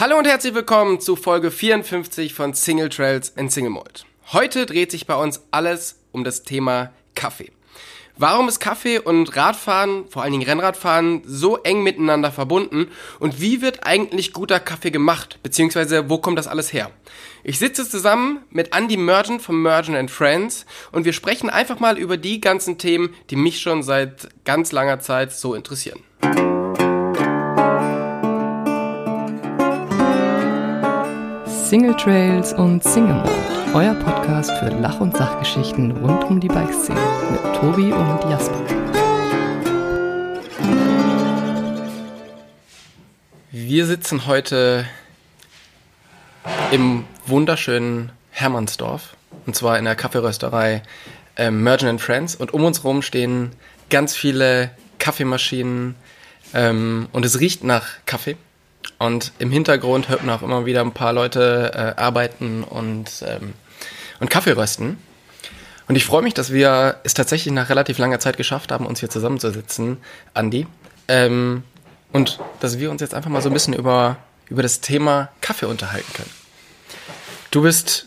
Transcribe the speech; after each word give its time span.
Hallo 0.00 0.16
und 0.16 0.26
herzlich 0.26 0.54
willkommen 0.54 0.98
zu 0.98 1.14
Folge 1.14 1.50
54 1.50 2.32
von 2.32 2.54
Single 2.54 2.88
Trails 2.88 3.36
and 3.36 3.52
Single 3.52 3.72
Malt. 3.72 4.06
Heute 4.32 4.64
dreht 4.64 4.90
sich 4.90 5.06
bei 5.06 5.14
uns 5.14 5.42
alles 5.50 5.98
um 6.10 6.24
das 6.24 6.42
Thema 6.42 6.94
Kaffee. 7.14 7.52
Warum 8.16 8.48
ist 8.48 8.60
Kaffee 8.60 8.98
und 8.98 9.36
Radfahren, 9.36 10.08
vor 10.08 10.22
allen 10.22 10.32
Dingen 10.32 10.46
Rennradfahren, 10.46 11.20
so 11.26 11.58
eng 11.58 11.82
miteinander 11.82 12.32
verbunden? 12.32 12.88
Und 13.18 13.42
wie 13.42 13.60
wird 13.60 13.86
eigentlich 13.86 14.32
guter 14.32 14.58
Kaffee 14.58 14.90
gemacht? 14.90 15.38
Beziehungsweise, 15.42 16.08
wo 16.08 16.16
kommt 16.16 16.38
das 16.38 16.48
alles 16.48 16.72
her? 16.72 16.90
Ich 17.44 17.58
sitze 17.58 17.86
zusammen 17.86 18.38
mit 18.48 18.74
Andy 18.74 18.96
Mergent 18.96 19.42
von 19.42 19.60
Mergent 19.60 19.98
and 19.98 20.10
Friends 20.10 20.64
und 20.92 21.04
wir 21.04 21.12
sprechen 21.12 21.50
einfach 21.50 21.78
mal 21.78 21.98
über 21.98 22.16
die 22.16 22.40
ganzen 22.40 22.78
Themen, 22.78 23.14
die 23.28 23.36
mich 23.36 23.60
schon 23.60 23.82
seit 23.82 24.30
ganz 24.46 24.72
langer 24.72 25.00
Zeit 25.00 25.34
so 25.34 25.54
interessieren. 25.54 26.00
Single 31.70 31.94
Trails 31.94 32.52
und 32.52 32.82
Single 32.82 33.14
Mode, 33.14 33.30
euer 33.74 33.94
Podcast 33.94 34.50
für 34.58 34.70
Lach- 34.70 34.98
und 34.98 35.16
Sachgeschichten 35.16 35.92
rund 35.92 36.24
um 36.24 36.40
die 36.40 36.48
Bikeszene 36.48 36.98
mit 37.30 37.40
Tobi 37.54 37.92
und 37.92 38.28
Jasper. 38.28 38.60
Wir 43.52 43.86
sitzen 43.86 44.26
heute 44.26 44.84
im 46.72 47.04
wunderschönen 47.26 48.10
Hermannsdorf 48.32 49.16
und 49.46 49.54
zwar 49.54 49.78
in 49.78 49.84
der 49.84 49.94
Kaffeerösterei 49.94 50.82
ähm, 51.36 51.62
Merchant 51.62 51.90
and 51.90 52.00
Friends 52.00 52.34
und 52.34 52.52
um 52.52 52.64
uns 52.64 52.82
herum 52.82 53.00
stehen 53.00 53.52
ganz 53.90 54.16
viele 54.16 54.72
Kaffeemaschinen 54.98 55.94
ähm, 56.52 57.08
und 57.12 57.24
es 57.24 57.38
riecht 57.38 57.62
nach 57.62 57.86
Kaffee. 58.06 58.36
Und 59.00 59.32
im 59.38 59.50
Hintergrund 59.50 60.10
hört 60.10 60.24
man 60.24 60.36
auch 60.36 60.42
immer 60.42 60.66
wieder 60.66 60.82
ein 60.82 60.92
paar 60.92 61.14
Leute 61.14 61.72
äh, 61.74 61.98
arbeiten 61.98 62.62
und, 62.62 63.24
ähm, 63.26 63.54
und 64.20 64.28
Kaffee 64.28 64.52
rösten. 64.52 64.98
Und 65.88 65.96
ich 65.96 66.04
freue 66.04 66.20
mich, 66.20 66.34
dass 66.34 66.52
wir 66.52 66.96
es 67.02 67.14
tatsächlich 67.14 67.54
nach 67.54 67.70
relativ 67.70 67.96
langer 67.96 68.20
Zeit 68.20 68.36
geschafft 68.36 68.70
haben, 68.70 68.84
uns 68.84 69.00
hier 69.00 69.08
zusammenzusitzen, 69.08 69.96
Andi. 70.34 70.66
Ähm, 71.08 71.62
und 72.12 72.40
dass 72.60 72.78
wir 72.78 72.90
uns 72.90 73.00
jetzt 73.00 73.14
einfach 73.14 73.30
mal 73.30 73.40
so 73.40 73.48
ein 73.48 73.54
bisschen 73.54 73.72
über, 73.72 74.18
über 74.50 74.62
das 74.62 74.82
Thema 74.82 75.30
Kaffee 75.40 75.66
unterhalten 75.66 76.12
können. 76.12 76.30
Du 77.50 77.62
bist 77.62 78.06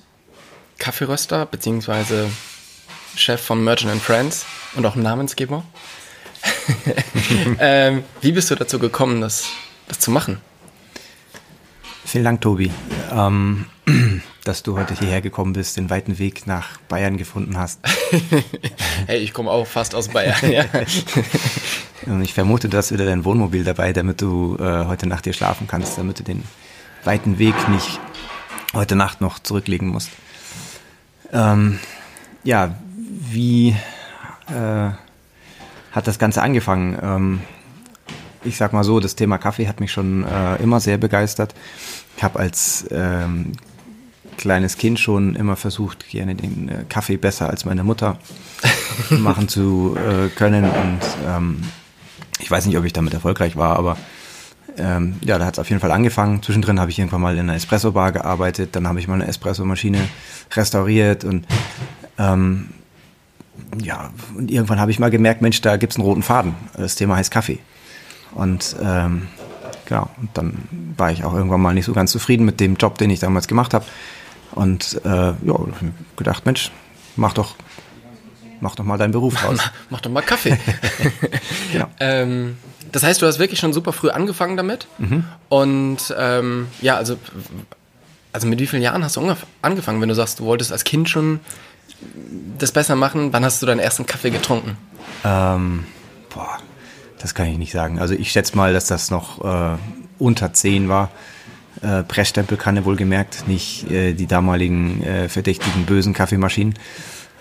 Kaffeeröster, 0.77 1.47
beziehungsweise 1.47 2.29
Chef 3.15 3.41
von 3.41 3.63
Merchant 3.63 3.93
and 3.93 4.01
Friends 4.03 4.45
und 4.75 4.85
auch 4.85 4.95
Namensgeber. 4.95 5.63
ähm, 7.59 8.03
wie 8.21 8.31
bist 8.31 8.51
du 8.51 8.55
dazu 8.55 8.77
gekommen, 8.77 9.21
das, 9.21 9.47
das 9.87 9.97
zu 9.97 10.11
machen? 10.11 10.39
Vielen 12.13 12.25
Dank, 12.25 12.41
Tobi, 12.41 12.69
ähm, 13.11 13.65
dass 14.43 14.61
du 14.61 14.77
heute 14.77 14.93
hierher 14.93 15.21
gekommen 15.21 15.53
bist, 15.53 15.77
den 15.77 15.89
weiten 15.89 16.19
Weg 16.19 16.45
nach 16.45 16.77
Bayern 16.87 17.17
gefunden 17.17 17.57
hast. 17.57 17.79
hey, 19.07 19.17
ich 19.17 19.33
komme 19.33 19.49
auch 19.49 19.65
fast 19.65 19.95
aus 19.95 20.09
Bayern. 20.09 20.37
Ja. 20.51 20.63
Und 22.05 22.21
ich 22.21 22.35
vermute, 22.35 22.69
du 22.69 22.77
hast 22.77 22.91
wieder 22.91 23.07
dein 23.07 23.25
Wohnmobil 23.25 23.63
dabei, 23.63 23.93
damit 23.93 24.21
du 24.21 24.57
äh, 24.59 24.85
heute 24.85 25.07
Nacht 25.07 25.23
hier 25.23 25.33
schlafen 25.33 25.65
kannst, 25.65 25.97
damit 25.97 26.19
du 26.19 26.23
den 26.23 26.43
weiten 27.03 27.39
Weg 27.39 27.55
nicht 27.69 27.99
heute 28.75 28.95
Nacht 28.95 29.19
noch 29.19 29.39
zurücklegen 29.39 29.87
musst. 29.87 30.11
Ähm, 31.31 31.79
ja, 32.43 32.75
wie 33.09 33.69
äh, 34.49 34.91
hat 35.91 36.05
das 36.05 36.19
Ganze 36.19 36.43
angefangen? 36.43 36.95
Ähm, 37.01 37.39
ich 38.45 38.57
sag 38.57 38.73
mal 38.73 38.83
so, 38.83 38.99
das 38.99 39.15
Thema 39.15 39.37
Kaffee 39.37 39.67
hat 39.67 39.79
mich 39.79 39.91
schon 39.91 40.25
äh, 40.25 40.57
immer 40.57 40.79
sehr 40.79 40.97
begeistert. 40.97 41.55
Ich 42.23 42.25
habe 42.25 42.39
als 42.39 42.85
ähm, 42.89 43.51
kleines 44.37 44.77
Kind 44.77 44.97
schon 44.97 45.35
immer 45.35 45.57
versucht, 45.57 46.07
gerne 46.07 46.35
den 46.35 46.69
äh, 46.69 46.85
Kaffee 46.87 47.17
besser 47.17 47.49
als 47.49 47.65
meine 47.65 47.83
Mutter 47.83 48.17
machen 49.09 49.49
zu 49.49 49.97
äh, 49.97 50.29
können. 50.29 50.63
Und 50.63 51.01
ähm, 51.27 51.63
ich 52.39 52.49
weiß 52.49 52.65
nicht, 52.65 52.77
ob 52.77 52.85
ich 52.85 52.93
damit 52.93 53.13
erfolgreich 53.13 53.57
war, 53.57 53.77
aber 53.77 53.97
ähm, 54.77 55.17
ja, 55.19 55.37
da 55.37 55.45
hat 55.45 55.55
es 55.55 55.59
auf 55.59 55.67
jeden 55.67 55.81
Fall 55.81 55.91
angefangen. 55.91 56.41
Zwischendrin 56.41 56.79
habe 56.79 56.91
ich 56.91 56.97
irgendwann 56.97 57.19
mal 57.19 57.33
in 57.33 57.41
einer 57.41 57.55
Espresso-Bar 57.55 58.13
gearbeitet, 58.13 58.73
dann 58.77 58.87
habe 58.87 59.01
ich 59.01 59.09
mal 59.09 59.15
eine 59.15 59.27
Espresso-Maschine 59.27 59.99
restauriert 60.53 61.25
und 61.25 61.45
ähm, 62.17 62.69
ja, 63.81 64.11
und 64.37 64.49
irgendwann 64.49 64.79
habe 64.79 64.91
ich 64.91 64.99
mal 64.99 65.11
gemerkt, 65.11 65.41
Mensch, 65.41 65.59
da 65.59 65.75
gibt 65.75 65.91
es 65.91 65.97
einen 65.97 66.05
roten 66.05 66.23
Faden. 66.23 66.55
Das 66.77 66.95
Thema 66.95 67.17
heißt 67.17 67.31
Kaffee. 67.31 67.59
Und 68.33 68.77
ähm, 68.81 69.27
genau, 69.85 70.09
und 70.19 70.29
dann 70.33 70.95
war 70.97 71.11
ich 71.11 71.23
auch 71.23 71.33
irgendwann 71.33 71.61
mal 71.61 71.73
nicht 71.73 71.85
so 71.85 71.93
ganz 71.93 72.11
zufrieden 72.11 72.45
mit 72.45 72.59
dem 72.59 72.75
Job, 72.75 72.97
den 72.97 73.09
ich 73.09 73.19
damals 73.19 73.47
gemacht 73.47 73.73
habe. 73.73 73.85
Und 74.51 75.01
äh, 75.03 75.09
ja, 75.09 75.59
gedacht, 76.15 76.45
Mensch, 76.45 76.71
mach 77.15 77.33
doch, 77.33 77.55
mach 78.59 78.75
doch 78.75 78.83
mal 78.83 78.97
deinen 78.97 79.11
Beruf 79.11 79.43
raus. 79.43 79.59
mach 79.89 80.01
doch 80.01 80.11
mal 80.11 80.21
Kaffee. 80.21 80.57
genau. 81.71 81.87
ähm, 81.99 82.57
das 82.91 83.03
heißt, 83.03 83.21
du 83.21 83.25
hast 83.25 83.39
wirklich 83.39 83.59
schon 83.59 83.73
super 83.73 83.93
früh 83.93 84.09
angefangen 84.09 84.57
damit. 84.57 84.87
Mhm. 84.99 85.23
Und 85.49 86.13
ähm, 86.17 86.67
ja, 86.81 86.95
also, 86.95 87.17
also 88.31 88.47
mit 88.47 88.59
wie 88.59 88.67
vielen 88.67 88.83
Jahren 88.83 89.03
hast 89.03 89.15
du 89.15 89.35
angefangen, 89.61 90.01
wenn 90.01 90.09
du 90.09 90.15
sagst, 90.15 90.39
du 90.39 90.45
wolltest 90.45 90.71
als 90.71 90.83
Kind 90.83 91.09
schon 91.09 91.39
das 92.57 92.71
besser 92.71 92.95
machen? 92.95 93.33
Wann 93.33 93.43
hast 93.43 93.61
du 93.61 93.65
deinen 93.65 93.79
ersten 93.79 94.05
Kaffee 94.05 94.29
getrunken? 94.29 94.77
Ähm, 95.23 95.85
boah, 96.29 96.59
das 97.23 97.33
kann 97.33 97.47
ich 97.47 97.57
nicht 97.57 97.71
sagen. 97.71 97.99
Also 97.99 98.13
ich 98.13 98.31
schätze 98.31 98.55
mal, 98.57 98.73
dass 98.73 98.87
das 98.87 99.09
noch 99.09 99.43
äh, 99.43 99.77
unter 100.19 100.51
10 100.51 100.89
war. 100.89 101.09
Äh, 101.81 102.03
Pressstempelkanne 102.03 102.83
wohlgemerkt, 102.83 103.47
nicht 103.47 103.89
äh, 103.89 104.13
die 104.13 104.27
damaligen 104.27 105.01
äh, 105.03 105.29
verdächtigen 105.29 105.85
bösen 105.85 106.13
Kaffeemaschinen. 106.13 106.73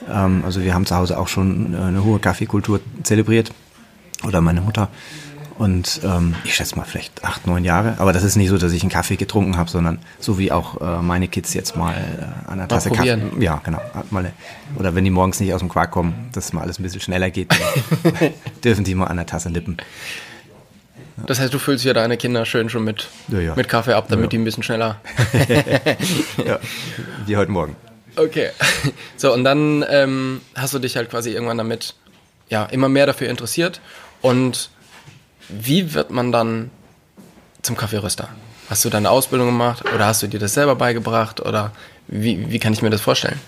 Ähm, 0.09 0.43
also 0.45 0.63
wir 0.63 0.73
haben 0.73 0.87
zu 0.87 0.95
Hause 0.95 1.19
auch 1.19 1.27
schon 1.27 1.75
äh, 1.75 1.79
eine 1.79 2.05
hohe 2.05 2.21
Kaffeekultur 2.21 2.81
zelebriert. 3.03 3.53
Oder 4.25 4.41
meine 4.41 4.61
Mutter. 4.61 4.89
Und 5.59 6.01
ähm, 6.05 6.35
ich 6.45 6.55
schätze 6.55 6.77
mal 6.77 6.85
vielleicht 6.85 7.25
acht, 7.25 7.47
neun 7.47 7.65
Jahre. 7.65 7.95
Aber 7.99 8.13
das 8.13 8.23
ist 8.23 8.37
nicht 8.37 8.49
so, 8.49 8.59
dass 8.59 8.73
ich 8.73 8.83
einen 8.83 8.91
Kaffee 8.91 9.17
getrunken 9.17 9.57
habe, 9.57 9.71
sondern 9.71 9.99
so 10.19 10.39
wie 10.39 10.51
auch 10.51 10.81
äh, 10.81 11.03
meine 11.03 11.29
Kids 11.29 11.55
jetzt 11.55 11.77
mal 11.77 11.95
äh, 11.95 12.51
an 12.51 12.59
der 12.59 12.69
Tasse 12.69 12.91
Kaffee. 12.91 13.21
Ja, 13.39 13.61
genau. 13.63 13.81
Mal, 14.11 14.33
oder 14.79 14.95
wenn 14.95 15.05
die 15.05 15.11
morgens 15.11 15.41
nicht 15.41 15.53
aus 15.53 15.61
dem 15.61 15.69
Quark 15.69 15.91
kommen, 15.91 16.31
dass 16.33 16.53
mal 16.53 16.63
alles 16.63 16.79
ein 16.79 16.83
bisschen 16.83 17.01
schneller 17.01 17.31
geht, 17.31 17.55
dürfen 18.65 18.85
die 18.85 18.95
mal 18.95 19.07
an 19.07 19.17
der 19.17 19.27
Tasse 19.27 19.49
lippen. 19.49 19.77
Das 21.27 21.39
heißt, 21.39 21.53
du 21.53 21.59
füllst 21.59 21.85
ja 21.85 21.93
deine 21.93 22.17
Kinder 22.17 22.45
schön 22.47 22.69
schon 22.69 22.85
mit, 22.85 23.09
ja, 23.29 23.41
ja. 23.41 23.55
mit 23.55 23.69
Kaffee 23.69 23.93
ab, 23.93 24.07
damit 24.09 24.25
ja, 24.25 24.29
die 24.31 24.39
ein 24.39 24.45
bisschen 24.45 24.63
schneller. 24.63 25.01
ja, 26.45 26.59
wie 27.27 27.37
heute 27.37 27.53
Morgen. 27.53 27.77
Okay. 28.17 28.51
So, 29.17 29.33
und 29.33 29.45
dann 29.45 29.85
ähm, 29.89 30.41
hast 30.55 30.75
du 30.75 30.79
dich 30.79 30.97
halt 30.97 31.11
quasi 31.11 31.31
irgendwann 31.31 31.59
damit 31.59 31.95
ja, 32.49 32.65
immer 32.67 32.89
mehr 32.89 33.07
dafür 33.07 33.29
interessiert 33.29 33.81
und 34.21 34.71
wie 35.49 35.95
wird 35.95 36.11
man 36.11 36.33
dann 36.33 36.71
zum 37.63 37.77
Kaffeeröster? 37.77 38.29
Hast 38.69 38.85
du 38.85 38.91
deine 38.91 39.11
Ausbildung 39.11 39.49
gemacht 39.49 39.85
oder 39.95 40.07
hast 40.07 40.23
du 40.23 40.27
dir 40.27 40.41
das 40.41 40.55
selber 40.55 40.77
beigebracht 40.77 41.41
oder 41.41 41.73
wie, 42.09 42.51
wie 42.51 42.59
kann 42.59 42.73
ich 42.73 42.83
mir 42.83 42.91
das 42.91 43.01
vorstellen? 43.01 43.39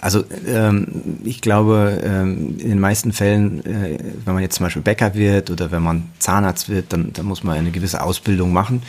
Also 0.00 0.24
ähm, 0.46 1.18
ich 1.24 1.40
glaube, 1.40 2.00
ähm, 2.04 2.58
in 2.58 2.68
den 2.68 2.78
meisten 2.78 3.12
Fällen, 3.12 3.64
äh, 3.64 3.98
wenn 4.24 4.34
man 4.34 4.42
jetzt 4.42 4.56
zum 4.56 4.64
Beispiel 4.66 4.82
Bäcker 4.82 5.14
wird 5.14 5.50
oder 5.50 5.70
wenn 5.70 5.82
man 5.82 6.10
Zahnarzt 6.18 6.68
wird, 6.68 6.92
dann, 6.92 7.12
dann 7.12 7.26
muss 7.26 7.42
man 7.42 7.56
eine 7.56 7.70
gewisse 7.70 8.02
Ausbildung 8.02 8.52
machen. 8.52 8.82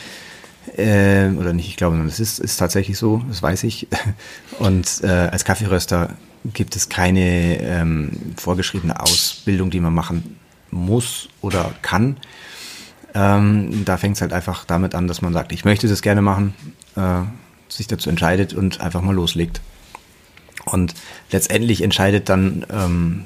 Äh, 0.76 1.30
oder 1.30 1.52
nicht, 1.54 1.68
ich 1.68 1.76
glaube, 1.76 2.00
das 2.04 2.20
ist, 2.20 2.38
ist 2.38 2.58
tatsächlich 2.58 2.98
so, 2.98 3.22
das 3.28 3.42
weiß 3.42 3.64
ich. 3.64 3.88
Und 4.58 5.00
äh, 5.02 5.08
als 5.08 5.44
Kaffeeröster 5.44 6.10
gibt 6.52 6.76
es 6.76 6.88
keine 6.88 7.60
ähm, 7.62 8.10
vorgeschriebene 8.36 9.00
Ausbildung, 9.00 9.70
die 9.70 9.80
man 9.80 9.94
machen 9.94 10.37
muss 10.70 11.28
oder 11.40 11.72
kann. 11.82 12.16
Ähm, 13.14 13.84
da 13.84 13.96
fängt 13.96 14.16
es 14.16 14.20
halt 14.22 14.32
einfach 14.32 14.64
damit 14.64 14.94
an, 14.94 15.08
dass 15.08 15.22
man 15.22 15.32
sagt, 15.32 15.52
ich 15.52 15.64
möchte 15.64 15.88
das 15.88 16.02
gerne 16.02 16.22
machen, 16.22 16.54
äh, 16.96 17.22
sich 17.68 17.86
dazu 17.86 18.10
entscheidet 18.10 18.54
und 18.54 18.80
einfach 18.80 19.00
mal 19.00 19.14
loslegt. 19.14 19.60
Und 20.64 20.94
letztendlich 21.30 21.82
entscheidet 21.82 22.28
dann 22.28 22.66
ähm, 22.70 23.24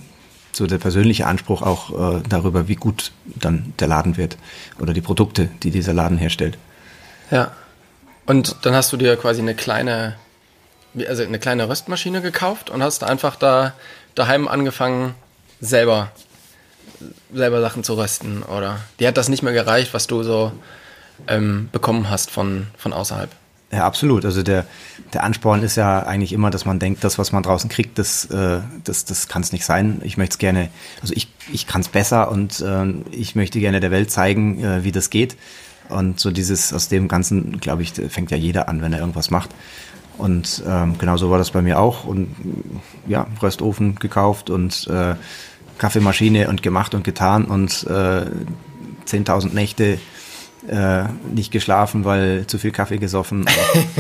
so 0.53 0.67
der 0.67 0.79
persönliche 0.79 1.27
Anspruch 1.27 1.63
auch 1.63 2.17
äh, 2.17 2.23
darüber, 2.29 2.69
wie 2.69 2.77
gut 2.77 3.13
dann 3.25 3.73
der 3.79 3.89
Laden 3.89 4.17
wird 4.17 4.37
oder 4.79 4.93
die 4.93 5.01
Produkte, 5.01 5.49
die 5.63 5.71
dieser 5.71 5.95
Laden 5.95 6.19
herstellt. 6.19 6.59
Ja. 7.31 7.53
Und 8.27 8.57
dann 8.63 8.75
hast 8.75 8.93
du 8.93 8.97
dir 8.97 9.17
quasi 9.17 9.41
eine 9.41 9.55
kleine, 9.55 10.15
also 11.09 11.25
eine 11.25 11.39
kleine 11.39 11.69
Röstmaschine 11.69 12.23
gekauft 12.23 12.71
und 12.71 12.83
hast 12.83 13.03
einfach 13.03 13.35
da 13.35 13.73
daheim 14.15 14.47
angefangen, 14.47 15.15
selber 15.61 16.13
selber 17.33 17.61
Sachen 17.61 17.85
zu 17.85 17.95
rösten 17.95 18.43
oder 18.43 18.79
die 19.01 19.07
hat 19.07 19.17
das 19.17 19.29
nicht 19.29 19.43
mehr 19.43 19.53
gereicht, 19.53 19.95
was 19.95 20.07
du 20.07 20.23
so 20.23 20.53
ähm, 21.29 21.69
bekommen 21.73 22.11
hast 22.11 22.31
von, 22.31 22.67
von 22.77 22.93
außerhalb. 22.93 23.31
Ja, 23.73 23.87
absolut. 23.87 24.27
Also 24.27 24.43
der, 24.43 24.67
der 25.15 25.25
Ansporn 25.25 25.63
ist 25.63 25.77
ja 25.77 26.01
eigentlich 26.01 26.35
immer, 26.35 26.51
dass 26.51 26.67
man 26.67 26.79
denkt, 26.79 27.03
das, 27.05 27.19
was 27.19 27.33
man 27.33 27.43
draußen 27.43 27.71
kriegt, 27.71 27.99
das, 27.99 28.27
äh, 28.27 28.61
das, 28.85 29.07
das 29.07 29.29
kann 29.29 29.41
es 29.41 29.53
nicht 29.53 29.65
sein. 29.65 30.03
Ich 30.05 30.19
möchte 30.19 30.35
es 30.35 30.39
gerne, 30.39 30.69
also 31.01 31.15
ich, 31.17 31.29
ich 31.51 31.67
kann 31.67 31.81
es 31.81 31.89
besser 31.89 32.31
und 32.31 32.61
äh, 32.61 32.85
ich 33.13 33.35
möchte 33.35 33.61
gerne 33.61 33.81
der 33.81 33.91
Welt 33.91 34.11
zeigen, 34.11 34.63
äh, 34.63 34.85
wie 34.85 34.93
das 34.93 35.09
geht. 35.09 35.37
Und 35.89 36.21
so 36.21 36.31
dieses, 36.31 36.73
aus 36.75 36.89
dem 36.89 37.09
Ganzen, 37.09 37.61
glaube 37.61 37.83
ich, 37.83 37.93
fängt 37.93 38.31
ja 38.31 38.37
jeder 38.37 38.69
an, 38.69 38.83
wenn 38.83 38.93
er 38.93 39.01
irgendwas 39.01 39.31
macht. 39.31 39.51
Und 40.19 40.63
ähm, 40.67 40.99
genau 40.99 41.17
so 41.17 41.31
war 41.31 41.39
das 41.39 41.51
bei 41.51 41.63
mir 41.63 41.81
auch. 41.81 42.05
Und 42.05 42.35
ja, 43.07 43.27
Röstofen 43.41 43.95
gekauft 43.95 44.51
und 44.51 44.87
äh, 44.89 45.15
Kaffeemaschine 45.83 46.49
und 46.49 46.63
gemacht 46.63 46.95
und 46.95 47.03
getan 47.03 47.45
und 47.45 47.85
äh, 47.91 48.25
10.000 49.05 49.53
Nächte 49.53 49.99
äh, 50.69 51.03
nicht 51.35 51.51
geschlafen, 51.51 52.05
weil 52.05 52.47
zu 52.47 52.59
viel 52.59 52.71
Kaffee 52.71 52.99
gesoffen. 52.99 53.47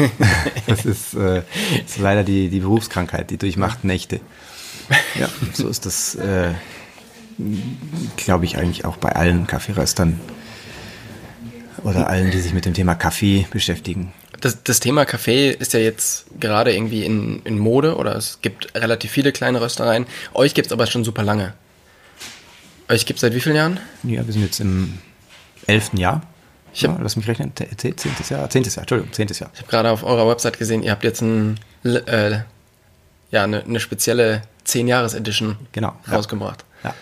das 0.68 0.84
ist, 0.84 1.14
äh, 1.14 1.42
ist, 1.84 1.98
leider 1.98 2.22
die, 2.22 2.50
die 2.50 2.60
Berufskrankheit, 2.60 3.30
die 3.30 3.36
durchmacht 3.36 3.82
Nächte. 3.82 4.20
Ja, 5.18 5.28
so 5.54 5.66
ist 5.66 5.84
das, 5.84 6.14
äh, 6.14 6.52
glaube 8.16 8.44
ich, 8.44 8.58
eigentlich 8.58 8.84
auch 8.84 8.96
bei 8.96 9.16
allen 9.16 9.48
Kaffeeröstern 9.48 10.20
oder 11.82 12.06
allen, 12.06 12.30
die 12.30 12.38
sich 12.38 12.54
mit 12.54 12.64
dem 12.64 12.74
Thema 12.74 12.94
Kaffee 12.94 13.48
beschäftigen. 13.50 14.12
Das, 14.40 14.62
das 14.62 14.78
Thema 14.78 15.04
Kaffee 15.04 15.50
ist 15.50 15.72
ja 15.72 15.80
jetzt 15.80 16.26
gerade 16.38 16.72
irgendwie 16.72 17.04
in, 17.04 17.42
in 17.42 17.58
Mode 17.58 17.96
oder 17.96 18.14
es 18.14 18.38
gibt 18.40 18.72
relativ 18.76 19.10
viele 19.10 19.32
kleine 19.32 19.60
Röstereien. 19.60 20.06
Euch 20.32 20.54
gibt 20.54 20.66
es 20.66 20.72
aber 20.72 20.86
schon 20.86 21.02
super 21.02 21.24
lange. 21.24 21.54
Euch 22.92 23.06
gibt 23.06 23.16
es 23.16 23.20
seit 23.22 23.34
wie 23.34 23.40
vielen 23.40 23.56
Jahren? 23.56 23.80
Ja, 24.02 24.26
wir 24.26 24.32
sind 24.34 24.42
jetzt 24.42 24.60
im 24.60 24.98
elften 25.66 25.96
Jahr. 25.96 26.20
Ich 26.74 26.84
hab, 26.84 26.98
ja, 26.98 27.02
lass 27.02 27.16
mich 27.16 27.26
rechnen, 27.26 27.50
zehntes 27.56 28.28
Jahr, 28.28 28.50
zehntes 28.50 28.74
Jahr, 28.74 28.82
Entschuldigung, 28.82 29.14
zehntes 29.14 29.38
Jahr. 29.38 29.50
Ich 29.54 29.60
habe 29.60 29.70
gerade 29.70 29.90
auf 29.90 30.04
eurer 30.04 30.28
Website 30.28 30.58
gesehen, 30.58 30.82
ihr 30.82 30.90
habt 30.90 31.02
jetzt 31.02 31.22
ein, 31.22 31.58
äh, 31.84 32.40
ja, 33.30 33.44
eine, 33.44 33.62
eine 33.64 33.80
spezielle 33.80 34.42
10-Jahres-Edition 34.66 35.56
genau, 35.72 35.96
rausgebracht. 36.10 36.66
Ja. 36.84 36.90
ja. 36.90 36.96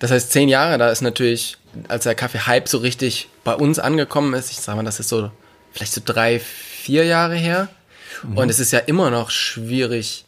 Das 0.00 0.10
heißt, 0.10 0.32
zehn 0.32 0.48
Jahre, 0.48 0.76
da 0.76 0.90
ist 0.90 1.02
natürlich, 1.02 1.56
als 1.86 2.02
der 2.02 2.16
Kaffee-Hype 2.16 2.68
so 2.68 2.78
richtig 2.78 3.28
bei 3.44 3.54
uns 3.54 3.78
angekommen 3.78 4.34
ist, 4.34 4.50
ich 4.50 4.58
sag 4.58 4.74
mal, 4.74 4.84
das 4.84 4.98
ist 4.98 5.08
so 5.08 5.30
vielleicht 5.72 5.92
so 5.92 6.00
drei, 6.04 6.40
vier 6.40 7.04
Jahre 7.04 7.36
her. 7.36 7.68
Mhm. 8.24 8.38
Und 8.38 8.48
es 8.48 8.58
ist 8.58 8.72
ja 8.72 8.80
immer 8.80 9.10
noch 9.10 9.30
schwierig, 9.30 10.24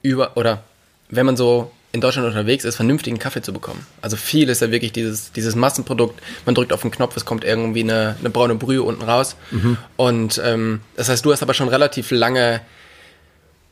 über, 0.00 0.38
oder 0.38 0.62
wenn 1.10 1.26
man 1.26 1.36
so 1.36 1.72
in 1.92 2.00
Deutschland 2.00 2.28
unterwegs 2.28 2.64
ist, 2.64 2.76
vernünftigen 2.76 3.18
Kaffee 3.18 3.42
zu 3.42 3.52
bekommen. 3.52 3.84
Also 4.00 4.16
viel 4.16 4.48
ist 4.48 4.60
ja 4.60 4.70
wirklich 4.70 4.92
dieses, 4.92 5.32
dieses 5.32 5.56
Massenprodukt. 5.56 6.20
Man 6.46 6.54
drückt 6.54 6.72
auf 6.72 6.82
den 6.82 6.90
Knopf, 6.90 7.16
es 7.16 7.24
kommt 7.24 7.44
irgendwie 7.44 7.80
eine, 7.80 8.16
eine 8.20 8.30
braune 8.30 8.54
Brühe 8.54 8.82
unten 8.82 9.02
raus. 9.02 9.36
Mhm. 9.50 9.76
Und 9.96 10.40
ähm, 10.44 10.80
das 10.96 11.08
heißt, 11.08 11.24
du 11.24 11.32
hast 11.32 11.42
aber 11.42 11.54
schon 11.54 11.68
relativ 11.68 12.10
lange 12.12 12.60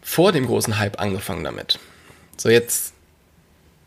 vor 0.02 0.32
dem 0.32 0.46
großen 0.46 0.78
Hype 0.78 1.00
angefangen 1.00 1.44
damit. 1.44 1.78
So, 2.36 2.48
jetzt 2.48 2.92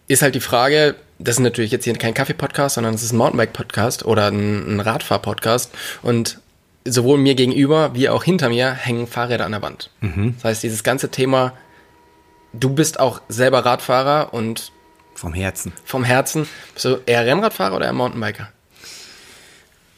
ist 0.07 0.21
halt 0.21 0.35
die 0.35 0.41
Frage, 0.41 0.95
das 1.19 1.35
ist 1.35 1.41
natürlich 1.41 1.71
jetzt 1.71 1.83
hier 1.83 1.93
kein 1.95 2.13
Kaffee-Podcast, 2.13 2.75
sondern 2.75 2.93
es 2.93 3.03
ist 3.03 3.11
ein 3.11 3.17
Mountainbike-Podcast 3.17 4.05
oder 4.05 4.27
ein, 4.27 4.75
ein 4.75 4.79
Radfahr-Podcast. 4.79 5.71
Und 6.03 6.39
sowohl 6.85 7.17
mir 7.17 7.35
gegenüber 7.35 7.93
wie 7.93 8.09
auch 8.09 8.23
hinter 8.23 8.49
mir 8.49 8.71
hängen 8.71 9.07
Fahrräder 9.07 9.45
an 9.45 9.51
der 9.51 9.61
Wand. 9.61 9.89
Mhm. 9.99 10.35
Das 10.35 10.45
heißt, 10.45 10.63
dieses 10.63 10.83
ganze 10.83 11.09
Thema 11.09 11.53
du 12.53 12.69
bist 12.69 12.99
auch 12.99 13.21
selber 13.29 13.65
Radfahrer 13.65 14.33
und 14.33 14.71
vom 15.15 15.33
Herzen. 15.33 15.73
Vom 15.85 16.03
Herzen. 16.03 16.47
Bist 16.73 16.85
du 16.85 16.97
eher 17.05 17.25
Rennradfahrer 17.25 17.75
oder 17.75 17.85
eher 17.85 17.93
Mountainbiker? 17.93 18.49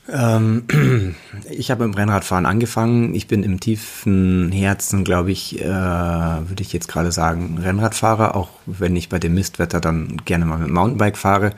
Ähm, 0.10 0.66
ich 1.50 1.72
habe 1.72 1.86
im 1.86 1.94
Rennradfahren 1.94 2.46
angefangen. 2.46 3.16
Ich 3.16 3.28
bin 3.28 3.44
im 3.44 3.60
tiefen 3.60 4.52
Herzen, 4.52 5.04
glaube 5.04 5.32
ich, 5.32 5.62
äh, 5.62 5.66
würde 5.66 6.62
ich 6.62 6.74
jetzt 6.74 6.88
gerade 6.88 7.12
sagen, 7.12 7.58
Rennradfahrer, 7.62 8.36
auch 8.36 8.50
wenn 8.66 8.96
ich 8.96 9.10
bei 9.10 9.20
dem 9.20 9.34
Mistwetter 9.34 9.80
dann 9.80 10.18
gerne 10.26 10.46
mal 10.46 10.58
mit 10.58 10.70
Mountainbike 10.70 11.18
fahre. 11.18 11.52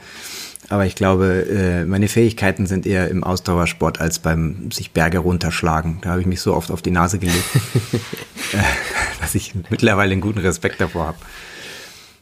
Aber 0.70 0.86
ich 0.86 0.96
glaube, 0.96 1.46
äh, 1.48 1.86
meine 1.86 2.08
Fähigkeiten 2.08 2.66
sind 2.66 2.86
eher 2.86 3.10
im 3.10 3.24
Ausdauersport 3.24 4.02
als 4.02 4.20
beim 4.20 4.72
sich 4.72 4.92
Berge 4.92 5.20
runterschlagen. 5.20 6.00
Da 6.02 6.12
habe 6.12 6.22
ich 6.22 6.28
mich 6.28 6.42
so 6.42 6.56
oft 6.56 6.72
auf 6.72 6.82
die 6.82 6.92
Nase 6.92 7.20
gelegt, 7.20 7.44
äh, 8.54 8.58
dass 9.22 9.36
ich 9.36 9.54
mittlerweile 9.70 10.12
einen 10.12 10.22
guten 10.22 10.40
Respekt 10.40 10.82
davor 10.82 11.08
habe. 11.08 11.18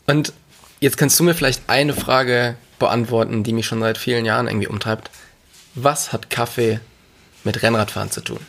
Und 0.07 0.33
jetzt 0.81 0.97
kannst 0.97 1.19
du 1.19 1.23
mir 1.23 1.33
vielleicht 1.33 1.63
eine 1.67 1.93
Frage 1.93 2.55
beantworten, 2.79 3.43
die 3.43 3.53
mich 3.53 3.65
schon 3.65 3.79
seit 3.79 3.97
vielen 3.97 4.25
Jahren 4.25 4.47
irgendwie 4.47 4.67
umtreibt. 4.67 5.09
Was 5.75 6.11
hat 6.11 6.29
Kaffee 6.29 6.81
mit 7.45 7.63
Rennradfahren 7.63 8.11
zu 8.11 8.21
tun? 8.21 8.39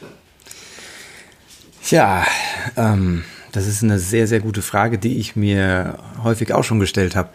Tja, 1.85 2.27
ähm, 2.77 3.25
das 3.53 3.67
ist 3.69 3.85
eine 3.85 3.99
sehr, 4.01 4.27
sehr 4.27 4.41
gute 4.41 4.63
Frage, 4.63 4.99
die 4.99 5.19
ich 5.19 5.37
mir 5.37 5.99
häufig 6.23 6.53
auch 6.53 6.65
schon 6.65 6.81
gestellt 6.81 7.15
habe. 7.15 7.29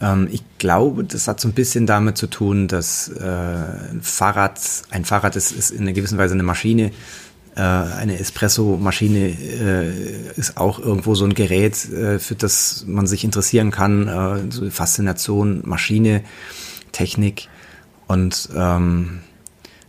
Ähm, 0.00 0.28
ich 0.30 0.42
glaube, 0.58 1.04
das 1.04 1.28
hat 1.28 1.40
so 1.40 1.48
ein 1.48 1.52
bisschen 1.52 1.86
damit 1.86 2.16
zu 2.16 2.26
tun, 2.26 2.68
dass 2.68 3.08
äh, 3.08 3.22
ein 3.22 4.00
Fahrrad, 4.02 4.60
ein 4.90 5.04
Fahrrad 5.04 5.36
ist, 5.36 5.52
ist 5.52 5.70
in 5.70 5.82
einer 5.82 5.92
gewissen 5.92 6.18
Weise 6.18 6.34
eine 6.34 6.42
Maschine. 6.42 6.92
Äh, 7.56 7.60
eine 7.60 8.18
Espresso-Maschine 8.18 9.18
äh, 9.18 10.30
ist 10.36 10.56
auch 10.56 10.78
irgendwo 10.78 11.14
so 11.14 11.24
ein 11.24 11.34
Gerät, 11.34 11.90
äh, 11.90 12.18
für 12.18 12.34
das 12.34 12.84
man 12.86 13.06
sich 13.06 13.24
interessieren 13.24 13.70
kann. 13.70 14.08
Äh, 14.08 14.52
so 14.52 14.68
Faszination, 14.70 15.62
Maschine, 15.64 16.22
Technik. 16.92 17.48
Und 18.06 18.48
ähm, 18.56 19.20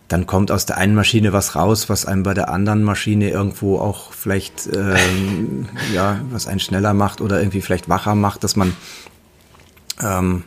dann 0.08 0.28
kommt 0.28 0.52
aus 0.52 0.66
der 0.66 0.78
einen 0.78 0.94
Maschine 0.94 1.32
was 1.32 1.56
raus, 1.56 1.88
was 1.88 2.06
einem 2.06 2.24
bei 2.24 2.34
der 2.34 2.50
anderen 2.50 2.84
Maschine 2.84 3.30
irgendwo 3.30 3.80
auch 3.80 4.12
vielleicht 4.12 4.68
ähm, 4.76 5.70
ja 5.94 6.20
was 6.32 6.48
einen 6.48 6.60
schneller 6.60 6.94
macht 6.94 7.22
oder 7.22 7.40
irgendwie 7.40 7.62
vielleicht 7.62 7.88
wacher 7.88 8.14
macht, 8.14 8.44
dass 8.44 8.58
man 8.58 8.74
ähm, 10.02 10.44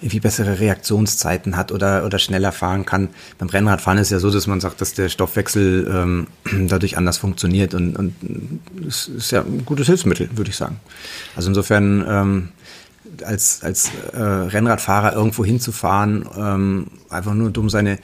irgendwie 0.00 0.20
bessere 0.20 0.60
Reaktionszeiten 0.60 1.56
hat 1.56 1.72
oder, 1.72 2.04
oder 2.04 2.18
schneller 2.18 2.52
fahren 2.52 2.84
kann. 2.84 3.08
Beim 3.36 3.48
Rennradfahren 3.48 3.98
ist 3.98 4.10
ja 4.10 4.20
so, 4.20 4.30
dass 4.30 4.46
man 4.46 4.60
sagt, 4.60 4.80
dass 4.80 4.94
der 4.94 5.08
Stoffwechsel 5.08 5.88
ähm, 5.92 6.26
dadurch 6.68 6.96
anders 6.96 7.18
funktioniert 7.18 7.74
und, 7.74 7.96
und 7.96 8.14
es 8.86 9.08
ist 9.08 9.32
ja 9.32 9.42
ein 9.42 9.64
gutes 9.64 9.86
Hilfsmittel, 9.86 10.30
würde 10.34 10.50
ich 10.50 10.56
sagen. 10.56 10.78
Also 11.34 11.48
insofern 11.48 12.04
ähm, 12.08 12.48
als, 13.24 13.62
als 13.62 13.90
äh, 14.12 14.20
Rennradfahrer 14.20 15.14
irgendwo 15.14 15.44
hinzufahren, 15.44 16.28
ähm, 16.36 16.86
einfach 17.10 17.34
nur 17.34 17.50
dumm 17.50 17.68
seine 17.68 17.98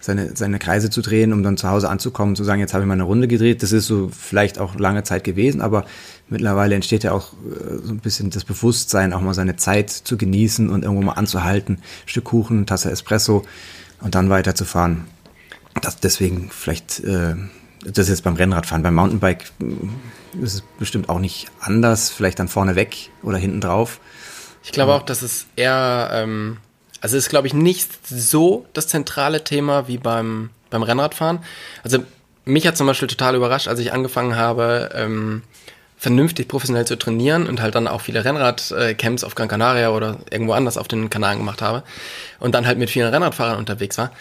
seine, 0.00 0.36
seine 0.36 0.58
Kreise 0.58 0.90
zu 0.90 1.02
drehen, 1.02 1.32
um 1.32 1.42
dann 1.42 1.56
zu 1.56 1.68
Hause 1.68 1.88
anzukommen, 1.88 2.36
zu 2.36 2.44
sagen, 2.44 2.60
jetzt 2.60 2.74
habe 2.74 2.84
ich 2.84 2.88
mal 2.88 2.94
eine 2.94 3.02
Runde 3.02 3.28
gedreht. 3.28 3.62
Das 3.62 3.72
ist 3.72 3.86
so 3.86 4.10
vielleicht 4.16 4.58
auch 4.58 4.78
lange 4.78 5.02
Zeit 5.02 5.24
gewesen, 5.24 5.60
aber 5.60 5.84
mittlerweile 6.28 6.74
entsteht 6.74 7.04
ja 7.04 7.12
auch 7.12 7.32
äh, 7.32 7.78
so 7.82 7.92
ein 7.92 7.98
bisschen 7.98 8.30
das 8.30 8.44
Bewusstsein, 8.44 9.12
auch 9.12 9.20
mal 9.20 9.34
seine 9.34 9.56
Zeit 9.56 9.90
zu 9.90 10.16
genießen 10.16 10.70
und 10.70 10.84
irgendwo 10.84 11.02
mal 11.02 11.12
anzuhalten. 11.12 11.74
Ein 11.76 12.08
Stück 12.08 12.24
Kuchen, 12.24 12.66
Tasse 12.66 12.90
Espresso 12.90 13.44
und 14.00 14.14
dann 14.14 14.30
weiterzufahren. 14.30 15.04
Das, 15.80 15.96
deswegen 15.96 16.50
vielleicht, 16.50 17.00
äh, 17.00 17.34
das 17.84 18.06
ist 18.06 18.08
jetzt 18.08 18.24
beim 18.24 18.34
Rennradfahren. 18.34 18.82
Beim 18.82 18.94
Mountainbike 18.94 19.52
äh, 19.60 20.44
ist 20.44 20.54
es 20.54 20.62
bestimmt 20.78 21.08
auch 21.08 21.18
nicht 21.18 21.48
anders, 21.60 22.10
vielleicht 22.10 22.38
dann 22.38 22.48
vorne 22.48 22.76
weg 22.76 23.10
oder 23.22 23.38
hinten 23.38 23.60
drauf. 23.60 24.00
Ich 24.62 24.72
glaube 24.72 24.92
auch, 24.92 25.02
dass 25.02 25.22
es 25.22 25.46
eher 25.56 26.10
ähm, 26.12 26.58
also 27.00 27.16
ist, 27.16 27.28
glaube 27.28 27.46
ich, 27.46 27.54
nicht 27.54 27.90
so 28.06 28.66
das 28.72 28.88
zentrale 28.88 29.44
Thema 29.44 29.88
wie 29.88 29.98
beim, 29.98 30.50
beim 30.70 30.82
Rennradfahren. 30.82 31.40
Also 31.82 31.98
mich 32.44 32.66
hat 32.66 32.76
zum 32.76 32.86
Beispiel 32.86 33.08
total 33.08 33.36
überrascht, 33.36 33.68
als 33.68 33.78
ich 33.78 33.92
angefangen 33.92 34.36
habe, 34.36 34.90
ähm, 34.94 35.42
vernünftig 35.98 36.48
professionell 36.48 36.86
zu 36.86 36.96
trainieren 36.96 37.46
und 37.46 37.60
halt 37.60 37.74
dann 37.74 37.88
auch 37.88 38.00
viele 38.00 38.24
Rennradcamps 38.24 39.24
auf 39.24 39.34
Gran 39.34 39.48
Canaria 39.48 39.90
oder 39.90 40.18
irgendwo 40.30 40.52
anders 40.52 40.78
auf 40.78 40.86
den 40.86 41.10
Kanaren 41.10 41.38
gemacht 41.38 41.60
habe 41.60 41.82
und 42.38 42.54
dann 42.54 42.66
halt 42.66 42.78
mit 42.78 42.88
vielen 42.88 43.12
Rennradfahrern 43.12 43.58
unterwegs 43.58 43.98
war. 43.98 44.12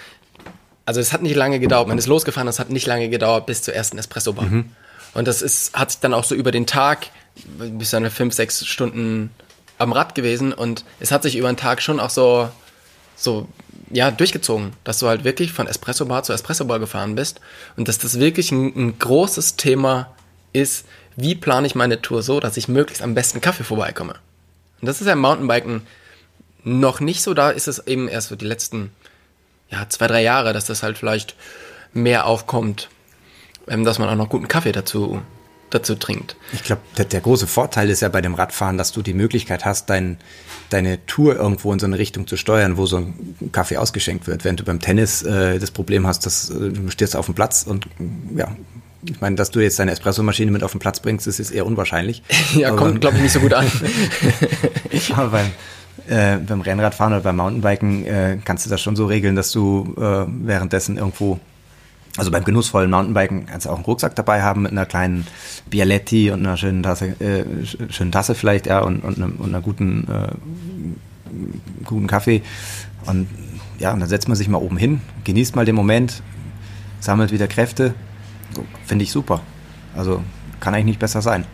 Also 0.85 0.99
es 0.99 1.13
hat 1.13 1.21
nicht 1.21 1.35
lange 1.35 1.59
gedauert, 1.59 1.87
man 1.87 1.97
ist 1.97 2.07
losgefahren, 2.07 2.47
es 2.47 2.59
hat 2.59 2.69
nicht 2.69 2.87
lange 2.87 3.09
gedauert 3.09 3.45
bis 3.45 3.61
zur 3.61 3.75
ersten 3.75 3.97
Espresso-Bar. 3.97 4.45
Mhm. 4.45 4.71
Und 5.13 5.27
das 5.27 5.41
ist, 5.41 5.75
hat 5.77 5.91
sich 5.91 5.99
dann 5.99 6.13
auch 6.13 6.23
so 6.23 6.33
über 6.33 6.51
den 6.51 6.65
Tag, 6.65 7.07
bis 7.57 7.91
dann 7.91 8.09
fünf, 8.09 8.33
sechs 8.33 8.65
Stunden 8.65 9.31
am 9.77 9.91
Rad 9.91 10.15
gewesen 10.15 10.53
und 10.53 10.83
es 10.99 11.11
hat 11.11 11.23
sich 11.23 11.35
über 11.35 11.51
den 11.51 11.57
Tag 11.57 11.81
schon 11.81 11.99
auch 11.99 12.09
so 12.09 12.49
so 13.17 13.47
ja 13.89 14.11
durchgezogen, 14.11 14.73
dass 14.83 14.99
du 14.99 15.07
halt 15.07 15.23
wirklich 15.23 15.51
von 15.51 15.67
Espresso 15.67 16.05
Bar 16.05 16.23
zu 16.23 16.33
Espresso 16.33 16.65
Bar 16.65 16.79
gefahren 16.79 17.15
bist 17.15 17.39
und 17.75 17.87
dass 17.87 17.97
das 17.97 18.19
wirklich 18.19 18.51
ein, 18.51 18.73
ein 18.75 18.99
großes 18.99 19.55
Thema 19.55 20.13
ist, 20.53 20.85
wie 21.15 21.35
plane 21.35 21.67
ich 21.67 21.75
meine 21.75 22.01
Tour 22.01 22.21
so, 22.21 22.39
dass 22.39 22.57
ich 22.57 22.67
möglichst 22.67 23.03
am 23.03 23.15
besten 23.15 23.41
Kaffee 23.41 23.63
vorbeikomme. 23.63 24.15
Und 24.81 24.87
das 24.87 25.01
ist 25.01 25.07
ja 25.07 25.13
im 25.13 25.19
Mountainbiken 25.19 25.81
noch 26.63 26.99
nicht 26.99 27.23
so, 27.23 27.33
da 27.33 27.49
ist 27.49 27.67
es 27.67 27.85
eben 27.87 28.07
erst 28.07 28.29
so 28.29 28.35
die 28.35 28.45
letzten 28.45 28.91
ja, 29.69 29.87
zwei, 29.89 30.07
drei 30.07 30.21
Jahre, 30.21 30.53
dass 30.53 30.65
das 30.65 30.83
halt 30.83 30.97
vielleicht 30.97 31.35
mehr 31.93 32.25
aufkommt, 32.25 32.89
ähm, 33.67 33.83
dass 33.83 33.99
man 33.99 34.09
auch 34.09 34.15
noch 34.15 34.29
guten 34.29 34.47
Kaffee 34.47 34.71
dazu 34.71 35.21
dazu 35.69 35.95
trinkt. 35.95 36.35
Ich 36.53 36.63
glaube, 36.63 36.81
der, 36.97 37.05
der, 37.05 37.21
große 37.21 37.47
Vorteil 37.47 37.89
ist 37.89 38.01
ja 38.01 38.09
bei 38.09 38.21
dem 38.21 38.33
Radfahren, 38.33 38.77
dass 38.77 38.91
du 38.91 39.01
die 39.01 39.13
Möglichkeit 39.13 39.65
hast, 39.65 39.89
dein, 39.89 40.17
deine 40.69 41.05
Tour 41.05 41.35
irgendwo 41.35 41.73
in 41.73 41.79
so 41.79 41.85
eine 41.85 41.97
Richtung 41.97 42.27
zu 42.27 42.37
steuern, 42.37 42.77
wo 42.77 42.85
so 42.85 42.97
ein 42.97 43.51
Kaffee 43.51 43.77
ausgeschenkt 43.77 44.27
wird. 44.27 44.43
Während 44.43 44.59
du 44.59 44.63
beim 44.63 44.79
Tennis 44.79 45.23
äh, 45.23 45.59
das 45.59 45.71
Problem 45.71 46.07
hast, 46.07 46.25
dass 46.25 46.49
äh, 46.49 46.69
du 46.71 46.89
stehst 46.89 47.15
auf 47.15 47.25
dem 47.25 47.35
Platz 47.35 47.63
und 47.67 47.87
ja, 48.35 48.49
ich 49.03 49.21
meine, 49.21 49.35
dass 49.35 49.51
du 49.51 49.59
jetzt 49.59 49.79
deine 49.79 49.91
Espressomaschine 49.91 50.51
mit 50.51 50.63
auf 50.63 50.71
den 50.71 50.79
Platz 50.79 50.99
bringst, 50.99 51.27
das 51.27 51.39
ist 51.39 51.51
eher 51.51 51.65
unwahrscheinlich. 51.65 52.23
ja, 52.55 52.69
aber, 52.69 52.77
kommt, 52.77 53.01
glaube 53.01 53.17
ich, 53.17 53.23
nicht 53.23 53.33
so 53.33 53.39
gut 53.39 53.53
an. 53.53 53.69
aber 55.15 55.29
beim, 55.29 55.47
äh, 56.07 56.37
beim 56.37 56.61
Rennradfahren 56.61 57.13
oder 57.13 57.23
beim 57.23 57.37
Mountainbiken 57.37 58.05
äh, 58.05 58.37
kannst 58.43 58.65
du 58.65 58.69
das 58.69 58.81
schon 58.81 58.95
so 58.95 59.05
regeln, 59.05 59.35
dass 59.35 59.51
du 59.51 59.95
äh, 59.97 60.25
währenddessen 60.27 60.97
irgendwo 60.97 61.39
Also 62.17 62.31
beim 62.31 62.43
genussvollen 62.43 62.89
Mountainbiken 62.89 63.45
kannst 63.45 63.67
du 63.67 63.69
auch 63.69 63.75
einen 63.75 63.85
Rucksack 63.85 64.15
dabei 64.15 64.41
haben 64.41 64.63
mit 64.63 64.71
einer 64.71 64.85
kleinen 64.85 65.27
Bialetti 65.69 66.31
und 66.31 66.39
einer 66.39 66.57
schönen 66.57 66.81
Tasse, 66.83 67.09
äh, 67.19 67.45
schönen 67.91 68.11
Tasse 68.11 68.33
vielleicht, 68.33 68.65
ja, 68.65 68.79
und, 68.79 69.01
und, 69.01 69.17
einem, 69.17 69.35
und 69.37 69.49
einer 69.49 69.61
guten, 69.61 70.07
äh, 70.09 71.85
guten 71.85 72.07
Kaffee. 72.07 72.41
Und 73.05 73.27
ja, 73.79 73.93
und 73.93 73.99
dann 73.99 74.09
setzt 74.09 74.27
man 74.27 74.35
sich 74.35 74.49
mal 74.49 74.57
oben 74.57 74.77
hin, 74.77 75.01
genießt 75.23 75.55
mal 75.55 75.65
den 75.65 75.75
Moment, 75.75 76.23
sammelt 76.99 77.31
wieder 77.31 77.47
Kräfte. 77.47 77.93
Finde 78.85 79.03
ich 79.03 79.11
super. 79.11 79.41
Also 79.95 80.23
kann 80.59 80.73
eigentlich 80.73 80.85
nicht 80.85 80.99
besser 80.99 81.21
sein. 81.21 81.45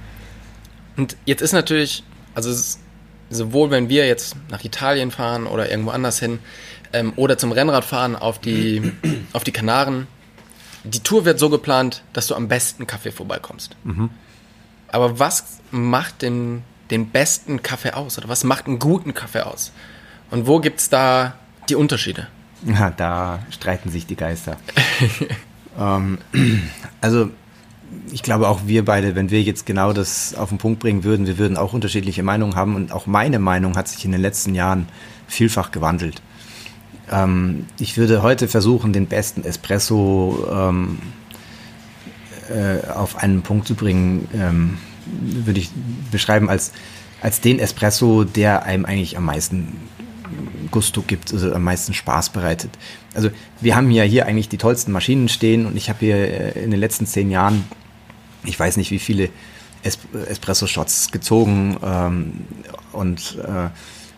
Und 0.96 1.17
jetzt 1.25 1.41
ist 1.41 1.51
natürlich, 1.51 2.03
also 2.36 2.50
ist 2.50 2.79
sowohl 3.29 3.72
wenn 3.72 3.89
wir 3.89 4.08
jetzt 4.08 4.36
nach 4.50 4.63
Italien 4.63 5.12
fahren 5.12 5.48
oder 5.48 5.70
irgendwo 5.70 5.91
anders 5.91 6.20
hin 6.20 6.39
ähm, 6.93 7.13
oder 7.15 7.38
zum 7.38 7.51
Rennradfahren 7.51 8.15
auf 8.15 8.39
die, 8.39 8.93
auf 9.34 9.43
die 9.43 9.51
Kanaren, 9.51 10.08
die 10.84 11.00
Tour 11.00 11.25
wird 11.25 11.40
so 11.40 11.50
geplant, 11.50 12.04
dass 12.13 12.28
du 12.28 12.36
am 12.36 12.48
besten 12.48 12.88
Kaffee 12.88 13.12
vorbeikommst. 13.12 13.75
Aber 14.90 15.20
was 15.20 15.60
macht 15.72 16.22
den, 16.22 16.63
den 16.92 17.10
besten 17.10 17.63
Kaffee 17.63 17.92
aus? 17.94 18.18
Oder 18.18 18.30
was 18.30 18.44
macht 18.44 18.68
einen 18.68 18.80
guten 18.80 19.13
Kaffee 19.13 19.46
aus? 19.46 19.72
Und 20.30 20.48
wo 20.48 20.60
gibt 20.60 20.80
es 20.80 20.90
da 20.90 21.36
die 21.70 21.75
Unterschiede? 21.75 22.28
Ja, 22.66 22.92
da 22.92 23.40
streiten 23.50 23.92
sich 23.92 24.06
die 24.06 24.16
Geister. 24.16 24.56
ähm, 25.78 26.18
also 27.02 27.30
ich 28.10 28.24
glaube 28.24 28.48
auch 28.48 28.62
wir 28.66 28.86
beide, 28.86 29.16
wenn 29.16 29.32
wir 29.32 29.42
jetzt 29.42 29.66
genau 29.66 29.92
das 29.92 30.34
auf 30.36 30.48
den 30.48 30.60
Punkt 30.60 30.80
bringen 30.80 31.04
würden, 31.04 31.28
wir 31.28 31.38
würden 31.38 31.58
auch 31.58 31.74
unterschiedliche 31.74 32.24
Meinungen 32.24 32.56
haben 32.56 32.75
und 32.75 32.94
auch 32.94 33.06
meine 33.06 33.40
Meinung 33.40 33.75
hat 33.75 33.90
sich 33.90 34.06
in 34.06 34.13
den 34.13 34.22
letzten 34.22 34.56
Jahren 34.56 34.88
vielfach 35.28 35.72
gewandelt. 35.72 36.22
Ähm, 37.12 37.65
ich 37.79 37.98
würde 37.98 38.22
heute 38.22 38.48
versuchen, 38.48 38.93
den 38.93 39.07
besten 39.07 39.43
Espresso 39.43 40.48
ähm, 40.51 41.00
äh, 42.50 42.88
auf 42.89 43.17
einen 43.17 43.41
Punkt 43.41 43.67
zu 43.67 43.75
bringen, 43.75 44.27
ähm, 44.33 44.77
würde 45.05 45.60
ich 45.60 45.69
beschreiben 46.12 46.50
als, 46.50 46.72
als 47.22 47.41
den 47.41 47.60
Espresso, 47.60 48.24
der 48.24 48.63
einem 48.63 48.86
eigentlich 48.86 49.17
am 49.17 49.25
meisten 49.25 49.79
Gusto 50.72 51.03
gibt, 51.05 51.31
also 51.31 51.53
am 51.53 51.63
meisten 51.63 51.93
Spaß 51.93 52.29
bereitet. 52.29 52.72
Also 53.13 53.29
wir 53.62 53.75
haben 53.75 53.91
ja 53.91 54.03
hier 54.03 54.25
eigentlich 54.25 54.50
die 54.50 54.57
tollsten 54.57 54.91
Maschinen 54.91 55.29
stehen 55.29 55.65
und 55.65 55.77
ich 55.77 55.89
habe 55.89 56.00
hier 56.00 56.15
äh, 56.15 56.63
in 56.63 56.72
den 56.72 56.79
letzten 56.79 57.05
zehn 57.05 57.29
Jahren, 57.29 57.63
ich 58.43 58.60
weiß 58.60 58.77
nicht 58.77 58.91
wie 58.91 59.00
viele 59.00 59.29
es 59.83 60.00
Espresso-Shots 60.27 61.12
gezogen 61.12 61.77
ähm, 61.83 62.33
und 62.93 63.38
äh, 63.45 63.69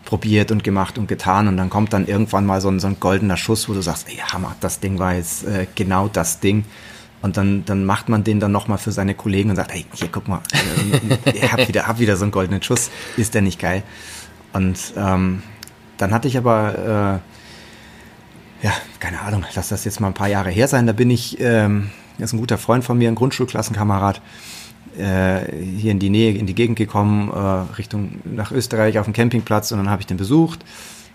probiert 0.06 0.50
und 0.50 0.64
gemacht 0.64 0.96
und 0.96 1.06
getan 1.06 1.48
und 1.48 1.58
dann 1.58 1.68
kommt 1.68 1.92
dann 1.92 2.06
irgendwann 2.06 2.46
mal 2.46 2.62
so 2.62 2.70
ein, 2.70 2.80
so 2.80 2.86
ein 2.86 2.98
goldener 2.98 3.36
Schuss, 3.36 3.68
wo 3.68 3.74
du 3.74 3.82
sagst, 3.82 4.08
ey 4.08 4.16
Hammer, 4.16 4.56
das 4.60 4.80
Ding 4.80 4.98
war 4.98 5.14
jetzt 5.14 5.44
äh, 5.44 5.66
genau 5.74 6.08
das 6.08 6.40
Ding. 6.40 6.64
Und 7.22 7.36
dann, 7.36 7.64
dann 7.64 7.84
macht 7.84 8.08
man 8.08 8.24
den 8.24 8.40
dann 8.40 8.52
nochmal 8.52 8.78
für 8.78 8.92
seine 8.92 9.14
Kollegen 9.14 9.50
und 9.50 9.56
sagt, 9.56 9.72
hey, 9.72 9.84
hier, 9.92 10.08
guck 10.10 10.28
mal, 10.28 10.40
äh, 10.52 11.30
ich 11.34 11.52
hab 11.52 11.66
wieder, 11.66 11.86
hab 11.86 11.98
wieder 11.98 12.16
so 12.16 12.24
einen 12.24 12.32
goldenen 12.32 12.62
Schuss, 12.62 12.90
ist 13.16 13.34
der 13.34 13.42
nicht 13.42 13.58
geil? 13.58 13.82
Und 14.52 14.78
ähm, 14.96 15.42
dann 15.96 16.12
hatte 16.12 16.28
ich 16.28 16.38
aber, 16.38 17.20
äh, 18.62 18.66
ja, 18.66 18.72
keine 19.00 19.20
Ahnung, 19.20 19.44
lass 19.54 19.68
das 19.68 19.84
jetzt 19.84 20.00
mal 20.00 20.08
ein 20.08 20.14
paar 20.14 20.28
Jahre 20.28 20.50
her 20.50 20.68
sein. 20.68 20.86
Da 20.86 20.92
bin 20.92 21.10
ich, 21.10 21.40
ähm, 21.40 21.90
das 22.18 22.30
ist 22.30 22.32
ein 22.34 22.38
guter 22.38 22.58
Freund 22.58 22.84
von 22.84 22.96
mir, 22.96 23.08
ein 23.08 23.14
Grundschulklassenkamerad, 23.14 24.20
hier 24.96 25.92
in 25.92 25.98
die 25.98 26.10
Nähe, 26.10 26.32
in 26.34 26.46
die 26.46 26.54
Gegend 26.54 26.76
gekommen, 26.76 27.30
äh, 27.30 27.74
Richtung 27.76 28.20
nach 28.24 28.52
Österreich 28.52 28.98
auf 28.98 29.04
dem 29.04 29.12
Campingplatz 29.12 29.72
und 29.72 29.78
dann 29.78 29.90
habe 29.90 30.02
ich 30.02 30.06
den 30.06 30.16
besucht, 30.16 30.64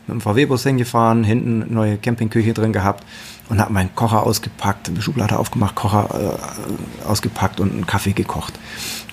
mit 0.08 0.16
dem 0.16 0.22
VW-Bus 0.22 0.64
hingefahren, 0.64 1.24
hinten 1.24 1.64
eine 1.64 1.72
neue 1.72 1.98
Campingküche 1.98 2.54
drin 2.54 2.74
gehabt 2.74 3.04
und 3.50 3.60
habe 3.60 3.74
meinen 3.74 3.94
Kocher 3.96 4.24
ausgepackt, 4.24 4.90
eine 4.90 5.02
Schublade 5.02 5.38
aufgemacht, 5.38 5.76
Kocher 5.76 6.38
äh, 6.40 7.08
ausgepackt 7.08 7.60
und 7.60 7.72
einen 7.74 7.86
Kaffee 7.86 8.14
gekocht 8.14 8.54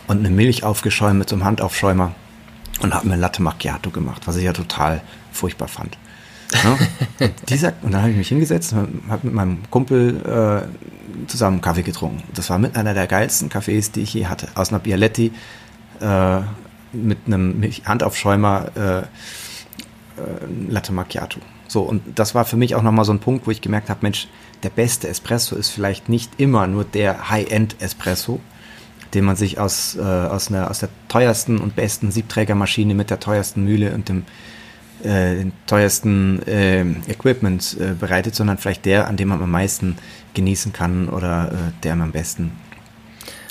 und 0.07 0.19
eine 0.19 0.31
Milch 0.31 0.65
aufgeschäumt 0.65 1.19
mit 1.19 1.29
so 1.29 1.37
einem 1.37 1.45
Handaufschäumer 1.45 2.13
und 2.81 2.95
habe 2.95 3.09
mir 3.09 3.17
Latte 3.17 3.43
Macchiato 3.43 3.91
gemacht, 3.91 4.23
was 4.27 4.37
ich 4.37 4.45
ja 4.45 4.53
total 4.53 5.03
furchtbar 5.33 5.69
fand. 5.69 5.99
Ja? 6.53 6.79
und, 7.27 7.33
dieser, 7.49 7.73
und 7.83 7.93
dann 7.93 8.03
habe 8.03 8.11
ich 8.11 8.17
mich 8.17 8.29
hingesetzt 8.29 8.73
und 8.73 9.03
habe 9.09 9.27
mit 9.27 9.35
meinem 9.35 9.59
Kumpel 9.71 10.67
äh, 10.67 10.98
zusammen 11.27 11.61
Kaffee 11.61 11.83
getrunken. 11.83 12.23
Das 12.35 12.51
war 12.51 12.59
mit 12.59 12.77
einer 12.77 12.95
der 12.95 13.07
geilsten 13.07 13.49
Kaffees, 13.49 13.93
die 13.93 14.03
ich 14.03 14.15
je 14.15 14.27
hatte. 14.27 14.49
Aus 14.55 14.71
einer 14.71 14.79
Bialetti 14.79 15.33
äh, 16.01 16.41
mit 16.93 17.19
einem 17.27 17.63
Handaufschäumer 17.85 18.71
äh, 18.77 18.99
äh, 18.99 19.05
Latte 20.69 20.93
Macchiato. 20.93 21.41
So, 21.67 21.83
und 21.83 22.19
das 22.19 22.35
war 22.35 22.45
für 22.45 22.57
mich 22.57 22.75
auch 22.75 22.83
nochmal 22.83 23.05
so 23.05 23.13
ein 23.13 23.21
Punkt, 23.21 23.47
wo 23.47 23.51
ich 23.51 23.61
gemerkt 23.61 23.91
habe, 23.91 24.01
Mensch, 24.03 24.29
der 24.63 24.71
beste 24.71 25.09
Espresso 25.09 25.55
ist 25.55 25.69
vielleicht 25.69 26.09
nicht 26.09 26.33
immer 26.39 26.67
nur 26.67 26.85
der 26.85 27.31
High-End-Espresso, 27.31 28.41
den 29.15 29.25
man 29.25 29.37
sich 29.37 29.59
aus, 29.59 29.97
äh, 29.97 30.01
aus, 30.01 30.49
einer, 30.49 30.71
aus 30.71 30.81
der 30.81 30.89
teuersten 31.09 31.59
und 31.59 31.77
besten 31.77 32.11
Siebträgermaschine 32.11 32.95
mit 32.95 33.11
der 33.11 33.21
teuersten 33.21 33.65
Mühle 33.65 33.93
und 33.93 34.09
dem 34.09 34.25
äh, 35.05 35.47
teuersten 35.67 36.43
äh, 36.47 36.81
Equipment 37.09 37.77
äh, 37.79 37.95
bereitet, 37.95 38.35
sondern 38.35 38.59
vielleicht 38.59 38.85
der, 38.85 39.07
an 39.07 39.17
dem 39.17 39.29
man 39.29 39.43
am 39.43 39.51
meisten 39.51 39.97
genießen 40.39 40.73
kann 40.73 41.09
oder 41.09 41.51
äh, 41.51 41.83
der 41.83 41.95
am 41.95 42.13
besten 42.13 42.53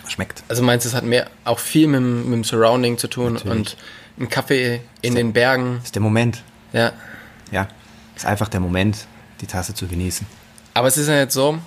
schmeckt. 0.08 0.42
Also 0.48 0.64
meinst 0.64 0.86
du, 0.86 0.90
es 0.90 0.96
hat 0.96 1.04
mehr 1.04 1.30
auch 1.44 1.60
viel 1.60 1.88
mit, 1.88 2.02
mit 2.02 2.34
dem 2.34 2.44
Surrounding 2.46 2.98
zu 2.98 3.10
tun 3.10 3.34
Natürlich. 3.34 3.52
und 3.52 3.78
ein 4.20 4.30
Kaffee 4.30 4.80
in 5.02 5.14
den 5.14 5.34
Bergen. 5.34 5.76
Das 5.76 5.88
ist 5.88 5.96
der 5.96 6.02
Moment. 6.02 6.44
Ja. 6.72 6.94
Ja, 7.52 7.68
ist 8.16 8.26
einfach 8.26 8.48
der 8.48 8.62
Moment, 8.62 9.06
die 9.42 9.48
Tasse 9.48 9.74
zu 9.74 9.88
genießen. 9.88 10.26
Aber 10.74 10.88
es 10.88 10.98
ist 10.98 11.10
ja 11.10 11.18
jetzt 11.18 11.34
so, 11.34 11.60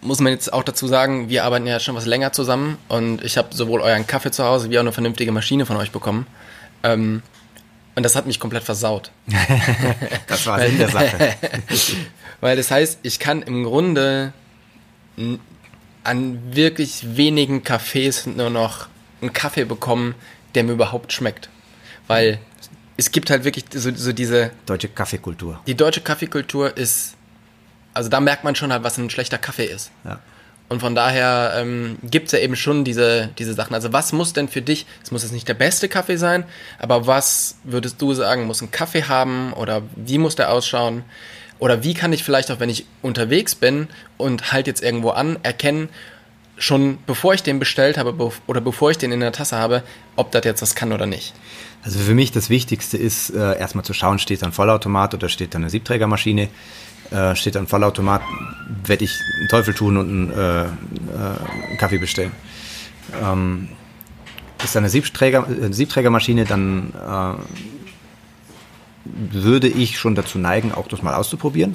muss 0.00 0.20
man 0.20 0.32
jetzt 0.32 0.50
auch 0.50 0.62
dazu 0.62 0.86
sagen, 0.86 1.28
wir 1.28 1.44
arbeiten 1.44 1.66
ja 1.66 1.78
schon 1.78 1.94
was 1.94 2.06
länger 2.06 2.32
zusammen 2.32 2.78
und 2.88 3.22
ich 3.22 3.36
habe 3.36 3.54
sowohl 3.54 3.82
euren 3.82 4.06
Kaffee 4.06 4.30
zu 4.30 4.44
Hause 4.44 4.70
wie 4.70 4.78
auch 4.78 4.82
eine 4.82 4.92
vernünftige 4.92 5.30
Maschine 5.30 5.66
von 5.66 5.76
euch 5.76 5.92
bekommen. 5.92 6.26
Ähm, 6.82 7.22
und 8.00 8.04
das 8.04 8.16
hat 8.16 8.24
mich 8.26 8.40
komplett 8.40 8.64
versaut. 8.64 9.10
Das 10.26 10.46
war 10.46 10.58
Sinn 10.58 10.78
der 10.78 10.88
Sache. 10.88 11.34
Weil 12.40 12.56
das 12.56 12.70
heißt, 12.70 13.00
ich 13.02 13.18
kann 13.18 13.42
im 13.42 13.62
Grunde 13.62 14.32
an 16.02 16.54
wirklich 16.56 17.16
wenigen 17.18 17.60
Cafés 17.60 18.26
nur 18.26 18.48
noch 18.48 18.88
einen 19.20 19.34
Kaffee 19.34 19.66
bekommen, 19.66 20.14
der 20.54 20.64
mir 20.64 20.72
überhaupt 20.72 21.12
schmeckt. 21.12 21.50
Weil 22.06 22.38
es 22.96 23.12
gibt 23.12 23.28
halt 23.28 23.44
wirklich 23.44 23.66
so, 23.70 23.94
so 23.94 24.14
diese, 24.14 24.50
Deutsche 24.64 24.88
Kaffeekultur. 24.88 25.60
die 25.66 25.74
deutsche 25.74 26.00
Kaffeekultur 26.00 26.74
ist, 26.74 27.16
also 27.92 28.08
da 28.08 28.20
merkt 28.20 28.44
man 28.44 28.54
schon 28.54 28.72
halt, 28.72 28.82
was 28.82 28.96
ein 28.96 29.10
schlechter 29.10 29.36
Kaffee 29.36 29.66
ist. 29.66 29.90
Ja. 30.04 30.20
Und 30.70 30.78
von 30.78 30.94
daher 30.94 31.54
ähm, 31.56 31.98
gibt 32.00 32.26
es 32.26 32.32
ja 32.32 32.38
eben 32.38 32.54
schon 32.54 32.84
diese, 32.84 33.30
diese 33.38 33.54
Sachen. 33.54 33.74
Also 33.74 33.92
was 33.92 34.12
muss 34.12 34.32
denn 34.32 34.46
für 34.46 34.62
dich, 34.62 34.86
es 35.02 35.10
muss 35.10 35.24
jetzt 35.24 35.32
nicht 35.32 35.48
der 35.48 35.54
beste 35.54 35.88
Kaffee 35.88 36.16
sein, 36.16 36.44
aber 36.78 37.08
was 37.08 37.56
würdest 37.64 38.00
du 38.00 38.14
sagen, 38.14 38.46
muss 38.46 38.62
ein 38.62 38.70
Kaffee 38.70 39.02
haben 39.02 39.52
oder 39.52 39.82
wie 39.96 40.18
muss 40.18 40.36
der 40.36 40.52
ausschauen? 40.52 41.02
Oder 41.58 41.82
wie 41.82 41.92
kann 41.92 42.12
ich 42.12 42.22
vielleicht 42.22 42.52
auch, 42.52 42.60
wenn 42.60 42.70
ich 42.70 42.86
unterwegs 43.02 43.56
bin 43.56 43.88
und 44.16 44.52
halt 44.52 44.68
jetzt 44.68 44.80
irgendwo 44.80 45.10
an, 45.10 45.40
erkennen, 45.42 45.88
schon 46.56 46.98
bevor 47.04 47.34
ich 47.34 47.42
den 47.42 47.58
bestellt 47.58 47.98
habe 47.98 48.10
bef- 48.10 48.40
oder 48.46 48.60
bevor 48.60 48.92
ich 48.92 48.98
den 48.98 49.10
in 49.10 49.20
der 49.20 49.32
Tasse 49.32 49.56
habe, 49.56 49.82
ob 50.14 50.30
das 50.30 50.44
jetzt 50.44 50.62
was 50.62 50.76
kann 50.76 50.92
oder 50.92 51.06
nicht. 51.06 51.34
Also 51.82 51.98
für 51.98 52.14
mich 52.14 52.30
das 52.30 52.48
Wichtigste 52.48 52.96
ist, 52.96 53.30
äh, 53.30 53.58
erstmal 53.58 53.84
zu 53.84 53.92
schauen, 53.92 54.20
steht 54.20 54.42
da 54.42 54.46
ein 54.46 54.52
Vollautomat 54.52 55.14
oder 55.14 55.28
steht 55.28 55.54
da 55.54 55.58
eine 55.58 55.70
Siebträgermaschine. 55.70 56.48
Äh, 57.10 57.34
steht 57.34 57.56
ein 57.56 57.66
Vollautomat, 57.66 58.22
werde 58.84 59.04
ich 59.04 59.10
einen 59.40 59.48
Teufel 59.48 59.74
tun 59.74 59.96
und 59.96 60.08
einen, 60.08 60.30
äh, 60.30 60.64
äh, 60.64 60.68
einen 61.68 61.78
Kaffee 61.78 61.98
bestellen. 61.98 62.30
Ähm, 63.20 63.68
ist 64.62 64.76
da 64.76 64.78
eine 64.78 64.90
Siebträger, 64.90 65.44
äh, 65.48 65.72
Siebträgermaschine, 65.72 66.44
dann 66.44 66.92
äh, 66.94 67.34
würde 69.04 69.66
ich 69.66 69.98
schon 69.98 70.14
dazu 70.14 70.38
neigen, 70.38 70.72
auch 70.72 70.86
das 70.86 71.02
mal 71.02 71.14
auszuprobieren. 71.14 71.74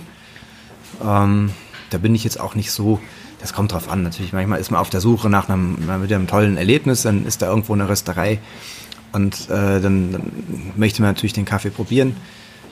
Ähm, 1.03 1.51
da 1.89 1.97
bin 1.97 2.15
ich 2.15 2.23
jetzt 2.23 2.39
auch 2.39 2.55
nicht 2.55 2.71
so, 2.71 3.01
das 3.41 3.51
kommt 3.51 3.73
drauf 3.73 3.89
an. 3.89 4.03
Natürlich, 4.03 4.31
manchmal 4.31 4.61
ist 4.61 4.71
man 4.71 4.79
auf 4.79 4.89
der 4.89 5.01
Suche 5.01 5.29
nach 5.29 5.49
einem, 5.49 5.77
wieder 6.01 6.15
einem 6.15 6.27
tollen 6.27 6.55
Erlebnis, 6.55 7.01
dann 7.01 7.25
ist 7.25 7.41
da 7.41 7.49
irgendwo 7.49 7.73
eine 7.73 7.89
Rösterei 7.89 8.39
und 9.11 9.49
äh, 9.49 9.81
dann, 9.81 10.13
dann 10.13 10.31
möchte 10.77 11.01
man 11.01 11.11
natürlich 11.11 11.33
den 11.33 11.45
Kaffee 11.45 11.71
probieren 11.71 12.15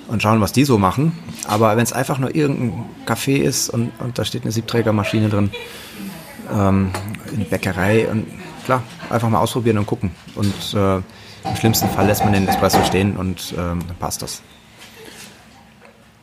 und 0.07 0.21
schauen, 0.21 0.41
was 0.41 0.51
die 0.51 0.65
so 0.65 0.77
machen. 0.77 1.17
Aber 1.47 1.75
wenn 1.75 1.83
es 1.83 1.93
einfach 1.93 2.17
nur 2.17 2.35
irgendein 2.35 2.85
Kaffee 3.05 3.37
ist 3.37 3.69
und, 3.69 3.91
und 3.99 4.17
da 4.17 4.25
steht 4.25 4.43
eine 4.43 4.51
Siebträgermaschine 4.51 5.29
drin, 5.29 5.51
ähm, 6.51 6.91
eine 7.33 7.45
Bäckerei 7.45 8.07
und 8.07 8.27
klar, 8.65 8.83
einfach 9.09 9.29
mal 9.29 9.39
ausprobieren 9.39 9.77
und 9.77 9.85
gucken. 9.85 10.11
Und 10.35 10.73
äh, 10.73 10.95
im 10.97 11.55
schlimmsten 11.55 11.89
Fall 11.89 12.07
lässt 12.07 12.23
man 12.23 12.33
den 12.33 12.47
Espresso 12.47 12.83
stehen 12.85 13.17
und 13.17 13.53
ähm, 13.57 13.83
dann 13.87 13.97
passt 13.99 14.21
das. 14.21 14.41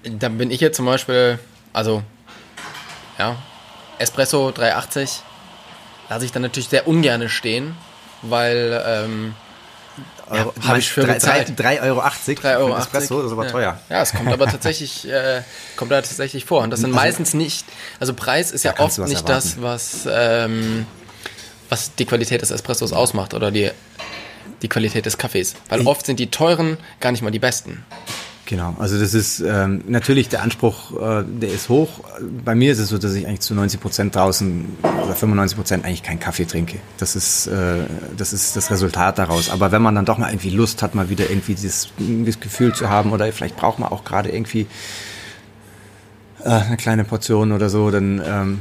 Da 0.03 0.29
bin 0.31 0.51
ich 0.51 0.61
jetzt 0.61 0.77
zum 0.77 0.87
Beispiel, 0.87 1.39
also, 1.73 2.03
ja, 3.19 3.37
Espresso 3.99 4.51
380 4.51 5.23
lasse 6.09 6.25
ich 6.25 6.33
dann 6.33 6.43
natürlich 6.43 6.69
sehr 6.69 6.89
ungern 6.89 7.29
stehen, 7.29 7.75
weil 8.23 8.83
ähm, 8.87 9.35
Euro. 10.31 10.55
Ja, 10.67 10.77
ich 10.77 10.91
für 10.91 11.05
bezahlt. 11.05 11.49
3,80 11.61 11.83
Euro. 11.83 12.01
3,80 12.01 12.57
Euro. 12.59 12.79
Espresso, 12.79 13.17
das 13.23 13.27
ist 13.27 13.33
aber 13.33 13.45
ja. 13.47 13.51
teuer. 13.51 13.81
Ja, 13.89 14.03
es 14.03 14.13
kommt 14.13 14.33
aber 14.33 14.47
tatsächlich, 14.47 15.09
äh, 15.11 15.43
kommt 15.77 15.91
da 15.91 16.01
tatsächlich 16.01 16.45
vor. 16.45 16.63
Und 16.63 16.71
das 16.71 16.81
sind 16.81 16.91
Also- 16.91 17.05
meistens 17.05 17.35
nicht, 17.35 17.67
also 17.99 18.15
Preis 18.15 18.51
ist 18.53 18.65
ja 18.65 18.79
oft 18.79 18.99
nicht 18.99 19.29
das, 19.29 19.61
was, 19.61 20.07
ähm, 20.11 20.87
was 21.69 21.95
die 21.95 22.05
Qualität 22.07 22.43
des 22.43 22.51
Espressos 22.51 22.93
ausmacht 22.93 23.35
oder 23.35 23.51
die, 23.51 23.71
die 24.63 24.69
Qualität 24.69 25.07
des 25.07 25.19
Kaffees. 25.19 25.55
Weil 25.69 25.81
Ich- 25.83 25.87
oft 25.87 26.07
sind 26.07 26.19
die 26.21 26.31
teuren 26.31 26.79
gar 27.01 27.13
nicht 27.13 27.23
mal 27.23 27.31
die 27.31 27.39
besten. 27.39 27.85
Genau, 28.51 28.75
also 28.81 28.99
das 28.99 29.15
ist 29.15 29.39
ähm, 29.39 29.83
natürlich 29.87 30.29
der 30.29 30.43
Anspruch, 30.43 31.01
äh, 31.01 31.23
der 31.25 31.53
ist 31.53 31.69
hoch. 31.69 32.01
Bei 32.45 32.57
mir 32.57 32.73
ist 32.73 32.81
es 32.81 32.89
so, 32.89 32.99
dass 32.99 33.15
ich 33.15 33.25
eigentlich 33.25 33.43
zu 33.43 33.55
90 33.55 33.81
Prozent 33.81 34.17
draußen 34.17 34.65
oder 34.83 35.15
95 35.15 35.57
Prozent 35.57 35.85
eigentlich 35.85 36.03
keinen 36.03 36.19
Kaffee 36.19 36.47
trinke. 36.47 36.79
Das 36.99 37.15
ist, 37.15 37.47
äh, 37.47 37.85
das 38.17 38.33
ist 38.33 38.57
das 38.57 38.73
Resultat 38.73 39.19
daraus. 39.19 39.51
Aber 39.51 39.71
wenn 39.71 39.83
man 39.83 39.95
dann 39.95 40.05
doch 40.05 40.19
mal 40.19 40.31
irgendwie 40.31 40.51
Lust 40.51 40.83
hat, 40.83 40.97
mal 40.97 41.09
wieder 41.09 41.31
irgendwie 41.31 41.55
dieses, 41.55 41.91
dieses 41.97 42.41
Gefühl 42.41 42.75
zu 42.75 42.89
haben 42.89 43.13
oder 43.13 43.33
vielleicht 43.33 43.57
braucht 43.57 43.79
man 43.79 43.93
auch 43.93 44.03
gerade 44.03 44.31
irgendwie 44.31 44.67
äh, 46.43 46.49
eine 46.49 46.77
kleine 46.77 47.05
Portion 47.05 47.53
oder 47.53 47.71
so, 47.71 47.89
dann 47.93 48.21
ähm, 48.27 48.59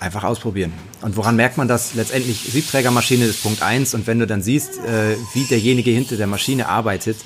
einfach 0.00 0.24
ausprobieren. 0.24 0.72
Und 1.02 1.18
woran 1.18 1.36
merkt 1.36 1.58
man 1.58 1.68
das? 1.68 1.92
Letztendlich, 1.92 2.48
Siebträgermaschine 2.50 3.26
ist 3.26 3.42
Punkt 3.42 3.60
eins 3.60 3.92
und 3.92 4.06
wenn 4.06 4.20
du 4.20 4.26
dann 4.26 4.40
siehst, 4.40 4.78
äh, 4.78 5.16
wie 5.34 5.44
derjenige 5.44 5.90
hinter 5.90 6.16
der 6.16 6.26
Maschine 6.28 6.70
arbeitet, 6.70 7.18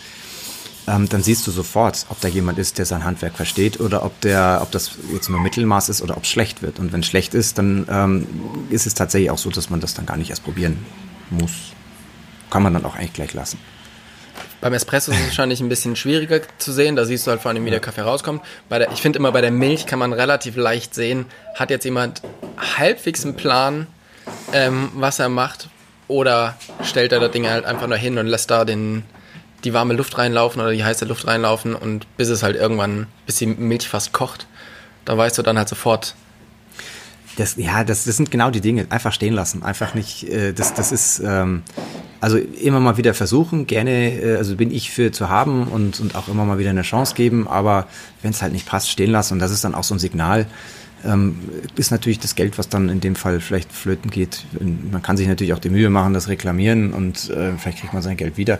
ähm, 0.90 1.08
dann 1.08 1.22
siehst 1.22 1.46
du 1.46 1.50
sofort, 1.50 2.06
ob 2.08 2.20
da 2.20 2.28
jemand 2.28 2.58
ist, 2.58 2.78
der 2.78 2.86
sein 2.86 3.04
Handwerk 3.04 3.34
versteht 3.34 3.80
oder 3.80 4.04
ob 4.04 4.20
der, 4.20 4.60
ob 4.62 4.70
das 4.70 4.92
jetzt 5.12 5.28
nur 5.28 5.40
Mittelmaß 5.40 5.88
ist 5.88 6.02
oder 6.02 6.16
ob 6.16 6.24
es 6.24 6.28
schlecht 6.28 6.62
wird. 6.62 6.78
Und 6.78 6.92
wenn 6.92 7.00
es 7.00 7.06
schlecht 7.06 7.34
ist, 7.34 7.58
dann 7.58 7.86
ähm, 7.90 8.26
ist 8.70 8.86
es 8.86 8.94
tatsächlich 8.94 9.30
auch 9.30 9.38
so, 9.38 9.50
dass 9.50 9.70
man 9.70 9.80
das 9.80 9.94
dann 9.94 10.06
gar 10.06 10.16
nicht 10.16 10.30
erst 10.30 10.44
probieren 10.44 10.84
muss. 11.30 11.52
Kann 12.50 12.62
man 12.62 12.74
dann 12.74 12.84
auch 12.84 12.96
eigentlich 12.96 13.12
gleich 13.12 13.34
lassen. 13.34 13.58
Beim 14.60 14.74
Espresso 14.74 15.12
ist 15.12 15.18
es 15.18 15.24
wahrscheinlich 15.26 15.60
ein 15.60 15.68
bisschen 15.68 15.96
schwieriger 15.96 16.40
zu 16.58 16.72
sehen. 16.72 16.96
Da 16.96 17.04
siehst 17.04 17.26
du 17.26 17.30
halt 17.30 17.40
vor 17.40 17.50
allem, 17.50 17.64
wie 17.64 17.70
der 17.70 17.80
Kaffee 17.80 18.02
rauskommt. 18.02 18.42
Der, 18.70 18.92
ich 18.92 19.00
finde 19.00 19.18
immer, 19.18 19.32
bei 19.32 19.40
der 19.40 19.50
Milch 19.50 19.86
kann 19.86 19.98
man 19.98 20.12
relativ 20.12 20.56
leicht 20.56 20.94
sehen, 20.94 21.26
hat 21.54 21.70
jetzt 21.70 21.84
jemand 21.84 22.20
halbwegs 22.76 23.24
einen 23.24 23.36
Plan, 23.36 23.86
ähm, 24.52 24.90
was 24.94 25.18
er 25.18 25.28
macht, 25.30 25.68
oder 26.08 26.56
stellt 26.82 27.12
er 27.12 27.20
das 27.20 27.30
Ding 27.30 27.48
halt 27.48 27.64
einfach 27.64 27.86
nur 27.86 27.96
hin 27.96 28.18
und 28.18 28.26
lässt 28.26 28.50
da 28.50 28.64
den, 28.64 29.04
die 29.64 29.72
warme 29.72 29.94
Luft 29.94 30.16
reinlaufen 30.18 30.60
oder 30.60 30.72
die 30.72 30.84
heiße 30.84 31.04
Luft 31.04 31.26
reinlaufen 31.26 31.74
und 31.74 32.06
bis 32.16 32.28
es 32.28 32.42
halt 32.42 32.56
irgendwann, 32.56 33.06
bis 33.26 33.36
die 33.36 33.46
Milch 33.46 33.88
fast 33.88 34.12
kocht, 34.12 34.46
da 35.04 35.16
weißt 35.16 35.38
du 35.38 35.42
dann 35.42 35.58
halt 35.58 35.68
sofort, 35.68 36.14
Das, 37.36 37.56
ja, 37.56 37.84
das, 37.84 38.04
das 38.04 38.16
sind 38.16 38.30
genau 38.30 38.50
die 38.50 38.60
Dinge. 38.60 38.86
Einfach 38.90 39.12
stehen 39.12 39.34
lassen. 39.34 39.62
Einfach 39.62 39.94
nicht, 39.94 40.24
äh, 40.28 40.52
das, 40.52 40.74
das 40.74 40.92
ist, 40.92 41.20
ähm, 41.24 41.62
also 42.20 42.36
immer 42.36 42.80
mal 42.80 42.96
wieder 42.96 43.14
versuchen, 43.14 43.66
gerne, 43.66 44.20
äh, 44.20 44.36
also 44.36 44.56
bin 44.56 44.70
ich 44.70 44.90
für 44.90 45.10
zu 45.12 45.28
haben 45.28 45.68
und, 45.68 46.00
und 46.00 46.16
auch 46.16 46.28
immer 46.28 46.44
mal 46.44 46.58
wieder 46.58 46.70
eine 46.70 46.82
Chance 46.82 47.14
geben, 47.14 47.48
aber 47.48 47.86
wenn 48.22 48.32
es 48.32 48.42
halt 48.42 48.52
nicht 48.52 48.66
passt, 48.66 48.90
stehen 48.90 49.10
lassen. 49.10 49.34
Und 49.34 49.38
das 49.38 49.52
ist 49.52 49.64
dann 49.64 49.74
auch 49.74 49.84
so 49.84 49.94
ein 49.94 49.98
Signal. 49.98 50.46
Ähm, 51.02 51.38
ist 51.76 51.90
natürlich 51.92 52.18
das 52.18 52.34
Geld, 52.34 52.58
was 52.58 52.68
dann 52.68 52.90
in 52.90 53.00
dem 53.00 53.16
Fall 53.16 53.40
vielleicht 53.40 53.72
flöten 53.72 54.10
geht. 54.10 54.44
Man 54.60 55.00
kann 55.00 55.16
sich 55.16 55.28
natürlich 55.28 55.54
auch 55.54 55.58
die 55.58 55.70
Mühe 55.70 55.88
machen, 55.88 56.12
das 56.12 56.28
reklamieren 56.28 56.92
und 56.92 57.30
äh, 57.30 57.52
vielleicht 57.56 57.78
kriegt 57.78 57.94
man 57.94 58.02
sein 58.02 58.18
Geld 58.18 58.36
wieder. 58.36 58.58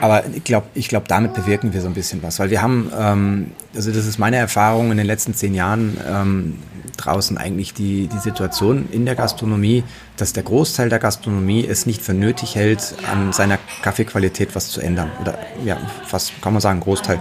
Aber 0.00 0.24
ich 0.26 0.44
glaube, 0.44 0.66
ich 0.74 0.88
glaub, 0.88 1.06
damit 1.08 1.34
bewirken 1.34 1.72
wir 1.72 1.80
so 1.80 1.86
ein 1.86 1.94
bisschen 1.94 2.22
was, 2.22 2.38
weil 2.38 2.50
wir 2.50 2.60
haben, 2.60 2.90
ähm, 2.98 3.50
also 3.74 3.92
das 3.92 4.06
ist 4.06 4.18
meine 4.18 4.36
Erfahrung 4.36 4.90
in 4.90 4.96
den 4.96 5.06
letzten 5.06 5.32
zehn 5.32 5.54
Jahren 5.54 5.96
ähm, 6.06 6.58
draußen 6.96 7.38
eigentlich 7.38 7.74
die, 7.74 8.08
die 8.08 8.18
Situation 8.18 8.88
in 8.90 9.04
der 9.04 9.14
Gastronomie, 9.14 9.84
dass 10.16 10.32
der 10.32 10.42
Großteil 10.42 10.88
der 10.88 10.98
Gastronomie 10.98 11.66
es 11.66 11.86
nicht 11.86 12.02
für 12.02 12.14
nötig 12.14 12.56
hält, 12.56 12.94
an 13.10 13.32
seiner 13.32 13.58
Kaffeequalität 13.82 14.54
was 14.54 14.70
zu 14.70 14.80
ändern. 14.80 15.10
Oder 15.20 15.38
ja, 15.64 15.78
fast 16.04 16.32
kann 16.42 16.52
man 16.52 16.62
sagen, 16.62 16.80
Großteil. 16.80 17.20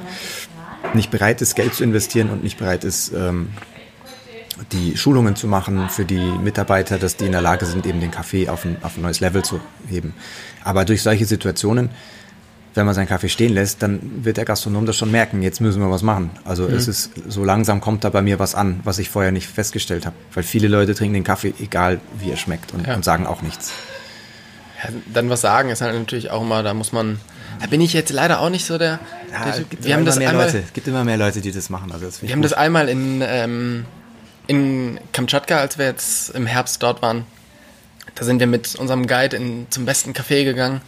Nicht 0.94 1.12
bereit 1.12 1.42
ist, 1.42 1.56
Geld 1.56 1.74
zu 1.74 1.84
investieren 1.84 2.30
und 2.30 2.44
nicht 2.44 2.58
bereit 2.58 2.84
ist, 2.84 3.12
ähm, 3.14 3.50
die 4.72 4.96
Schulungen 4.96 5.36
zu 5.36 5.48
machen 5.48 5.90
für 5.90 6.06
die 6.06 6.32
Mitarbeiter, 6.42 6.98
dass 6.98 7.18
die 7.18 7.26
in 7.26 7.34
der 7.34 7.42
Lage 7.42 7.66
sind, 7.66 7.86
eben 7.86 8.00
den 8.00 8.12
Kaffee 8.12 8.48
auf 8.48 8.66
ein, 8.66 8.78
auf 8.82 8.98
ein 8.98 9.02
neues 9.02 9.20
Level 9.20 9.44
zu 9.44 9.60
heben. 9.90 10.14
Aber 10.64 10.86
durch 10.86 11.02
solche 11.02 11.26
Situationen, 11.26 11.90
wenn 12.76 12.86
man 12.86 12.94
seinen 12.94 13.08
Kaffee 13.08 13.30
stehen 13.30 13.54
lässt, 13.54 13.82
dann 13.82 14.00
wird 14.26 14.38
der 14.38 14.46
Gastronom 14.46 14.86
das 14.86 14.98
schon 14.98 15.10
merken, 15.10 15.42
jetzt 15.42 15.62
müssen 15.62 15.82
wir 15.82 15.90
was 15.90 16.02
machen. 16.04 16.30
Also 16.44 16.68
es 16.68 16.88
ist, 16.88 17.12
so 17.28 17.44
langsam 17.44 17.80
kommt 17.82 18.04
da 18.04 18.10
bei 18.10 18.22
mir 18.22 18.38
was 18.38 18.54
an, 18.54 18.82
was 18.84 19.00
ich 19.00 19.10
vorher 19.10 19.32
nicht 19.32 19.48
festgestellt 19.48 20.06
habe. 20.06 20.16
Weil 20.34 20.44
viele 20.44 20.68
Leute 20.68 20.94
trinken 20.94 21.14
den 21.14 21.24
Kaffee, 21.24 21.54
egal 21.60 22.00
wie 22.20 22.30
er 22.32 22.38
schmeckt 22.38 22.74
und, 22.74 22.86
Ja. 22.86 22.96
und 22.96 23.06
sagen 23.06 23.26
auch 23.28 23.42
nichts. 23.42 23.72
Ja, 24.84 24.90
dann 25.14 25.30
was 25.30 25.42
sagen 25.42 25.70
ist 25.70 25.82
halt 25.82 25.96
natürlich 25.98 26.32
auch 26.32 26.42
immer, 26.42 26.64
da 26.64 26.74
muss 26.74 26.92
man, 26.92 27.20
da 27.62 27.68
bin 27.68 27.80
ich 27.80 27.94
jetzt 27.94 28.12
leider 28.12 28.42
auch 28.42 28.50
nicht 28.50 28.66
so 28.66 28.78
der, 28.78 29.00
der 29.32 29.48
es 29.52 29.58
Typ. 29.58 29.70
gibt 29.70 29.86
Wir 29.86 29.94
haben 29.94 30.02
immer 30.02 30.08
das 30.10 30.20
mehr 30.20 30.30
einmal, 30.30 30.46
Leute, 30.48 30.60
es 30.68 30.74
gibt 30.74 30.88
immer 30.88 31.04
mehr 31.06 31.18
Leute, 31.18 31.40
die 31.42 31.52
das 31.54 31.70
machen. 31.70 31.92
Also 31.94 32.06
das 32.06 32.22
wir 32.22 32.30
haben 32.30 32.42
gut. 32.42 32.52
das 32.52 32.58
einmal 32.58 32.90
in, 32.90 33.24
ähm, 33.26 33.86
in 34.48 35.00
Kamtschatka, 35.14 35.60
als 35.60 35.78
wir 35.78 35.86
jetzt 35.86 36.32
im 36.32 36.46
Herbst 36.46 36.84
dort 36.84 37.02
waren, 37.02 37.24
da 38.16 38.26
sind 38.26 38.40
wir 38.40 38.48
mit 38.48 38.76
unserem 38.76 39.08
Guide 39.08 39.38
in, 39.38 39.68
zum 39.70 39.86
besten 39.86 40.12
Café 40.12 40.44
gegangen, 40.44 40.82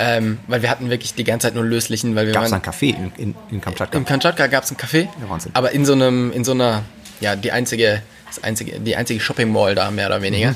ähm, 0.00 0.38
weil 0.48 0.62
wir 0.62 0.70
hatten 0.70 0.88
wirklich 0.90 1.14
die 1.14 1.24
ganze 1.24 1.46
Zeit 1.48 1.54
nur 1.54 1.64
löslichen, 1.64 2.14
weil 2.16 2.26
wir 2.26 2.32
Gab 2.32 2.44
es 2.44 2.52
einen 2.52 2.62
Kaffee 2.62 2.90
in, 2.90 3.12
in, 3.16 3.34
in 3.50 3.60
Kamtschatka? 3.60 3.98
in 3.98 4.04
Kamtschatka 4.04 4.46
gab 4.46 4.64
es 4.64 4.70
einen 4.70 4.78
Café, 4.80 5.02
Ja, 5.20 5.28
Wahnsinn. 5.28 5.52
aber 5.54 5.72
in 5.72 5.84
so 5.84 5.92
einem, 5.92 6.32
in 6.32 6.42
so 6.44 6.52
einer, 6.52 6.82
ja, 7.20 7.36
die 7.36 7.52
einzige, 7.52 8.02
das 8.26 8.42
einzige, 8.42 8.80
die 8.80 8.96
einzige 8.96 9.20
Shopping 9.20 9.52
Mall 9.52 9.74
da, 9.74 9.90
mehr 9.90 10.06
oder 10.06 10.22
weniger. 10.22 10.54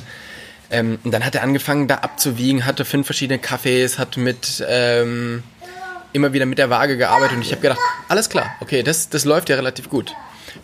Ähm, 0.71 0.99
und 1.05 1.11
dann 1.13 1.25
hat 1.25 1.35
er 1.35 1.43
angefangen, 1.43 1.87
da 1.89 1.97
abzuwiegen, 1.97 2.65
hatte 2.65 2.85
fünf 2.85 3.07
verschiedene 3.07 3.39
Cafés, 3.39 3.99
hat 3.99 4.17
mit, 4.17 4.65
ähm, 4.67 5.43
immer 6.13 6.33
wieder 6.33 6.47
mit 6.47 6.59
der 6.59 6.71
Waage 6.71 6.97
gearbeitet 6.97 7.37
und 7.37 7.43
ich 7.43 7.51
habe 7.53 7.61
gedacht, 7.61 7.81
alles 8.09 8.29
klar, 8.31 8.55
okay, 8.61 8.83
das, 8.83 9.09
das 9.11 9.25
läuft 9.25 9.49
ja 9.51 9.57
relativ 9.57 9.91
gut. 9.91 10.13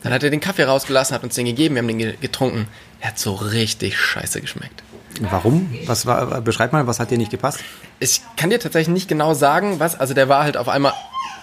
Dann 0.02 0.12
hat 0.12 0.22
er 0.22 0.30
den 0.30 0.40
Kaffee 0.40 0.62
rausgelassen, 0.64 1.14
hat 1.14 1.22
uns 1.24 1.34
den 1.34 1.44
gegeben, 1.46 1.74
wir 1.74 1.82
haben 1.82 1.88
den 1.88 1.98
ge- 1.98 2.16
getrunken. 2.20 2.68
Er 3.00 3.08
hat 3.08 3.18
so 3.18 3.34
richtig 3.34 3.98
scheiße 3.98 4.40
geschmeckt. 4.40 4.82
Warum? 5.20 5.74
Was 5.86 6.06
war, 6.06 6.40
beschreib 6.40 6.72
mal, 6.72 6.86
was 6.86 7.00
hat 7.00 7.10
dir 7.10 7.18
nicht 7.18 7.30
gepasst? 7.30 7.60
Ich 7.98 8.22
kann 8.36 8.50
dir 8.50 8.60
tatsächlich 8.60 8.92
nicht 8.94 9.08
genau 9.08 9.34
sagen, 9.34 9.80
was. 9.80 9.98
Also 9.98 10.14
der 10.14 10.28
war 10.28 10.44
halt 10.44 10.56
auf 10.56 10.68
einmal, 10.68 10.92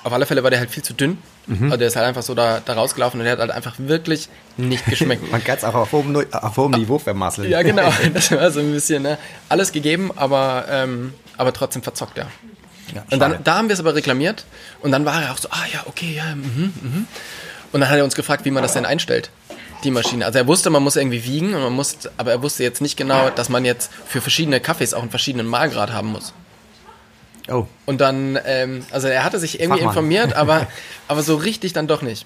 auf 0.03 0.13
alle 0.13 0.25
Fälle 0.25 0.43
war 0.43 0.49
der 0.49 0.59
halt 0.59 0.71
viel 0.71 0.83
zu 0.83 0.93
dünn. 0.93 1.17
Also 1.49 1.77
der 1.77 1.87
ist 1.87 1.95
halt 1.95 2.05
einfach 2.05 2.23
so 2.23 2.33
da, 2.35 2.59
da 2.63 2.73
rausgelaufen 2.73 3.21
und 3.21 3.23
der 3.23 3.33
hat 3.33 3.39
halt 3.39 3.51
einfach 3.51 3.75
wirklich 3.77 4.27
nicht 4.57 4.85
geschmeckt. 4.85 5.31
Man 5.31 5.41
kann 5.41 5.57
es 5.57 5.63
auch 5.63 5.75
auf 5.75 5.93
hohem, 5.93 6.13
auf 6.29 6.57
hohem 6.57 6.71
Niveau 6.71 6.99
vermasseln. 6.99 7.49
ja, 7.49 7.61
genau. 7.61 7.89
Das 8.13 8.31
war 8.31 8.51
so 8.51 8.59
ein 8.59 8.71
bisschen, 8.73 9.03
ne? 9.03 9.17
Alles 9.47 9.71
gegeben, 9.71 10.11
aber, 10.15 10.65
ähm, 10.69 11.13
aber 11.37 11.53
trotzdem 11.53 11.83
verzockt, 11.83 12.17
ja. 12.17 12.27
Ja, 12.93 13.03
Und 13.11 13.19
dann, 13.19 13.43
da 13.45 13.55
haben 13.55 13.69
wir 13.69 13.73
es 13.75 13.79
aber 13.79 13.95
reklamiert. 13.95 14.45
Und 14.81 14.91
dann 14.91 15.05
war 15.05 15.21
er 15.21 15.31
auch 15.31 15.37
so, 15.37 15.47
ah 15.51 15.65
ja, 15.73 15.83
okay, 15.85 16.15
ja, 16.15 16.35
mhm, 16.35 16.73
mhm. 16.81 17.07
Und 17.71 17.79
dann 17.81 17.89
hat 17.89 17.97
er 17.97 18.03
uns 18.03 18.15
gefragt, 18.15 18.43
wie 18.43 18.51
man 18.51 18.63
das 18.63 18.73
denn 18.73 18.85
einstellt, 18.85 19.29
die 19.83 19.91
Maschine. 19.91 20.25
Also 20.25 20.39
er 20.39 20.47
wusste, 20.47 20.69
man 20.69 20.83
muss 20.83 20.95
irgendwie 20.95 21.23
wiegen, 21.23 21.53
und 21.53 21.61
man 21.61 21.73
muss, 21.73 21.97
aber 22.17 22.31
er 22.31 22.41
wusste 22.41 22.63
jetzt 22.63 22.81
nicht 22.81 22.97
genau, 22.97 23.29
dass 23.29 23.49
man 23.49 23.65
jetzt 23.65 23.91
für 24.05 24.21
verschiedene 24.21 24.59
Kaffees 24.59 24.93
auch 24.93 25.01
einen 25.01 25.09
verschiedenen 25.09 25.47
Mahlgrad 25.47 25.91
haben 25.93 26.11
muss. 26.11 26.33
Oh, 27.49 27.65
Und 27.85 28.01
dann, 28.01 28.37
ähm, 28.45 28.85
also 28.91 29.07
er 29.07 29.23
hatte 29.23 29.39
sich 29.39 29.59
irgendwie 29.59 29.79
Fachmann. 29.79 29.91
informiert, 29.91 30.33
aber, 30.35 30.67
aber 31.07 31.23
so 31.23 31.35
richtig 31.35 31.73
dann 31.73 31.87
doch 31.87 32.01
nicht. 32.01 32.25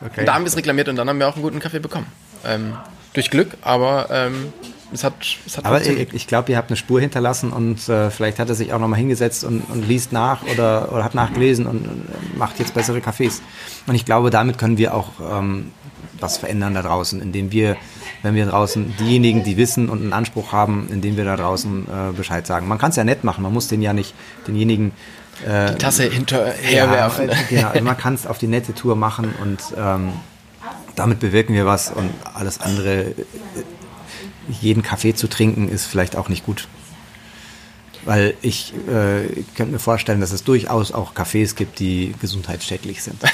okay. 0.00 0.20
Und 0.20 0.26
da 0.26 0.34
haben 0.34 0.44
wir 0.44 0.48
es 0.48 0.56
reklamiert 0.56 0.88
und 0.88 0.96
dann 0.96 1.08
haben 1.08 1.18
wir 1.18 1.28
auch 1.28 1.34
einen 1.34 1.42
guten 1.42 1.58
Kaffee 1.58 1.80
bekommen. 1.80 2.06
Ähm, 2.44 2.76
durch 3.12 3.30
Glück, 3.30 3.56
aber 3.62 4.08
ähm, 4.10 4.52
es 4.92 5.02
hat, 5.02 5.14
es 5.46 5.56
hat 5.56 5.64
Aber 5.64 5.82
ich, 5.82 6.14
ich 6.14 6.26
glaube, 6.26 6.52
ihr 6.52 6.56
habt 6.58 6.70
eine 6.70 6.76
Spur 6.76 7.00
hinterlassen 7.00 7.50
und 7.50 7.88
äh, 7.88 8.10
vielleicht 8.10 8.38
hat 8.38 8.48
er 8.48 8.54
sich 8.54 8.72
auch 8.72 8.78
nochmal 8.78 8.98
hingesetzt 8.98 9.42
und, 9.42 9.62
und 9.62 9.88
liest 9.88 10.12
nach 10.12 10.42
oder, 10.44 10.92
oder 10.92 11.02
hat 11.02 11.14
nachgelesen 11.14 11.66
und, 11.66 11.88
und 11.88 12.38
macht 12.38 12.58
jetzt 12.58 12.74
bessere 12.74 12.98
Cafés. 12.98 13.40
Und 13.86 13.94
ich 13.94 14.04
glaube, 14.04 14.30
damit 14.30 14.58
können 14.58 14.78
wir 14.78 14.94
auch 14.94 15.12
ähm, 15.20 15.72
was 16.20 16.38
verändern 16.38 16.74
da 16.74 16.82
draußen, 16.82 17.20
indem 17.20 17.52
wir, 17.52 17.76
wenn 18.22 18.34
wir 18.34 18.46
draußen 18.46 18.94
diejenigen, 18.98 19.44
die 19.44 19.56
wissen 19.56 19.88
und 19.88 20.00
einen 20.00 20.12
Anspruch 20.12 20.52
haben, 20.52 20.88
indem 20.90 21.16
wir 21.16 21.24
da 21.24 21.36
draußen 21.36 21.86
äh, 21.86 22.12
Bescheid 22.12 22.46
sagen. 22.46 22.68
Man 22.68 22.78
kann 22.78 22.90
es 22.90 22.96
ja 22.96 23.04
nett 23.04 23.24
machen, 23.24 23.42
man 23.42 23.52
muss 23.52 23.68
den 23.68 23.82
ja 23.82 23.92
nicht 23.92 24.14
denjenigen 24.46 24.92
äh, 25.46 25.72
die 25.72 25.78
Tasse 25.78 26.04
hinterherwerfen. 26.04 27.28
ja, 27.28 27.34
äh, 27.34 27.36
genau, 27.48 27.68
also 27.68 27.84
man 27.84 27.96
kann 27.96 28.14
es 28.14 28.26
auf 28.26 28.38
die 28.38 28.46
nette 28.46 28.74
Tour 28.74 28.96
machen 28.96 29.34
und 29.42 29.60
ähm, 29.76 30.12
damit 30.94 31.20
bewirken 31.20 31.54
wir 31.54 31.66
was 31.66 31.90
und 31.90 32.10
alles 32.34 32.60
andere, 32.60 33.02
äh, 33.02 33.14
jeden 34.60 34.82
Kaffee 34.82 35.14
zu 35.14 35.28
trinken, 35.28 35.68
ist 35.68 35.86
vielleicht 35.86 36.16
auch 36.16 36.28
nicht 36.28 36.46
gut. 36.46 36.68
Weil 38.06 38.34
ich 38.40 38.72
äh, 38.88 39.42
könnte 39.56 39.72
mir 39.72 39.78
vorstellen, 39.78 40.20
dass 40.20 40.30
es 40.30 40.44
durchaus 40.44 40.92
auch 40.92 41.12
Kaffees 41.12 41.56
gibt, 41.56 41.80
die 41.80 42.14
gesundheitsschädlich 42.20 43.02
sind. 43.02 43.20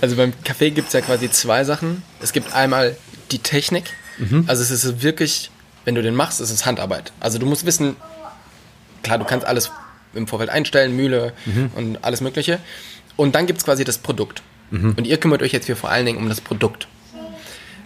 Also 0.00 0.16
beim 0.16 0.32
Kaffee 0.44 0.70
gibt 0.70 0.88
es 0.88 0.92
ja 0.92 1.00
quasi 1.00 1.30
zwei 1.30 1.64
Sachen. 1.64 2.02
Es 2.20 2.32
gibt 2.32 2.52
einmal 2.54 2.96
die 3.30 3.38
Technik. 3.38 3.84
Also 4.46 4.62
es 4.62 4.70
ist 4.70 5.02
wirklich, 5.02 5.50
wenn 5.84 5.94
du 5.94 6.02
den 6.02 6.14
machst, 6.14 6.40
ist 6.40 6.50
es 6.50 6.66
Handarbeit. 6.66 7.12
Also 7.20 7.38
du 7.38 7.46
musst 7.46 7.64
wissen, 7.66 7.96
klar, 9.02 9.18
du 9.18 9.24
kannst 9.24 9.46
alles 9.46 9.70
im 10.14 10.26
Vorfeld 10.26 10.50
einstellen, 10.50 10.94
Mühle 10.96 11.32
und 11.74 12.02
alles 12.04 12.20
Mögliche. 12.20 12.58
Und 13.16 13.34
dann 13.34 13.46
gibt 13.46 13.60
es 13.60 13.64
quasi 13.64 13.84
das 13.84 13.98
Produkt. 13.98 14.42
Und 14.96 15.06
ihr 15.06 15.18
kümmert 15.18 15.42
euch 15.42 15.52
jetzt 15.52 15.66
hier 15.66 15.76
vor 15.76 15.90
allen 15.90 16.06
Dingen 16.06 16.18
um 16.18 16.28
das 16.28 16.40
Produkt. 16.40 16.88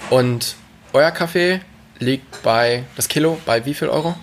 Und 0.08 0.56
euer 0.92 1.10
Kaffee 1.10 1.60
liegt 1.98 2.42
bei, 2.42 2.84
das 2.96 3.08
Kilo, 3.08 3.38
bei 3.44 3.64
wie 3.66 3.74
viel 3.74 3.88
Euro? 3.88 4.16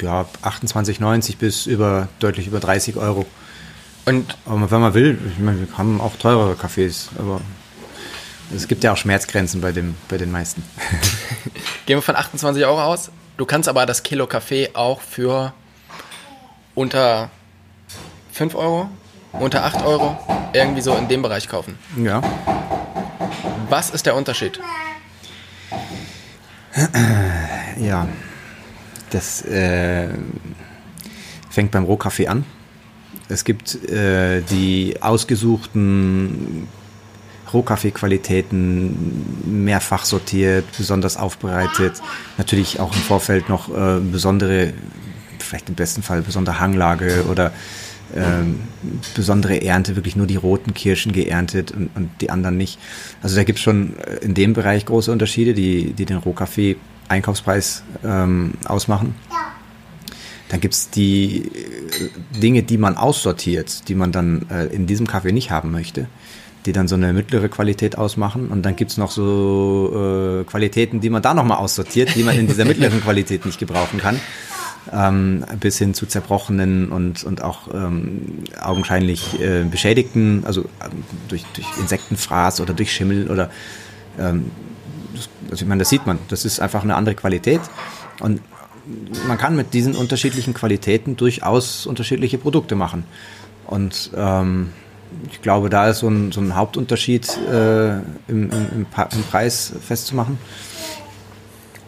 Ja, 0.00 0.26
28,90 0.42 1.36
bis 1.36 1.66
über 1.66 2.08
deutlich 2.18 2.46
über 2.46 2.60
30 2.60 2.96
Euro. 2.96 3.26
Und 4.04 4.36
Aber 4.46 4.70
wenn 4.70 4.80
man 4.80 4.94
will, 4.94 5.18
ich 5.30 5.38
meine, 5.38 5.60
wir 5.60 5.78
haben 5.78 6.00
auch 6.00 6.16
teurere 6.16 6.54
Kaffees, 6.54 7.10
aber 7.18 7.40
es 8.54 8.66
gibt 8.66 8.82
ja 8.82 8.92
auch 8.92 8.96
Schmerzgrenzen 8.96 9.60
bei, 9.60 9.72
dem, 9.72 9.94
bei 10.08 10.16
den 10.16 10.30
meisten. 10.30 10.62
gehen 11.86 11.98
wir 11.98 12.02
von 12.02 12.16
28 12.16 12.64
Euro 12.64 12.82
aus. 12.82 13.10
Du 13.36 13.44
kannst 13.44 13.68
aber 13.68 13.84
das 13.86 14.02
Kilo 14.02 14.26
Kaffee 14.26 14.70
auch 14.74 15.00
für 15.00 15.52
unter 16.74 17.30
5 18.32 18.54
Euro, 18.54 18.88
unter 19.32 19.64
8 19.64 19.84
Euro, 19.84 20.18
irgendwie 20.54 20.80
so 20.80 20.94
in 20.94 21.08
dem 21.08 21.22
Bereich 21.22 21.48
kaufen. 21.48 21.78
Ja. 22.02 22.22
Was 23.68 23.90
ist 23.90 24.06
der 24.06 24.16
Unterschied? 24.16 24.58
Ja, 27.80 28.08
das 29.10 29.42
äh, 29.42 30.08
fängt 31.50 31.70
beim 31.70 31.84
Rohkaffee 31.84 32.28
an. 32.28 32.44
Es 33.28 33.44
gibt 33.44 33.90
äh, 33.90 34.42
die 34.42 34.96
ausgesuchten 35.00 36.68
Rohkaffeequalitäten, 37.52 39.64
mehrfach 39.64 40.04
sortiert, 40.04 40.64
besonders 40.76 41.16
aufbereitet. 41.16 42.02
Natürlich 42.36 42.80
auch 42.80 42.94
im 42.94 43.00
Vorfeld 43.00 43.48
noch 43.48 43.74
äh, 43.74 44.00
besondere, 44.00 44.74
vielleicht 45.38 45.68
im 45.68 45.74
besten 45.74 46.02
Fall 46.02 46.22
besondere 46.22 46.60
Hanglage 46.60 47.24
oder 47.30 47.52
ähm, 48.14 48.60
besondere 49.14 49.62
Ernte, 49.62 49.96
wirklich 49.96 50.16
nur 50.16 50.26
die 50.26 50.36
roten 50.36 50.72
Kirschen 50.72 51.12
geerntet 51.12 51.72
und, 51.72 51.90
und 51.94 52.10
die 52.20 52.30
anderen 52.30 52.56
nicht. 52.56 52.78
Also 53.22 53.36
da 53.36 53.44
gibt 53.44 53.58
es 53.58 53.62
schon 53.62 53.96
in 54.22 54.34
dem 54.34 54.54
Bereich 54.54 54.86
große 54.86 55.12
Unterschiede, 55.12 55.52
die, 55.52 55.92
die 55.92 56.06
den 56.06 56.16
Rohkaffee 56.16 56.76
Einkaufspreis 57.08 57.82
ähm, 58.04 58.54
ausmachen. 58.64 59.14
Dann 60.48 60.60
gibt 60.60 60.74
es 60.74 60.90
die 60.90 61.46
äh, 61.46 62.40
Dinge, 62.40 62.62
die 62.62 62.78
man 62.78 62.96
aussortiert, 62.96 63.88
die 63.88 63.94
man 63.94 64.12
dann 64.12 64.46
äh, 64.50 64.66
in 64.66 64.86
diesem 64.86 65.06
Kaffee 65.06 65.32
nicht 65.32 65.50
haben 65.50 65.70
möchte, 65.70 66.06
die 66.66 66.72
dann 66.72 66.88
so 66.88 66.94
eine 66.94 67.12
mittlere 67.12 67.48
Qualität 67.48 67.98
ausmachen. 67.98 68.48
Und 68.48 68.62
dann 68.62 68.76
gibt 68.76 68.90
es 68.90 68.96
noch 68.96 69.10
so 69.10 70.40
äh, 70.40 70.44
Qualitäten, 70.44 71.00
die 71.00 71.10
man 71.10 71.22
da 71.22 71.34
nochmal 71.34 71.58
aussortiert, 71.58 72.14
die 72.14 72.22
man 72.22 72.38
in 72.38 72.46
dieser 72.46 72.64
mittleren 72.64 73.00
Qualität 73.02 73.44
nicht 73.44 73.58
gebrauchen 73.58 74.00
kann. 74.00 74.20
Ähm, 74.90 75.44
bis 75.60 75.76
hin 75.76 75.92
zu 75.92 76.06
zerbrochenen 76.06 76.90
und, 76.90 77.22
und 77.22 77.42
auch 77.42 77.68
ähm, 77.74 78.44
augenscheinlich 78.58 79.38
äh, 79.38 79.64
beschädigten, 79.64 80.44
also 80.46 80.62
ähm, 80.82 81.04
durch, 81.28 81.44
durch 81.52 81.66
Insektenfraß 81.78 82.62
oder 82.62 82.72
durch 82.72 82.90
Schimmel 82.90 83.30
oder 83.30 83.50
ähm, 84.18 84.50
also 85.50 85.64
ich 85.64 85.68
meine, 85.68 85.80
das 85.80 85.88
sieht 85.88 86.06
man, 86.06 86.18
das 86.28 86.44
ist 86.44 86.60
einfach 86.60 86.82
eine 86.82 86.94
andere 86.94 87.14
Qualität. 87.14 87.60
Und 88.20 88.40
man 89.26 89.38
kann 89.38 89.56
mit 89.56 89.74
diesen 89.74 89.94
unterschiedlichen 89.94 90.54
Qualitäten 90.54 91.16
durchaus 91.16 91.86
unterschiedliche 91.86 92.38
Produkte 92.38 92.74
machen. 92.74 93.04
Und 93.66 94.10
ähm, 94.16 94.72
ich 95.30 95.42
glaube, 95.42 95.68
da 95.68 95.88
ist 95.88 96.00
so 96.00 96.08
ein, 96.08 96.32
so 96.32 96.40
ein 96.40 96.54
Hauptunterschied 96.54 97.28
äh, 97.50 97.96
im, 97.96 98.02
im, 98.28 98.50
im, 98.50 98.86
im, 98.90 99.22
Preis 99.30 99.72
festzumachen. 99.86 100.38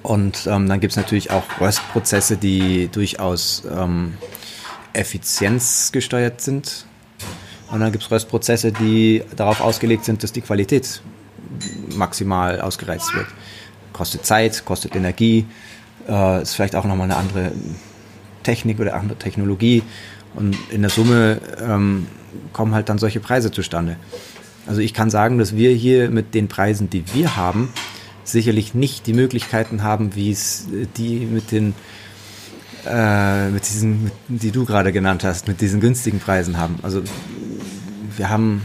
Und 0.03 0.47
ähm, 0.47 0.69
dann 0.69 0.81
gibt 0.81 0.93
es 0.93 0.97
natürlich 0.97 1.31
auch 1.31 1.45
Röstprozesse, 1.61 2.37
die 2.37 2.89
durchaus 2.89 3.63
ähm, 3.71 4.15
effizienzgesteuert 4.93 6.41
sind. 6.41 6.87
Und 7.71 7.81
dann 7.81 7.93
gibt 7.93 8.05
es 8.05 8.11
Röstprozesse, 8.11 8.73
die 8.73 9.23
darauf 9.37 9.61
ausgelegt 9.61 10.05
sind, 10.05 10.23
dass 10.23 10.33
die 10.33 10.41
Qualität 10.41 11.03
maximal 11.95 12.61
ausgereizt 12.61 13.15
wird. 13.15 13.27
Kostet 13.93 14.25
Zeit, 14.25 14.65
kostet 14.65 14.95
Energie, 14.95 15.47
äh, 16.09 16.43
ist 16.43 16.55
vielleicht 16.55 16.77
auch 16.77 16.85
nochmal 16.85 17.05
eine 17.11 17.17
andere 17.17 17.53
Technik 18.43 18.81
oder 18.81 18.95
andere 18.95 19.19
Technologie. 19.19 19.83
Und 20.35 20.57
in 20.71 20.83
der 20.83 20.91
Summe 20.91 21.41
ähm, 21.61 22.07
kommen 22.53 22.75
halt 22.75 22.89
dann 22.89 22.99
solche 22.99 23.21
Preise 23.21 23.51
zustande. 23.51 23.97
Also 24.67 24.81
ich 24.81 24.95
kann 24.95 25.11
sagen, 25.11 25.39
dass 25.39 25.57
wir 25.57 25.73
hier 25.73 26.11
mit 26.11 26.35
den 26.35 26.49
Preisen, 26.49 26.91
die 26.91 27.05
wir 27.13 27.37
haben, 27.37 27.73
sicherlich 28.25 28.75
nicht 28.75 29.07
die 29.07 29.13
Möglichkeiten 29.13 29.83
haben, 29.83 30.15
wie 30.15 30.31
es 30.31 30.67
äh, 30.73 30.87
die 30.97 31.27
mit 31.27 31.51
den 31.51 31.75
äh, 32.87 33.51
mit 33.51 33.69
diesen, 33.69 34.05
mit, 34.05 34.13
die 34.29 34.51
du 34.51 34.65
gerade 34.65 34.93
genannt 34.93 35.25
hast, 35.25 35.49
mit 35.49 35.61
diesen 35.61 35.81
günstigen 35.81 36.19
Preisen 36.19 36.57
haben. 36.57 36.79
Also 36.83 37.03
wir 38.17 38.31
haben 38.31 38.63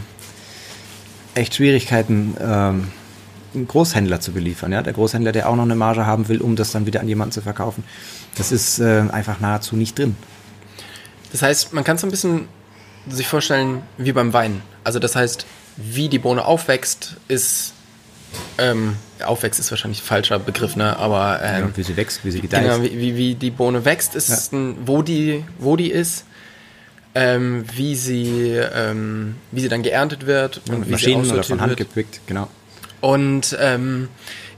echt 1.34 1.54
Schwierigkeiten, 1.54 2.34
ähm, 2.40 2.88
einen 3.56 3.68
Großhändler 3.68 4.20
zu 4.20 4.32
beliefern. 4.32 4.72
Ja? 4.72 4.82
Der 4.82 4.92
Großhändler, 4.92 5.32
der 5.32 5.48
auch 5.48 5.56
noch 5.56 5.64
eine 5.64 5.74
Marge 5.74 6.06
haben 6.06 6.28
will, 6.28 6.40
um 6.40 6.56
das 6.56 6.72
dann 6.72 6.86
wieder 6.86 7.00
an 7.00 7.08
jemanden 7.08 7.32
zu 7.32 7.42
verkaufen. 7.42 7.84
Das 8.36 8.52
ist 8.52 8.78
äh, 8.78 9.04
einfach 9.10 9.40
nahezu 9.40 9.76
nicht 9.76 9.98
drin. 9.98 10.16
Das 11.32 11.42
heißt, 11.42 11.72
man 11.72 11.84
kann 11.84 11.96
es 11.96 12.04
ein 12.04 12.10
bisschen 12.10 12.48
sich 13.08 13.28
vorstellen 13.28 13.82
wie 13.98 14.12
beim 14.12 14.32
Wein. 14.32 14.62
Also 14.84 14.98
das 14.98 15.16
heißt, 15.16 15.46
wie 15.76 16.08
die 16.08 16.18
Bohne 16.18 16.44
aufwächst, 16.44 17.16
ist 17.28 17.74
ähm, 18.58 18.96
aufwächst 19.24 19.60
ist 19.60 19.70
wahrscheinlich 19.70 20.00
ein 20.00 20.06
falscher 20.06 20.38
Begriff, 20.38 20.76
ne? 20.76 20.96
Aber 20.98 21.40
ähm, 21.42 21.68
ja, 21.68 21.76
wie 21.76 21.82
sie 21.82 21.96
wächst, 21.96 22.24
wie 22.24 22.30
sie 22.30 22.40
gedeiht. 22.40 22.64
Genau, 22.64 22.82
wie, 22.82 23.16
wie, 23.16 23.34
die 23.34 23.50
Bohne 23.50 23.84
wächst, 23.84 24.14
ist 24.14 24.52
ja. 24.52 24.58
ein, 24.58 24.76
wo 24.86 25.02
die 25.02 25.44
wo 25.58 25.76
die 25.76 25.90
ist, 25.90 26.24
ähm, 27.14 27.64
wie 27.74 27.94
sie 27.94 28.58
ähm, 28.74 29.36
wie 29.52 29.60
sie 29.60 29.68
dann 29.68 29.82
geerntet 29.82 30.26
wird 30.26 30.60
und, 30.68 30.74
und 30.74 30.86
wie 30.86 30.92
Maschinen 30.92 31.24
sie 31.24 31.32
oder 31.32 31.42
von 31.42 31.60
Hand 31.60 31.76
gepickt, 31.76 32.20
genau. 32.26 32.48
Und 33.00 33.56
ähm, 33.60 34.08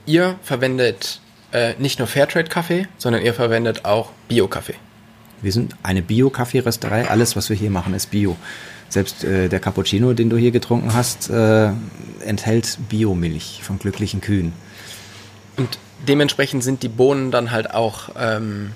ihr 0.06 0.38
verwendet 0.42 1.20
äh, 1.52 1.74
nicht 1.78 1.98
nur 1.98 2.08
Fairtrade-Kaffee, 2.08 2.86
sondern 2.98 3.22
ihr 3.22 3.34
verwendet 3.34 3.84
auch 3.84 4.10
Bio-Kaffee. 4.28 4.74
Wir 5.40 5.52
sind 5.52 5.74
eine 5.82 6.02
Bio-Kaffeerösterei. 6.02 7.08
Alles, 7.08 7.36
was 7.36 7.48
wir 7.48 7.56
hier 7.56 7.70
machen, 7.70 7.94
ist 7.94 8.10
Bio. 8.10 8.36
Selbst 8.88 9.24
äh, 9.24 9.48
der 9.48 9.60
Cappuccino, 9.60 10.12
den 10.14 10.30
du 10.30 10.36
hier 10.36 10.50
getrunken 10.50 10.94
hast, 10.94 11.30
äh, 11.30 11.70
enthält 12.24 12.78
Biomilch 12.88 13.60
von 13.62 13.78
glücklichen 13.78 14.20
Kühen. 14.20 14.52
Und 15.56 15.78
dementsprechend 16.06 16.64
sind 16.64 16.82
die 16.82 16.88
Bohnen 16.88 17.30
dann 17.30 17.50
halt 17.50 17.72
auch 17.72 18.10
ähm, 18.18 18.72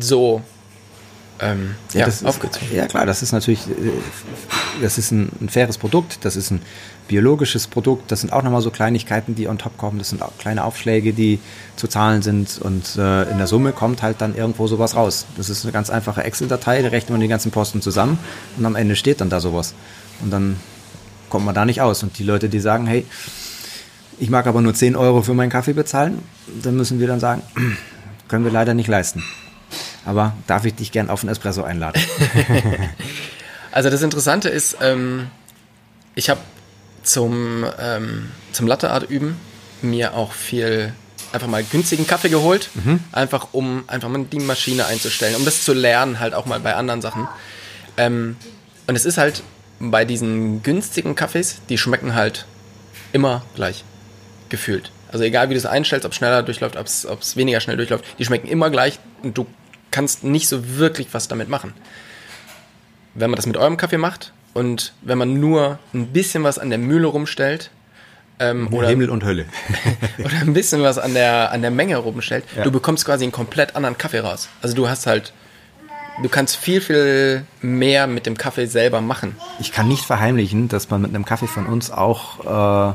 so 0.00 0.42
ähm, 1.40 1.74
ja, 1.92 2.00
ja, 2.00 2.06
das 2.06 2.22
ist, 2.22 2.40
ja, 2.74 2.86
klar, 2.86 3.06
das 3.06 3.22
ist 3.22 3.32
natürlich, 3.32 3.66
äh, 3.68 3.90
das 4.82 4.98
ist 4.98 5.12
ein, 5.12 5.30
ein, 5.40 5.48
faires 5.48 5.78
Produkt, 5.78 6.24
das 6.24 6.36
ist 6.36 6.50
ein 6.50 6.62
biologisches 7.06 7.66
Produkt, 7.66 8.10
das 8.10 8.20
sind 8.20 8.32
auch 8.32 8.42
nochmal 8.42 8.60
so 8.60 8.70
Kleinigkeiten, 8.70 9.34
die 9.34 9.48
on 9.48 9.58
top 9.58 9.76
kommen, 9.78 9.98
das 9.98 10.10
sind 10.10 10.22
auch 10.22 10.32
kleine 10.38 10.64
Aufschläge, 10.64 11.12
die 11.12 11.38
zu 11.76 11.86
zahlen 11.86 12.22
sind 12.22 12.58
und 12.60 12.96
äh, 12.96 13.30
in 13.30 13.38
der 13.38 13.46
Summe 13.46 13.72
kommt 13.72 14.02
halt 14.02 14.20
dann 14.20 14.34
irgendwo 14.34 14.66
sowas 14.66 14.96
raus. 14.96 15.26
Das 15.36 15.48
ist 15.48 15.64
eine 15.64 15.72
ganz 15.72 15.90
einfache 15.90 16.24
Excel-Datei, 16.24 16.82
da 16.82 16.88
rechnet 16.88 17.10
man 17.10 17.20
die 17.20 17.28
ganzen 17.28 17.50
Posten 17.50 17.82
zusammen 17.82 18.18
und 18.56 18.66
am 18.66 18.76
Ende 18.76 18.96
steht 18.96 19.20
dann 19.20 19.30
da 19.30 19.40
sowas. 19.40 19.74
Und 20.20 20.30
dann 20.30 20.56
kommt 21.28 21.44
man 21.44 21.54
da 21.54 21.64
nicht 21.64 21.80
aus. 21.80 22.02
Und 22.02 22.18
die 22.18 22.24
Leute, 22.24 22.48
die 22.48 22.60
sagen, 22.60 22.86
hey, 22.86 23.06
ich 24.18 24.30
mag 24.30 24.46
aber 24.46 24.60
nur 24.60 24.74
10 24.74 24.96
Euro 24.96 25.22
für 25.22 25.34
meinen 25.34 25.50
Kaffee 25.50 25.72
bezahlen, 25.72 26.18
dann 26.62 26.76
müssen 26.76 26.98
wir 26.98 27.06
dann 27.06 27.20
sagen, 27.20 27.42
können 28.28 28.44
wir 28.44 28.52
leider 28.52 28.74
nicht 28.74 28.88
leisten. 28.88 29.22
Aber 30.04 30.34
darf 30.46 30.64
ich 30.64 30.74
dich 30.74 30.92
gern 30.92 31.10
auf 31.10 31.22
einen 31.22 31.30
Espresso 31.30 31.62
einladen? 31.62 32.00
also 33.72 33.90
das 33.90 34.02
Interessante 34.02 34.48
ist, 34.48 34.78
ähm, 34.80 35.28
ich 36.14 36.30
habe 36.30 36.40
zum, 37.02 37.64
ähm, 37.78 38.30
zum 38.52 38.66
Latteart 38.66 39.08
üben 39.10 39.36
mir 39.82 40.14
auch 40.14 40.32
viel 40.32 40.92
einfach 41.32 41.46
mal 41.46 41.62
günstigen 41.62 42.06
Kaffee 42.06 42.30
geholt, 42.30 42.70
mhm. 42.74 43.00
einfach 43.12 43.48
um 43.52 43.84
einfach 43.86 44.08
mal 44.08 44.24
die 44.24 44.40
Maschine 44.40 44.86
einzustellen, 44.86 45.36
um 45.36 45.44
das 45.44 45.62
zu 45.62 45.72
lernen, 45.72 46.20
halt 46.20 46.34
auch 46.34 46.46
mal 46.46 46.60
bei 46.60 46.74
anderen 46.74 47.02
Sachen. 47.02 47.28
Ähm, 47.96 48.36
und 48.86 48.96
es 48.96 49.04
ist 49.04 49.18
halt 49.18 49.42
bei 49.78 50.04
diesen 50.04 50.62
günstigen 50.62 51.14
Kaffees, 51.14 51.60
die 51.68 51.78
schmecken 51.78 52.14
halt 52.14 52.46
immer 53.12 53.44
gleich, 53.54 53.84
gefühlt. 54.48 54.90
Also 55.12 55.24
egal 55.24 55.48
wie 55.48 55.54
du 55.54 55.58
es 55.58 55.66
einstellst, 55.66 56.04
ob 56.04 56.12
es 56.12 56.18
schneller 56.18 56.42
durchläuft, 56.42 56.76
ob 56.76 56.86
es 56.86 57.36
weniger 57.36 57.60
schnell 57.60 57.76
durchläuft, 57.76 58.04
die 58.18 58.24
schmecken 58.24 58.48
immer 58.48 58.70
gleich 58.70 58.98
und 59.22 59.36
du 59.36 59.46
kannst 59.90 60.24
nicht 60.24 60.48
so 60.48 60.76
wirklich 60.78 61.08
was 61.12 61.28
damit 61.28 61.48
machen. 61.48 61.72
Wenn 63.14 63.30
man 63.30 63.36
das 63.36 63.46
mit 63.46 63.56
eurem 63.56 63.76
Kaffee 63.76 63.98
macht 63.98 64.32
und 64.54 64.92
wenn 65.02 65.18
man 65.18 65.40
nur 65.40 65.78
ein 65.94 66.08
bisschen 66.08 66.44
was 66.44 66.58
an 66.58 66.70
der 66.70 66.78
Mühle 66.78 67.06
rumstellt, 67.06 67.70
ähm, 68.40 68.72
oder, 68.72 68.88
Himmel 68.88 69.10
und 69.10 69.24
Hölle. 69.24 69.46
oder 70.18 70.40
ein 70.40 70.52
bisschen 70.52 70.82
was 70.82 70.98
an 70.98 71.14
der, 71.14 71.50
an 71.50 71.62
der 71.62 71.70
Menge 71.70 71.96
rumstellt, 71.96 72.44
ja. 72.56 72.62
du 72.62 72.70
bekommst 72.70 73.04
quasi 73.04 73.24
einen 73.24 73.32
komplett 73.32 73.74
anderen 73.74 73.98
Kaffee 73.98 74.20
raus. 74.20 74.48
Also 74.62 74.76
du 74.76 74.88
hast 74.88 75.06
halt, 75.06 75.32
du 76.22 76.28
kannst 76.28 76.56
viel, 76.56 76.80
viel 76.80 77.44
mehr 77.60 78.06
mit 78.06 78.26
dem 78.26 78.36
Kaffee 78.36 78.66
selber 78.66 79.00
machen. 79.00 79.36
Ich 79.58 79.72
kann 79.72 79.88
nicht 79.88 80.04
verheimlichen, 80.04 80.68
dass 80.68 80.88
man 80.90 81.02
mit 81.02 81.14
einem 81.14 81.24
Kaffee 81.24 81.48
von 81.48 81.66
uns 81.66 81.90
auch 81.90 82.92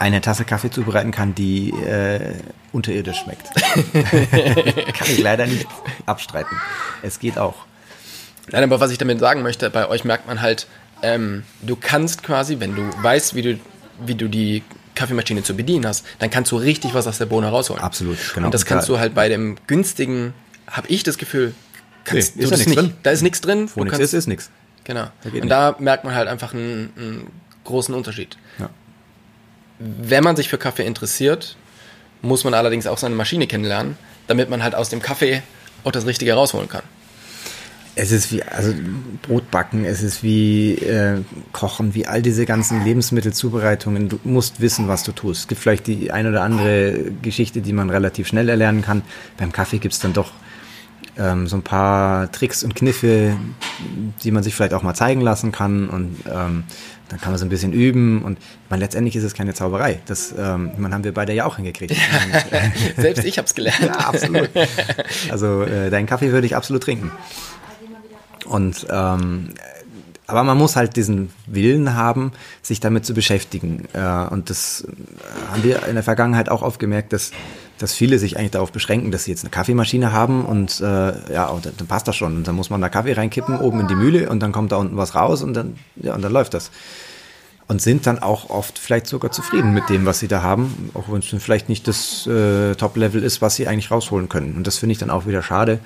eine 0.00 0.20
Tasse 0.20 0.44
Kaffee 0.44 0.70
zubereiten 0.70 1.10
kann, 1.12 1.34
die 1.34 1.70
äh, 1.70 2.34
unterirdisch 2.72 3.18
schmeckt. 3.18 3.50
kann 3.92 5.08
ich 5.08 5.18
leider 5.18 5.46
nicht 5.46 5.66
abstreiten. 6.06 6.56
Es 7.02 7.18
geht 7.18 7.38
auch. 7.38 7.54
Nein, 8.50 8.64
aber 8.64 8.80
was 8.80 8.90
ich 8.90 8.98
damit 8.98 9.20
sagen 9.20 9.42
möchte, 9.42 9.68
bei 9.70 9.86
euch 9.88 10.04
merkt 10.04 10.26
man 10.26 10.40
halt, 10.40 10.66
ähm, 11.02 11.44
du 11.62 11.76
kannst 11.76 12.22
quasi, 12.22 12.58
wenn 12.60 12.74
du 12.74 12.82
weißt, 13.02 13.34
wie 13.34 13.42
du, 13.42 13.60
wie 14.04 14.14
du 14.14 14.28
die 14.28 14.62
Kaffeemaschine 14.94 15.42
zu 15.42 15.54
bedienen 15.54 15.86
hast, 15.86 16.04
dann 16.18 16.30
kannst 16.30 16.50
du 16.50 16.56
richtig 16.56 16.94
was 16.94 17.06
aus 17.06 17.18
der 17.18 17.26
Bohne 17.26 17.48
rausholen. 17.48 17.82
Absolut, 17.82 18.18
genau. 18.34 18.46
Und 18.46 18.54
das 18.54 18.64
kannst 18.64 18.88
du 18.88 18.98
halt 18.98 19.14
bei 19.14 19.28
dem 19.28 19.56
günstigen 19.66 20.32
habe 20.66 20.88
ich 20.88 21.02
das 21.02 21.18
Gefühl, 21.18 21.54
kannst 22.04 22.36
Nee, 22.36 22.42
ist 22.44 22.50
du 22.50 22.54
ja 22.54 22.58
das 22.58 22.66
nichts 22.66 22.68
nicht. 22.68 22.78
drin. 22.78 22.96
Da 23.02 23.10
ist 23.10 23.22
nichts 23.22 23.40
drin. 23.40 23.70
Wo 23.74 23.84
nichts 23.84 23.98
ist, 23.98 24.14
ist 24.14 24.26
nichts. 24.26 24.50
Genau. 24.84 25.08
Da 25.22 25.30
Und 25.30 25.48
da 25.48 25.76
merkt 25.78 26.04
man 26.04 26.14
halt 26.14 26.28
einfach 26.28 26.54
einen, 26.54 26.92
einen 26.96 27.26
großen 27.64 27.94
Unterschied. 27.94 28.36
Ja. 28.58 28.70
Wenn 29.80 30.22
man 30.22 30.36
sich 30.36 30.50
für 30.50 30.58
Kaffee 30.58 30.84
interessiert, 30.84 31.56
muss 32.20 32.44
man 32.44 32.52
allerdings 32.52 32.86
auch 32.86 32.98
seine 32.98 33.14
Maschine 33.14 33.46
kennenlernen, 33.46 33.96
damit 34.26 34.50
man 34.50 34.62
halt 34.62 34.74
aus 34.74 34.90
dem 34.90 35.00
Kaffee 35.00 35.42
auch 35.84 35.92
das 35.92 36.04
Richtige 36.04 36.34
rausholen 36.34 36.68
kann. 36.68 36.82
Es 37.96 38.12
ist 38.12 38.30
wie, 38.30 38.42
also 38.42 38.72
Brot 39.22 39.50
backen, 39.50 39.84
es 39.84 40.02
ist 40.02 40.22
wie 40.22 40.74
äh, 40.74 41.22
Kochen, 41.52 41.94
wie 41.94 42.06
all 42.06 42.22
diese 42.22 42.44
ganzen 42.46 42.84
Lebensmittelzubereitungen. 42.84 44.08
Du 44.10 44.20
musst 44.22 44.60
wissen, 44.60 44.86
was 44.86 45.02
du 45.02 45.12
tust. 45.12 45.40
Es 45.40 45.48
gibt 45.48 45.60
vielleicht 45.60 45.86
die 45.86 46.12
ein 46.12 46.26
oder 46.26 46.42
andere 46.42 47.10
Geschichte, 47.22 47.62
die 47.62 47.72
man 47.72 47.90
relativ 47.90 48.28
schnell 48.28 48.48
erlernen 48.48 48.82
kann. 48.82 49.02
Beim 49.38 49.50
Kaffee 49.50 49.78
gibt 49.78 49.94
es 49.94 50.00
dann 50.00 50.12
doch 50.12 50.32
ähm, 51.18 51.46
so 51.46 51.56
ein 51.56 51.62
paar 51.62 52.30
Tricks 52.30 52.62
und 52.62 52.74
Kniffe, 52.74 53.36
die 54.22 54.30
man 54.30 54.42
sich 54.42 54.54
vielleicht 54.54 54.74
auch 54.74 54.82
mal 54.82 54.94
zeigen 54.94 55.20
lassen 55.20 55.52
kann. 55.52 55.88
Und 55.88 56.16
ähm, 56.32 56.64
dann 57.10 57.20
kann 57.20 57.32
man 57.32 57.38
so 57.38 57.44
ein 57.44 57.48
bisschen 57.48 57.72
üben. 57.72 58.22
Und 58.22 58.38
meine, 58.68 58.82
letztendlich 58.82 59.16
ist 59.16 59.24
es 59.24 59.34
keine 59.34 59.52
Zauberei. 59.52 60.00
Das 60.06 60.32
ähm, 60.38 60.70
meine, 60.78 60.94
haben 60.94 61.04
wir 61.04 61.12
beide 61.12 61.32
ja 61.32 61.44
auch 61.44 61.56
hingekriegt. 61.56 61.94
Selbst 62.96 63.24
ich 63.24 63.36
habe 63.36 63.46
es 63.46 63.54
gelernt. 63.54 63.80
Ja, 63.80 63.92
absolut. 63.92 64.48
Also 65.30 65.62
äh, 65.62 65.90
deinen 65.90 66.06
Kaffee 66.06 66.32
würde 66.32 66.46
ich 66.46 66.54
absolut 66.56 66.82
trinken. 66.82 67.10
Und 68.46 68.86
ähm, 68.90 69.50
aber 70.30 70.44
man 70.44 70.56
muss 70.56 70.76
halt 70.76 70.96
diesen 70.96 71.30
Willen 71.46 71.94
haben, 71.94 72.32
sich 72.62 72.80
damit 72.80 73.04
zu 73.04 73.14
beschäftigen. 73.14 73.88
Äh, 73.92 74.26
und 74.30 74.50
das 74.50 74.86
äh, 74.86 75.52
haben 75.52 75.64
wir 75.64 75.86
in 75.86 75.94
der 75.94 76.04
Vergangenheit 76.04 76.48
auch 76.48 76.62
oft 76.62 76.78
gemerkt, 76.78 77.12
dass, 77.12 77.32
dass 77.78 77.92
viele 77.92 78.18
sich 78.18 78.38
eigentlich 78.38 78.52
darauf 78.52 78.72
beschränken, 78.72 79.10
dass 79.10 79.24
sie 79.24 79.32
jetzt 79.32 79.42
eine 79.42 79.50
Kaffeemaschine 79.50 80.12
haben 80.12 80.44
und 80.44 80.80
äh, 80.80 81.32
ja, 81.32 81.46
und 81.46 81.66
dann 81.66 81.86
passt 81.86 82.08
das 82.08 82.16
schon. 82.16 82.36
Und 82.36 82.48
dann 82.48 82.54
muss 82.54 82.70
man 82.70 82.80
da 82.80 82.88
Kaffee 82.88 83.12
reinkippen, 83.12 83.58
oben 83.58 83.80
in 83.80 83.88
die 83.88 83.94
Mühle 83.94 84.30
und 84.30 84.40
dann 84.40 84.52
kommt 84.52 84.72
da 84.72 84.76
unten 84.76 84.96
was 84.96 85.14
raus 85.14 85.42
und 85.42 85.54
dann, 85.54 85.76
ja, 85.96 86.14
und 86.14 86.22
dann 86.22 86.32
läuft 86.32 86.54
das. 86.54 86.70
Und 87.66 87.80
sind 87.80 88.06
dann 88.06 88.18
auch 88.18 88.50
oft 88.50 88.80
vielleicht 88.80 89.06
sogar 89.06 89.30
zufrieden 89.30 89.72
mit 89.72 89.88
dem, 89.88 90.04
was 90.04 90.18
sie 90.18 90.26
da 90.26 90.42
haben, 90.42 90.90
auch 90.94 91.04
wenn 91.08 91.20
es 91.20 91.42
vielleicht 91.42 91.68
nicht 91.68 91.86
das 91.86 92.26
äh, 92.26 92.74
Top-Level 92.74 93.22
ist, 93.22 93.42
was 93.42 93.54
sie 93.54 93.68
eigentlich 93.68 93.92
rausholen 93.92 94.28
können. 94.28 94.56
Und 94.56 94.66
das 94.66 94.78
finde 94.78 94.92
ich 94.92 94.98
dann 94.98 95.10
auch 95.10 95.26
wieder 95.26 95.40
schade. 95.40 95.78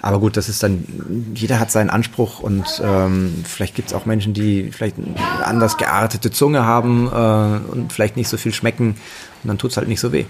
Aber 0.00 0.20
gut, 0.20 0.36
das 0.36 0.48
ist 0.48 0.62
dann, 0.62 1.32
jeder 1.34 1.58
hat 1.58 1.72
seinen 1.72 1.90
Anspruch 1.90 2.40
und 2.40 2.64
ähm, 2.84 3.44
vielleicht 3.44 3.74
gibt 3.74 3.88
es 3.88 3.94
auch 3.94 4.06
Menschen, 4.06 4.32
die 4.32 4.70
vielleicht 4.70 4.96
eine 4.96 5.16
anders 5.44 5.76
geartete 5.76 6.30
Zunge 6.30 6.64
haben 6.64 7.08
äh, 7.08 7.70
und 7.72 7.92
vielleicht 7.92 8.16
nicht 8.16 8.28
so 8.28 8.36
viel 8.36 8.54
schmecken 8.54 8.96
und 9.42 9.48
dann 9.48 9.58
tut 9.58 9.72
es 9.72 9.76
halt 9.76 9.88
nicht 9.88 10.00
so 10.00 10.12
weh. 10.12 10.26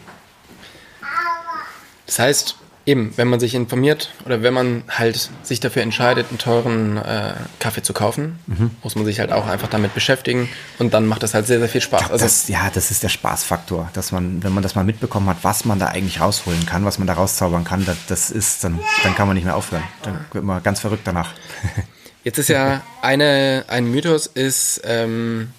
Das 2.06 2.18
heißt, 2.18 2.56
eben, 2.88 3.12
wenn 3.16 3.28
man 3.28 3.38
sich 3.38 3.54
informiert 3.54 4.10
oder 4.24 4.42
wenn 4.42 4.54
man 4.54 4.82
halt 4.88 5.28
sich 5.42 5.60
dafür 5.60 5.82
entscheidet, 5.82 6.28
einen 6.30 6.38
teuren 6.38 6.96
äh, 6.96 7.34
Kaffee 7.58 7.82
zu 7.82 7.92
kaufen, 7.92 8.38
Mhm. 8.46 8.70
muss 8.82 8.94
man 8.94 9.04
sich 9.04 9.20
halt 9.20 9.30
auch 9.30 9.46
einfach 9.46 9.68
damit 9.68 9.92
beschäftigen 9.94 10.48
und 10.78 10.94
dann 10.94 11.06
macht 11.06 11.22
das 11.22 11.34
halt 11.34 11.46
sehr, 11.46 11.58
sehr 11.58 11.68
viel 11.68 11.82
Spaß. 11.82 12.10
Also 12.10 12.24
Das, 12.24 12.48
ja, 12.48 12.70
das 12.72 12.90
ist 12.90 13.02
der 13.02 13.10
Spaßfaktor, 13.10 13.90
dass 13.92 14.10
man, 14.10 14.42
wenn 14.42 14.52
man 14.54 14.62
das 14.62 14.74
mal 14.74 14.84
mitbekommen 14.84 15.28
hat, 15.28 15.36
was 15.42 15.66
man 15.66 15.78
da 15.78 15.88
eigentlich 15.88 16.20
rausholen 16.20 16.64
kann, 16.64 16.84
was 16.86 16.98
man 16.98 17.06
da 17.06 17.12
rauszaubern 17.12 17.64
kann, 17.64 17.84
das, 17.84 17.98
das 18.08 18.30
ist, 18.30 18.64
dann, 18.64 18.80
dann 19.02 19.14
kann 19.14 19.26
man 19.26 19.34
nicht 19.36 19.44
mehr 19.44 19.56
aufhören. 19.56 19.84
Dann 20.02 20.24
wird 20.32 20.44
man 20.44 20.62
ganz 20.62 20.80
verrückt 20.80 21.02
danach. 21.06 21.30
Jetzt 22.24 22.38
ist 22.38 22.48
ja 22.48 22.80
eine, 23.02 23.64
ein 23.68 23.84
Mythos 23.90 24.26
ist, 24.26 24.80
ähm, 24.84 25.52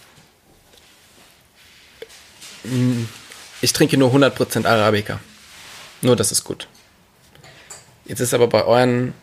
ich 3.62 3.74
trinke 3.74 3.98
nur 3.98 4.14
100% 4.14 4.66
Arabica. 4.66 5.20
Nur 6.02 6.16
das 6.16 6.32
ist 6.32 6.44
gut. 6.44 6.68
Jetzt 8.10 8.22
ist 8.22 8.34
aber 8.34 8.48
bei 8.48 8.66
euren 8.66 9.14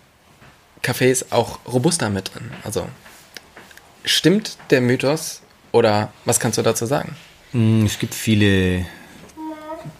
Cafés 0.80 1.24
auch 1.30 1.58
Robusta 1.66 2.08
mit 2.08 2.32
drin. 2.32 2.52
Also 2.62 2.86
stimmt 4.04 4.56
der 4.70 4.80
Mythos 4.80 5.42
oder 5.72 6.12
was 6.24 6.38
kannst 6.38 6.56
du 6.56 6.62
dazu 6.62 6.86
sagen? 6.86 7.16
Mm, 7.52 7.84
Es 7.84 7.98
gibt 7.98 8.14
viele 8.14 8.86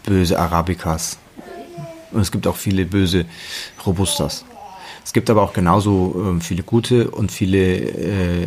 böse 0.05 0.38
Arabicas 0.38 1.18
und 2.12 2.20
es 2.20 2.31
gibt 2.31 2.46
auch 2.46 2.55
viele 2.55 2.85
böse 2.85 3.27
Robustas. 3.85 4.44
Es 5.05 5.12
gibt 5.12 5.31
aber 5.31 5.42
auch 5.42 5.53
genauso 5.53 6.14
ähm, 6.25 6.40
viele 6.40 6.62
gute 6.62 7.11
und 7.11 7.33
viele, 7.33 7.59
äh, 7.59 8.46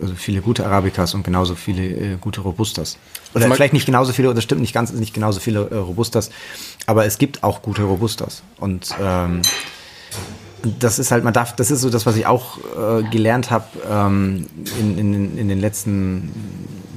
also 0.00 0.14
viele 0.14 0.40
gute 0.40 0.64
Arabicas 0.66 1.14
und 1.14 1.22
genauso 1.22 1.54
viele 1.54 1.82
äh, 1.84 2.16
gute 2.20 2.40
Robustas. 2.40 2.98
Oder 3.34 3.44
Also 3.44 3.54
vielleicht 3.54 3.72
nicht 3.72 3.86
genauso 3.86 4.12
viele, 4.12 4.32
das 4.34 4.44
stimmt 4.44 4.60
nicht 4.60 4.72
ganz, 4.72 4.92
nicht 4.92 5.14
genauso 5.14 5.40
viele 5.40 5.68
äh, 5.70 5.74
Robustas, 5.76 6.30
aber 6.86 7.04
es 7.06 7.18
gibt 7.18 7.42
auch 7.42 7.62
gute 7.62 7.82
Robustas. 7.82 8.42
Und 8.58 8.94
ähm, 9.00 9.42
das 10.78 10.98
ist 10.98 11.10
halt, 11.10 11.24
man 11.24 11.32
darf, 11.32 11.54
das 11.54 11.70
ist 11.70 11.80
so 11.80 11.90
das, 11.90 12.06
was 12.06 12.16
ich 12.16 12.26
auch 12.26 12.58
äh, 12.58 13.02
gelernt 13.10 13.50
habe 13.50 13.66
ähm, 13.88 14.46
in, 14.78 14.98
in, 14.98 15.38
in 15.38 15.48
den 15.48 15.60
letzten 15.60 16.32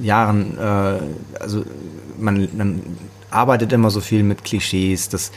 Jahren. 0.02 0.58
Äh, 0.58 1.40
also 1.40 1.64
man, 2.18 2.48
man 2.56 2.82
arbeitet 3.30 3.72
immer 3.72 3.90
so 3.90 4.00
viel 4.00 4.22
mit 4.22 4.44
Klischees, 4.44 5.08
dass 5.08 5.32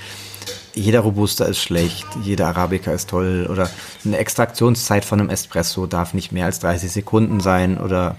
jeder 0.75 0.99
Robusta 1.01 1.45
ist 1.45 1.59
schlecht, 1.59 2.05
jeder 2.23 2.47
Arabica 2.47 2.91
ist 2.91 3.09
toll 3.09 3.47
oder 3.49 3.69
eine 4.03 4.17
Extraktionszeit 4.17 5.05
von 5.05 5.19
einem 5.19 5.29
Espresso 5.29 5.87
darf 5.87 6.13
nicht 6.13 6.31
mehr 6.31 6.45
als 6.45 6.59
30 6.59 6.91
Sekunden 6.91 7.39
sein 7.39 7.77
oder 7.77 8.17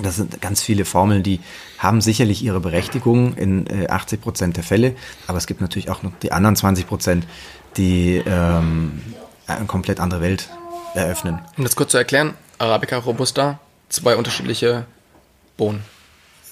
das 0.00 0.16
sind 0.16 0.40
ganz 0.40 0.62
viele 0.62 0.84
Formeln, 0.84 1.22
die 1.22 1.40
haben 1.78 2.00
sicherlich 2.00 2.42
ihre 2.42 2.60
Berechtigung 2.60 3.34
in 3.34 3.66
äh, 3.66 3.88
80 3.88 4.20
Prozent 4.22 4.56
der 4.56 4.64
Fälle, 4.64 4.94
aber 5.26 5.38
es 5.38 5.46
gibt 5.46 5.60
natürlich 5.60 5.90
auch 5.90 6.02
noch 6.02 6.12
die 6.22 6.32
anderen 6.32 6.56
20 6.56 6.86
Prozent, 6.86 7.26
die 7.76 8.22
ähm, 8.24 9.02
eine 9.46 9.66
komplett 9.66 10.00
andere 10.00 10.22
Welt 10.22 10.48
eröffnen. 10.94 11.40
Um 11.56 11.64
das 11.64 11.76
kurz 11.76 11.90
zu 11.90 11.98
erklären, 11.98 12.34
Arabica, 12.58 12.96
Robusta, 12.98 13.58
zwei 13.88 14.16
unterschiedliche 14.16 14.86
Bohnen. 15.56 15.82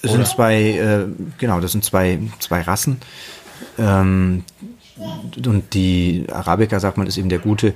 Es 0.02 0.12
sind 0.12 0.26
zwei, 0.26 0.56
äh, 0.56 1.06
genau, 1.38 1.60
das 1.60 1.72
sind 1.72 1.84
zwei, 1.84 2.18
zwei 2.38 2.62
Rassen. 2.62 3.00
Ähm, 3.78 4.44
und 5.46 5.74
die 5.74 6.26
Arabica, 6.30 6.80
sagt 6.80 6.96
man, 6.98 7.06
ist 7.06 7.18
eben 7.18 7.28
der 7.28 7.38
gute. 7.38 7.74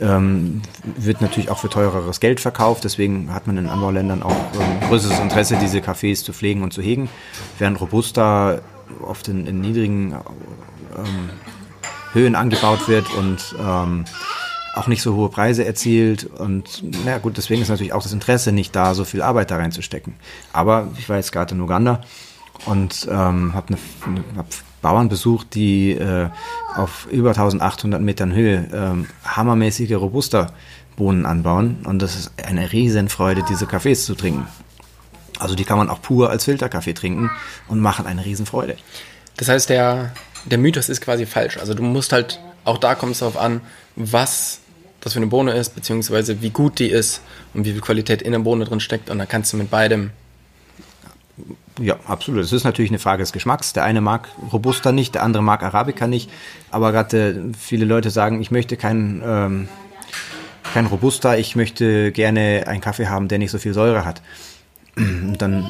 Ähm, 0.00 0.62
wird 0.96 1.20
natürlich 1.20 1.48
auch 1.48 1.58
für 1.58 1.68
teureres 1.68 2.18
Geld 2.18 2.40
verkauft, 2.40 2.82
deswegen 2.82 3.32
hat 3.32 3.46
man 3.46 3.56
in 3.56 3.68
Anbauländern 3.68 4.20
auch 4.20 4.34
ähm, 4.54 4.88
größeres 4.88 5.20
Interesse, 5.20 5.56
diese 5.60 5.78
Cafés 5.78 6.24
zu 6.24 6.32
pflegen 6.32 6.64
und 6.64 6.72
zu 6.72 6.82
hegen, 6.82 7.08
während 7.58 7.80
Robusta 7.80 8.58
oft 9.00 9.28
in, 9.28 9.46
in 9.46 9.60
niedrigen 9.60 10.12
ähm, 10.96 11.30
Höhen 12.12 12.34
angebaut 12.34 12.88
wird 12.88 13.06
und 13.14 13.54
ähm, 13.60 14.06
auch 14.74 14.88
nicht 14.88 15.02
so 15.02 15.14
hohe 15.14 15.28
Preise 15.28 15.64
erzielt. 15.64 16.24
Und 16.24 16.82
na 17.04 17.18
gut, 17.18 17.36
deswegen 17.36 17.62
ist 17.62 17.68
natürlich 17.68 17.92
auch 17.92 18.02
das 18.02 18.12
Interesse 18.12 18.50
nicht 18.50 18.74
da, 18.74 18.92
so 18.92 19.04
viel 19.04 19.22
Arbeit 19.22 19.52
da 19.52 19.56
reinzustecken. 19.56 20.14
Aber 20.52 20.88
ich 20.98 21.08
war 21.08 21.16
jetzt 21.16 21.30
gerade 21.30 21.54
in 21.54 21.60
Uganda 21.60 22.00
und 22.64 23.06
habe 23.08 23.68
eine, 23.68 23.78
eine, 24.04 24.24
hab 24.36 24.46
Bauern 24.86 25.08
besucht, 25.08 25.56
die 25.56 25.94
äh, 25.94 26.28
auf 26.76 27.08
über 27.10 27.30
1800 27.30 28.00
Metern 28.00 28.32
Höhe 28.32 28.68
ähm, 28.72 29.08
hammermäßige 29.24 29.94
Robusta-Bohnen 29.94 31.26
anbauen. 31.26 31.78
Und 31.84 32.00
das 32.02 32.14
ist 32.14 32.30
eine 32.46 32.70
Riesenfreude, 32.70 33.42
diese 33.48 33.66
Kaffees 33.66 34.06
zu 34.06 34.14
trinken. 34.14 34.46
Also 35.40 35.56
die 35.56 35.64
kann 35.64 35.76
man 35.76 35.90
auch 35.90 36.00
pur 36.00 36.30
als 36.30 36.44
Filterkaffee 36.44 36.92
trinken 36.92 37.32
und 37.66 37.80
machen 37.80 38.06
eine 38.06 38.24
Riesenfreude. 38.24 38.76
Das 39.36 39.48
heißt, 39.48 39.70
der, 39.70 40.12
der 40.44 40.58
Mythos 40.58 40.88
ist 40.88 41.00
quasi 41.00 41.26
falsch. 41.26 41.58
Also 41.58 41.74
du 41.74 41.82
musst 41.82 42.12
halt, 42.12 42.38
auch 42.64 42.78
da 42.78 42.94
kommt 42.94 43.10
es 43.14 43.18
darauf 43.18 43.36
an, 43.36 43.62
was 43.96 44.60
das 45.00 45.14
für 45.14 45.18
eine 45.18 45.26
Bohne 45.26 45.50
ist, 45.54 45.74
beziehungsweise 45.74 46.42
wie 46.42 46.50
gut 46.50 46.78
die 46.78 46.90
ist 46.90 47.22
und 47.54 47.64
wie 47.64 47.72
viel 47.72 47.80
Qualität 47.80 48.22
in 48.22 48.30
der 48.30 48.38
Bohne 48.38 48.66
drin 48.66 48.78
steckt. 48.78 49.10
Und 49.10 49.18
dann 49.18 49.26
kannst 49.26 49.52
du 49.52 49.56
mit 49.56 49.68
beidem. 49.68 50.12
Ja, 51.80 51.96
absolut. 52.06 52.42
Es 52.42 52.52
ist 52.52 52.64
natürlich 52.64 52.90
eine 52.90 52.98
Frage 52.98 53.22
des 53.22 53.32
Geschmacks. 53.32 53.72
Der 53.72 53.84
eine 53.84 54.00
mag 54.00 54.28
Robusta 54.52 54.92
nicht, 54.92 55.14
der 55.14 55.22
andere 55.22 55.42
mag 55.42 55.62
Arabica 55.62 56.06
nicht. 56.06 56.30
Aber 56.70 56.92
gerade 56.92 57.30
äh, 57.30 57.52
viele 57.58 57.84
Leute 57.84 58.10
sagen, 58.10 58.40
ich 58.40 58.50
möchte 58.50 58.76
kein, 58.76 59.22
ähm, 59.24 59.68
kein 60.72 60.86
Robusta, 60.86 61.36
ich 61.36 61.56
möchte 61.56 62.12
gerne 62.12 62.64
einen 62.66 62.80
Kaffee 62.80 63.08
haben, 63.08 63.28
der 63.28 63.38
nicht 63.38 63.50
so 63.50 63.58
viel 63.58 63.74
Säure 63.74 64.04
hat. 64.04 64.22
Und 64.96 65.36
dann 65.38 65.66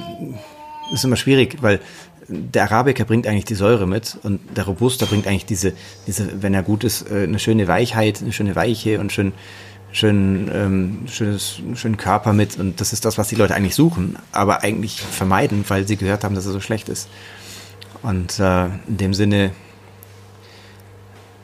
ist 0.92 1.00
es 1.00 1.04
immer 1.04 1.16
schwierig, 1.16 1.56
weil 1.60 1.80
der 2.28 2.64
Arabica 2.64 3.04
bringt 3.04 3.26
eigentlich 3.26 3.44
die 3.44 3.54
Säure 3.54 3.86
mit 3.86 4.18
und 4.22 4.40
der 4.56 4.64
Robusta 4.64 5.06
bringt 5.06 5.26
eigentlich 5.26 5.46
diese, 5.46 5.72
diese 6.06 6.42
wenn 6.42 6.54
er 6.54 6.62
gut 6.62 6.84
ist, 6.84 7.10
äh, 7.10 7.24
eine 7.24 7.38
schöne 7.38 7.68
Weichheit, 7.68 8.20
eine 8.22 8.32
schöne 8.32 8.56
Weiche 8.56 9.00
und 9.00 9.12
schön, 9.12 9.32
schön, 9.96 10.50
ähm, 10.52 10.98
schönes, 11.10 11.60
schönen 11.74 11.96
Körper 11.96 12.32
mit. 12.32 12.58
Und 12.58 12.80
das 12.80 12.92
ist 12.92 13.04
das, 13.04 13.16
was 13.16 13.28
die 13.28 13.34
Leute 13.34 13.54
eigentlich 13.54 13.74
suchen, 13.74 14.18
aber 14.30 14.62
eigentlich 14.62 15.00
vermeiden, 15.00 15.64
weil 15.68 15.88
sie 15.88 15.96
gehört 15.96 16.22
haben, 16.22 16.34
dass 16.34 16.46
er 16.46 16.52
so 16.52 16.60
schlecht 16.60 16.88
ist. 16.88 17.08
Und 18.02 18.38
äh, 18.38 18.66
in 18.66 18.98
dem 18.98 19.14
Sinne 19.14 19.52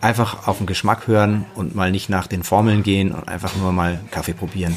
einfach 0.01 0.47
auf 0.47 0.59
den 0.59 0.67
Geschmack 0.67 1.07
hören 1.07 1.47
und 1.55 1.75
mal 1.75 1.91
nicht 1.91 2.11
nach 2.11 2.27
den 2.27 2.43
Formeln 2.43 2.83
gehen 2.83 3.13
und 3.13 3.27
einfach 3.27 3.57
nur 3.57 3.73
mal 3.73 4.01
Kaffee 4.11 4.35
probieren. 4.35 4.77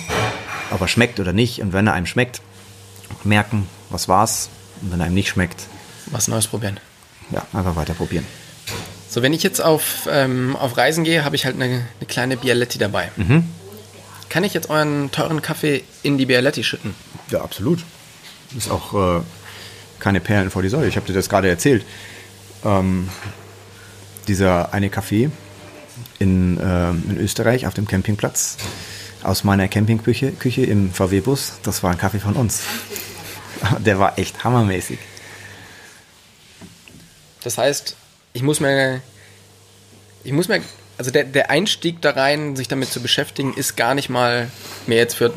Ob 0.72 0.82
er 0.82 0.88
schmeckt 0.88 1.20
oder 1.20 1.34
nicht. 1.34 1.62
Und 1.62 1.74
wenn 1.74 1.88
er 1.88 1.94
einem 1.94 2.06
schmeckt, 2.06 2.42
merken, 3.24 3.68
was 3.90 4.08
war's. 4.08 4.50
Und 4.82 4.94
wenn 4.94 5.00
er 5.00 5.08
einem 5.08 5.16
nicht 5.16 5.30
schmeckt, 5.30 5.68
Was 6.12 6.28
Neues 6.28 6.48
probieren. 6.48 6.80
ja, 7.32 7.46
einfach 7.54 7.76
weiter 7.76 7.94
probieren. 7.94 8.26
So, 9.10 9.22
wenn 9.22 9.34
ich 9.34 9.44
jetzt 9.44 9.62
auf, 9.62 10.08
ähm, 10.12 10.56
auf 10.56 10.78
Reisen 10.78 11.04
gehe, 11.04 11.24
habe 11.26 11.36
ich 11.36 11.46
halt 11.46 11.56
eine, 11.56 11.66
eine 11.66 12.08
kleine 12.08 12.38
Bialetti 12.38 12.78
dabei. 12.78 13.12
Kann 14.36 14.44
ich 14.44 14.54
jetzt 14.54 14.70
euren 14.70 15.12
teuren 15.14 15.42
Kaffee 15.42 15.86
in 16.04 16.18
die 16.18 16.26
Bialetti 16.26 16.62
schütten? 16.62 16.94
Ja, 17.30 17.40
absolut. 17.40 17.86
Ist 18.58 18.70
auch 18.70 19.20
äh, 19.20 19.24
keine 20.00 20.20
Perlen 20.20 20.52
vor 20.52 20.62
die 20.62 20.68
Säule. 20.68 20.90
Ich 20.90 20.98
habe 20.98 21.08
dir 21.08 21.14
das 21.14 21.30
gerade 21.30 21.48
erzählt. 21.48 21.86
Ähm, 22.66 23.08
dieser 24.28 24.74
eine 24.74 24.90
Kaffee 24.90 25.30
in, 26.20 26.60
äh, 26.60 26.90
in 26.90 27.18
Österreich 27.18 27.66
auf 27.66 27.76
dem 27.76 27.88
Campingplatz 27.88 28.58
aus 29.24 29.46
meiner 29.46 29.70
Campingküche 29.70 30.34
Küche 30.34 30.66
im 30.66 30.92
VW-Bus, 30.92 31.60
das 31.64 31.82
war 31.82 31.92
ein 31.92 31.98
Kaffee 31.98 32.20
von 32.20 32.34
uns. 32.34 32.64
Der 33.86 34.00
war 34.00 34.20
echt 34.20 34.44
hammermäßig. 34.44 35.00
Das 37.42 37.58
heißt, 37.58 37.96
ich 38.34 38.44
muss 38.44 38.60
mir, 38.60 39.02
ich 40.26 40.34
muss 40.34 40.50
mir, 40.50 40.62
also 40.98 41.12
der, 41.12 41.24
der 41.24 41.50
Einstieg 41.50 42.02
da 42.02 42.12
rein, 42.12 42.56
sich 42.56 42.68
damit 42.68 42.90
zu 42.90 43.02
beschäftigen, 43.02 43.54
ist 43.54 43.76
gar 43.76 43.96
nicht 43.96 44.10
mal 44.10 44.50
mir 44.88 44.98
jetzt 44.98 45.16
für 45.16 45.34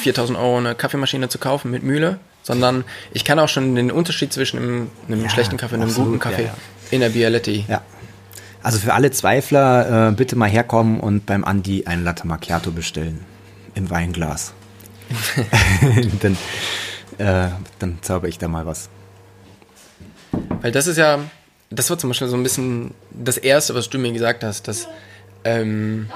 4000 0.00 0.38
Euro 0.38 0.58
eine 0.58 0.74
Kaffeemaschine 0.74 1.28
zu 1.28 1.38
kaufen 1.38 1.70
mit 1.70 1.82
Mühle, 1.82 2.18
sondern 2.42 2.84
ich 3.12 3.24
kann 3.24 3.38
auch 3.38 3.48
schon 3.48 3.74
den 3.74 3.90
Unterschied 3.90 4.32
zwischen 4.32 4.58
einem, 4.58 4.90
einem 5.06 5.22
Ja, 5.22 5.30
schlechten 5.30 5.56
Kaffee 5.56 5.76
und 5.76 5.82
einem 5.82 5.90
absolut, 5.90 6.08
guten 6.10 6.20
Kaffee 6.20 6.42
ja, 6.42 6.48
ja. 6.48 6.54
in 6.90 7.00
der 7.00 7.10
Bialetti. 7.10 7.64
Ja. 7.68 7.82
Also 8.62 8.78
für 8.78 8.92
alle 8.92 9.10
Zweifler 9.10 10.08
äh, 10.08 10.12
bitte 10.12 10.36
mal 10.36 10.48
herkommen 10.48 11.00
und 11.00 11.24
beim 11.24 11.44
Andi 11.44 11.86
ein 11.86 12.04
Latte 12.04 12.26
Macchiato 12.26 12.70
bestellen. 12.70 13.24
Im 13.74 13.88
Weinglas. 13.88 14.52
dann, 16.20 16.36
äh, 17.18 17.50
dann 17.78 17.98
zauber 18.02 18.28
ich 18.28 18.38
da 18.38 18.48
mal 18.48 18.66
was. 18.66 18.90
Weil 20.60 20.72
das 20.72 20.86
ist 20.86 20.98
ja, 20.98 21.20
das 21.70 21.88
war 21.88 21.98
zum 21.98 22.10
Beispiel 22.10 22.28
so 22.28 22.36
ein 22.36 22.42
bisschen 22.42 22.94
das 23.10 23.38
Erste, 23.38 23.74
was 23.74 23.88
du 23.88 23.98
mir 23.98 24.12
gesagt 24.12 24.42
hast, 24.42 24.66
dass 24.66 24.88
ähm, 25.44 26.10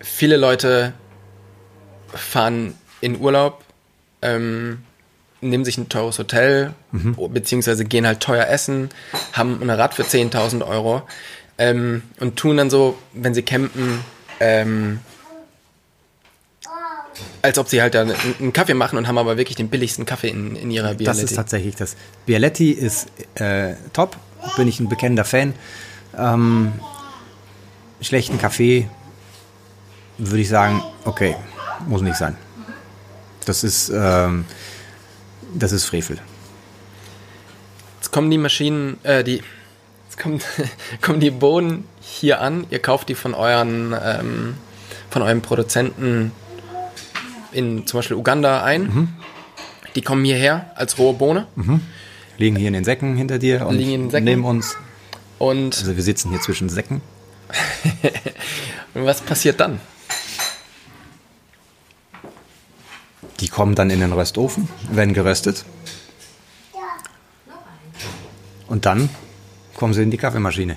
viele 0.00 0.36
Leute 0.36 0.92
fahren 2.12 2.74
in 3.00 3.20
Urlaub, 3.20 3.62
ähm, 4.22 4.78
nehmen 5.40 5.64
sich 5.64 5.78
ein 5.78 5.88
teures 5.88 6.18
Hotel, 6.18 6.74
beziehungsweise 6.92 7.84
gehen 7.84 8.06
halt 8.06 8.20
teuer 8.20 8.46
essen, 8.48 8.88
haben 9.32 9.60
ein 9.62 9.70
Rad 9.70 9.94
für 9.94 10.02
10.000 10.02 10.66
Euro 10.66 11.02
ähm, 11.58 12.02
und 12.18 12.36
tun 12.36 12.56
dann 12.56 12.70
so, 12.70 12.98
wenn 13.12 13.34
sie 13.34 13.42
campen, 13.42 14.00
ähm, 14.40 15.00
als 17.42 17.58
ob 17.58 17.68
sie 17.68 17.80
halt 17.80 17.94
da 17.94 18.02
einen, 18.02 18.52
Kaffee 18.52 18.74
machen 18.74 18.98
und 18.98 19.06
haben 19.06 19.18
aber 19.18 19.36
wirklich 19.36 19.56
den 19.56 19.68
billigsten 19.68 20.04
Kaffee 20.06 20.28
in, 20.28 20.56
in 20.56 20.70
ihrer 20.70 20.88
Das 20.88 20.96
Bialetti. 20.96 21.24
ist 21.24 21.36
tatsächlich 21.36 21.76
das. 21.76 21.96
Bialetti 22.24 22.72
ist 22.72 23.06
äh, 23.36 23.74
top, 23.92 24.16
bin 24.56 24.68
ich 24.68 24.80
ein 24.80 24.88
bekennender 24.88 25.24
Fan. 25.24 25.54
Ähm, 26.16 26.72
schlechten 28.00 28.38
Kaffee 28.38 28.88
würde 30.18 30.40
ich 30.40 30.48
sagen, 30.48 30.82
okay, 31.04 31.36
muss 31.86 32.02
nicht 32.02 32.16
sein. 32.16 32.36
Das 33.44 33.64
ist, 33.64 33.90
ähm, 33.94 34.44
das 35.54 35.72
ist 35.72 35.84
Frevel. 35.84 36.18
Jetzt 37.96 38.10
kommen 38.12 38.30
die 38.30 38.38
Maschinen, 38.38 38.98
äh, 39.04 39.22
die, 39.22 39.42
jetzt 40.04 40.18
kommen, 40.18 40.40
kommen 41.00 41.20
die 41.20 41.30
Bohnen 41.30 41.84
hier 42.00 42.40
an. 42.40 42.66
Ihr 42.70 42.80
kauft 42.80 43.08
die 43.08 43.14
von 43.14 43.34
euren, 43.34 43.94
ähm, 44.02 44.54
von 45.10 45.22
eurem 45.22 45.42
Produzenten 45.42 46.32
in 47.52 47.86
zum 47.86 47.98
Beispiel 47.98 48.16
Uganda 48.16 48.62
ein. 48.62 49.16
Die 49.94 50.02
kommen 50.02 50.24
hierher 50.24 50.72
als 50.74 50.98
rohe 50.98 51.14
Bohne 51.14 51.46
Liegen 52.38 52.56
hier 52.56 52.68
in 52.68 52.74
den 52.74 52.84
Säcken 52.84 53.16
hinter 53.16 53.38
dir 53.38 53.66
und 53.66 53.76
Liegen 53.76 53.92
in 53.92 54.00
den 54.02 54.10
Säcken. 54.10 54.24
neben 54.24 54.44
uns. 54.44 54.76
und 55.38 55.76
Also 55.76 55.96
wir 55.96 56.02
sitzen 56.02 56.30
hier 56.30 56.40
zwischen 56.40 56.68
Säcken. 56.68 57.00
was 58.94 59.20
passiert 59.20 59.60
dann? 59.60 59.80
Die 63.40 63.48
kommen 63.48 63.74
dann 63.74 63.90
in 63.90 64.00
den 64.00 64.12
Röstofen, 64.12 64.68
werden 64.90 65.12
geröstet. 65.14 65.64
Und 68.66 68.86
dann 68.86 69.08
kommen 69.76 69.94
sie 69.94 70.02
in 70.02 70.10
die 70.10 70.16
Kaffeemaschine. 70.16 70.76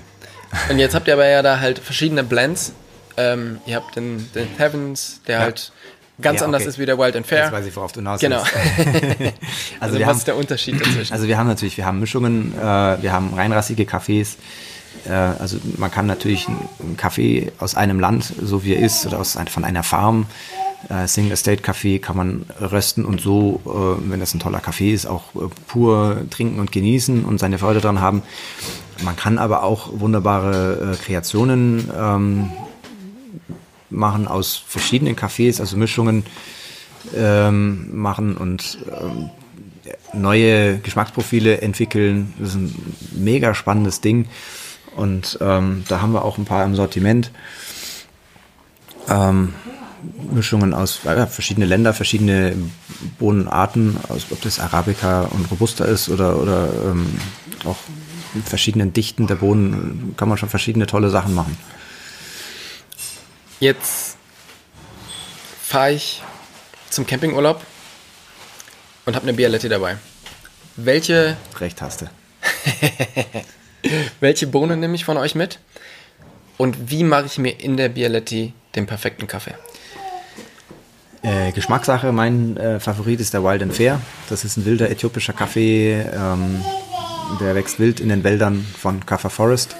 Und 0.68 0.78
jetzt 0.78 0.94
habt 0.94 1.08
ihr 1.08 1.14
aber 1.14 1.26
ja 1.28 1.42
da 1.42 1.60
halt 1.60 1.78
verschiedene 1.78 2.22
Blends. 2.22 2.72
Ähm, 3.16 3.58
ihr 3.66 3.76
habt 3.76 3.96
den, 3.96 4.30
den 4.34 4.46
Heavens, 4.58 5.20
der 5.26 5.38
Ja. 5.38 5.44
halt 5.44 5.72
ganz 6.20 6.40
Ja, 6.40 6.46
anders 6.46 6.62
okay. 6.62 6.68
ist 6.70 6.78
wie 6.78 6.86
der 6.86 6.98
Wild 6.98 7.16
and 7.16 7.26
Fair. 7.26 7.44
Jetzt 7.44 7.52
weiß 7.52 7.66
ich, 7.66 7.76
worauf 7.76 7.92
du 7.92 8.00
hinaus 8.00 8.20
Genau. 8.20 8.42
Also, 9.80 9.94
wir 9.98 10.00
was 10.06 10.08
haben- 10.10 10.18
ist 10.18 10.26
der 10.26 10.36
Unterschied 10.36 10.80
dazwischen? 10.80 11.12
Also 11.12 11.26
wir 11.26 11.38
haben 11.38 11.46
natürlich, 11.46 11.76
wir 11.76 11.86
haben 11.86 12.00
Mischungen, 12.00 12.52
äh, 12.58 12.62
wir 13.02 13.12
haben 13.12 13.32
reinrassige 13.34 13.86
Kaffees. 13.86 14.36
Äh, 15.08 15.12
also 15.12 15.56
man 15.78 15.90
kann 15.90 16.06
natürlich 16.06 16.48
einen 16.48 16.96
Kaffee 16.96 17.52
aus 17.58 17.74
einem 17.74 18.00
Land, 18.00 18.32
so 18.42 18.64
wie 18.64 18.74
er 18.74 18.80
ist, 18.84 19.06
oder 19.06 19.18
aus, 19.20 19.38
von 19.48 19.64
einer 19.64 19.82
Farm, 19.82 20.26
äh, 20.88 21.06
Single 21.06 21.32
Estate 21.32 21.62
Kaffee 21.62 21.98
kann 21.98 22.16
man 22.16 22.46
rösten 22.60 23.04
und 23.04 23.20
so, 23.20 23.60
äh, 23.66 24.10
wenn 24.10 24.18
das 24.20 24.34
ein 24.34 24.40
toller 24.40 24.60
Kaffee 24.60 24.92
ist, 24.92 25.06
auch 25.06 25.34
äh, 25.34 25.40
pur 25.66 26.22
trinken 26.30 26.58
und 26.60 26.72
genießen 26.72 27.24
und 27.24 27.38
seine 27.38 27.58
Freude 27.58 27.80
dran 27.80 28.00
haben. 28.00 28.22
Man 29.02 29.16
kann 29.16 29.38
aber 29.38 29.62
auch 29.62 29.88
wunderbare 30.00 30.94
äh, 30.94 30.96
Kreationen 31.04 31.90
ähm, 31.98 32.50
machen 33.90 34.28
aus 34.28 34.62
verschiedenen 34.66 35.16
Kaffees, 35.16 35.60
also 35.60 35.76
Mischungen 35.76 36.24
ähm, 37.14 37.96
machen 37.96 38.36
und 38.36 38.78
ähm, 38.88 39.30
neue 40.12 40.78
Geschmacksprofile 40.78 41.60
entwickeln. 41.60 42.34
Das 42.38 42.50
ist 42.50 42.54
ein 42.56 42.94
mega 43.12 43.54
spannendes 43.54 44.00
Ding. 44.00 44.26
Und 44.96 45.38
ähm, 45.40 45.84
da 45.88 46.00
haben 46.00 46.12
wir 46.12 46.24
auch 46.24 46.38
ein 46.38 46.44
paar 46.44 46.64
im 46.64 46.74
Sortiment. 46.74 47.30
Ähm, 49.08 49.54
Mischungen 50.32 50.74
aus 50.74 51.00
ja, 51.04 51.26
verschiedene 51.26 51.66
Länder, 51.66 51.92
verschiedene 51.92 52.54
Bohnenarten, 53.18 53.96
aus, 54.08 54.26
ob 54.30 54.40
das 54.42 54.58
Arabica 54.58 55.22
und 55.22 55.50
Robusta 55.50 55.84
ist 55.84 56.08
oder, 56.08 56.40
oder 56.40 56.68
ähm, 56.86 57.06
auch 57.64 57.76
mit 58.34 58.48
verschiedenen 58.48 58.92
Dichten 58.92 59.26
der 59.26 59.36
Bohnen 59.36 60.14
kann 60.16 60.28
man 60.28 60.38
schon 60.38 60.48
verschiedene 60.48 60.86
tolle 60.86 61.10
Sachen 61.10 61.34
machen. 61.34 61.56
Jetzt 63.60 64.16
fahre 65.62 65.92
ich 65.92 66.22
zum 66.88 67.06
Campingurlaub 67.06 67.62
und 69.04 69.14
habe 69.14 69.24
eine 69.24 69.34
Bialetti 69.34 69.68
dabei. 69.68 69.98
Welche, 70.76 71.36
Recht 71.60 71.82
hast 71.82 72.00
du. 72.00 72.06
welche 74.20 74.46
Bohne 74.46 74.78
nehme 74.78 74.94
ich 74.94 75.04
von 75.04 75.18
euch 75.18 75.34
mit? 75.34 75.58
Und 76.56 76.90
wie 76.90 77.04
mache 77.04 77.26
ich 77.26 77.36
mir 77.36 77.60
in 77.60 77.76
der 77.76 77.90
Bialetti 77.90 78.54
den 78.74 78.86
perfekten 78.86 79.26
Kaffee? 79.26 79.54
Äh, 81.22 81.52
Geschmackssache, 81.52 82.12
mein 82.12 82.56
äh, 82.56 82.80
Favorit 82.80 83.20
ist 83.20 83.34
der 83.34 83.44
Wild 83.44 83.62
and 83.62 83.74
Fair. 83.74 84.00
Das 84.30 84.42
ist 84.42 84.56
ein 84.56 84.64
wilder 84.64 84.90
äthiopischer 84.90 85.34
Kaffee, 85.34 86.00
ähm, 86.00 86.64
der 87.40 87.54
wächst 87.54 87.78
wild 87.78 88.00
in 88.00 88.08
den 88.08 88.24
Wäldern 88.24 88.66
von 88.78 89.04
Kaffa 89.04 89.28
Forest. 89.28 89.76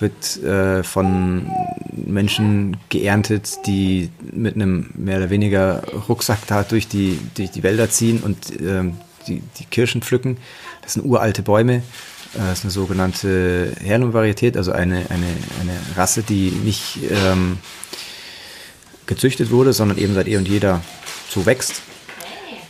Wird 0.00 0.42
äh, 0.42 0.82
von 0.82 1.46
Menschen 1.92 2.76
geerntet, 2.88 3.58
die 3.66 4.10
mit 4.32 4.56
einem 4.56 4.90
mehr 4.94 5.18
oder 5.18 5.30
weniger 5.30 5.82
Rucksack 6.08 6.46
da 6.46 6.62
durch 6.64 6.88
die, 6.88 7.18
durch 7.36 7.50
die 7.50 7.62
Wälder 7.62 7.88
ziehen 7.88 8.20
und 8.20 8.36
ähm, 8.60 8.96
die, 9.26 9.42
die 9.58 9.64
Kirschen 9.64 10.02
pflücken. 10.02 10.36
Das 10.82 10.94
sind 10.94 11.04
uralte 11.04 11.42
Bäume. 11.42 11.76
Äh, 11.76 12.38
Das 12.38 12.58
ist 12.58 12.64
eine 12.64 12.70
sogenannte 12.72 13.72
Heirloom-Varietät, 13.82 14.56
also 14.56 14.72
eine, 14.72 15.06
eine, 15.10 15.26
eine 15.60 15.76
Rasse, 15.96 16.22
die 16.22 16.50
nicht 16.50 16.98
ähm, 17.10 17.58
gezüchtet 19.06 19.50
wurde, 19.50 19.72
sondern 19.72 19.98
eben 19.98 20.14
seit 20.14 20.28
eh 20.28 20.36
und 20.36 20.48
jeder 20.48 20.80
so 21.28 21.46
wächst. 21.46 21.82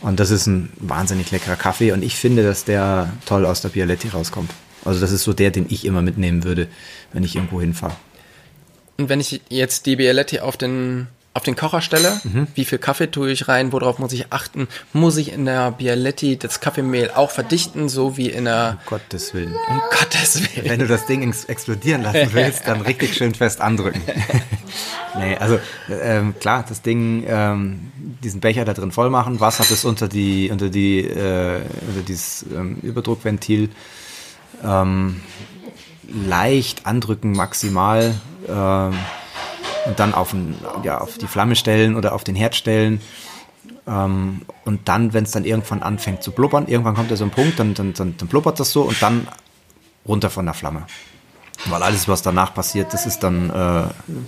Und 0.01 0.19
das 0.19 0.29
ist 0.29 0.45
ein 0.45 0.71
wahnsinnig 0.77 1.31
leckerer 1.31 1.55
Kaffee 1.55 1.91
und 1.91 2.03
ich 2.03 2.15
finde, 2.15 2.43
dass 2.43 2.63
der 2.63 3.11
toll 3.25 3.45
aus 3.45 3.61
der 3.61 3.69
Bialetti 3.69 4.09
rauskommt. 4.09 4.51
Also 4.85 4.99
das 5.01 5.11
ist 5.11 5.23
so 5.23 5.33
der, 5.33 5.51
den 5.51 5.65
ich 5.69 5.83
immer 5.85 6.01
mitnehmen 6.01 6.43
würde, 6.43 6.67
wenn 7.11 7.23
ich 7.23 7.35
irgendwo 7.35 7.59
hinfahre. 7.59 7.95
Und 8.97 9.09
wenn 9.09 9.19
ich 9.19 9.41
jetzt 9.49 9.85
die 9.87 9.97
Bialetti 9.97 10.39
auf 10.39 10.55
den, 10.55 11.07
auf 11.33 11.43
den 11.43 11.57
Kocher 11.57 11.81
stelle, 11.81 12.21
wie 12.55 12.63
viel 12.63 12.77
Kaffee 12.77 13.07
tue 13.11 13.29
ich 13.31 13.49
rein, 13.49 13.73
worauf 13.73 13.99
muss 13.99 14.13
ich 14.13 14.31
achten? 14.31 14.69
Muss 14.93 15.17
ich 15.17 15.33
in 15.33 15.43
der 15.43 15.71
Bialetti 15.71 16.37
das 16.37 16.61
Kaffeemehl 16.61 17.11
auch 17.13 17.29
verdichten, 17.31 17.89
so 17.89 18.15
wie 18.15 18.29
in 18.29 18.45
der, 18.45 18.77
Um 18.85 18.85
Gottes 18.89 19.33
Willen. 19.33 19.53
um 19.67 19.81
Gottes 19.99 20.39
Willen. 20.55 20.69
Wenn 20.69 20.79
du 20.79 20.87
das 20.87 21.05
Ding 21.07 21.27
ex- 21.27 21.43
explodieren 21.43 22.03
lassen 22.03 22.29
willst, 22.31 22.65
dann 22.67 22.79
richtig 22.81 23.15
schön 23.15 23.33
fest 23.35 23.59
andrücken. 23.59 24.01
nee, 25.17 25.35
also 25.35 25.59
ähm, 25.89 26.35
klar, 26.39 26.63
das 26.69 26.81
Ding, 26.81 27.25
ähm, 27.27 27.91
diesen 28.23 28.39
Becher 28.39 28.63
da 28.63 28.73
drin 28.73 28.91
voll 28.93 29.09
machen, 29.09 29.41
Wasser 29.41 29.65
bis 29.65 29.83
unter 29.83 30.07
die, 30.07 30.49
unter 30.51 30.69
die, 30.69 30.99
äh, 31.01 31.61
unter 31.87 32.01
dieses 32.07 32.45
ähm, 32.55 32.77
Überdruckventil, 32.81 33.69
ähm, 34.63 35.21
leicht 36.07 36.85
andrücken 36.85 37.31
maximal 37.31 38.15
ähm, 38.47 38.93
und 39.85 39.99
dann 39.99 40.13
auf, 40.13 40.33
ein, 40.33 40.55
ja, 40.83 40.99
auf 40.99 41.17
die 41.17 41.27
Flamme 41.27 41.55
stellen 41.55 41.95
oder 41.95 42.13
auf 42.13 42.23
den 42.23 42.35
Herd 42.35 42.55
stellen. 42.55 43.01
Ähm, 43.87 44.41
und 44.63 44.87
dann, 44.87 45.13
wenn 45.13 45.25
es 45.25 45.31
dann 45.31 45.45
irgendwann 45.45 45.83
anfängt 45.83 46.23
zu 46.23 46.31
blubbern, 46.31 46.67
irgendwann 46.67 46.95
kommt 46.95 47.11
ja 47.11 47.17
so 47.17 47.23
ein 47.23 47.31
Punkt, 47.31 47.59
dann, 47.59 47.73
dann, 47.73 47.93
dann, 47.93 48.17
dann 48.17 48.27
blubbert 48.27 48.59
das 48.59 48.71
so 48.71 48.81
und 48.83 49.01
dann 49.01 49.27
runter 50.07 50.29
von 50.29 50.45
der 50.45 50.53
Flamme. 50.53 50.85
Weil 51.67 51.83
alles, 51.83 52.07
was 52.07 52.21
danach 52.21 52.53
passiert, 52.53 52.93
das 52.93 53.05
ist 53.05 53.19
dann, 53.19 53.49
äh, 53.49 53.83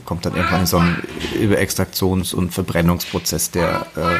kommt 0.05 0.25
dann 0.25 0.35
irgendwann 0.35 0.61
in 0.61 0.65
so 0.65 0.77
einen 0.77 1.03
Überextraktions- 1.35 2.33
und 2.33 2.53
Verbrennungsprozess, 2.53 3.51
der 3.51 3.85
äh, 3.95 4.19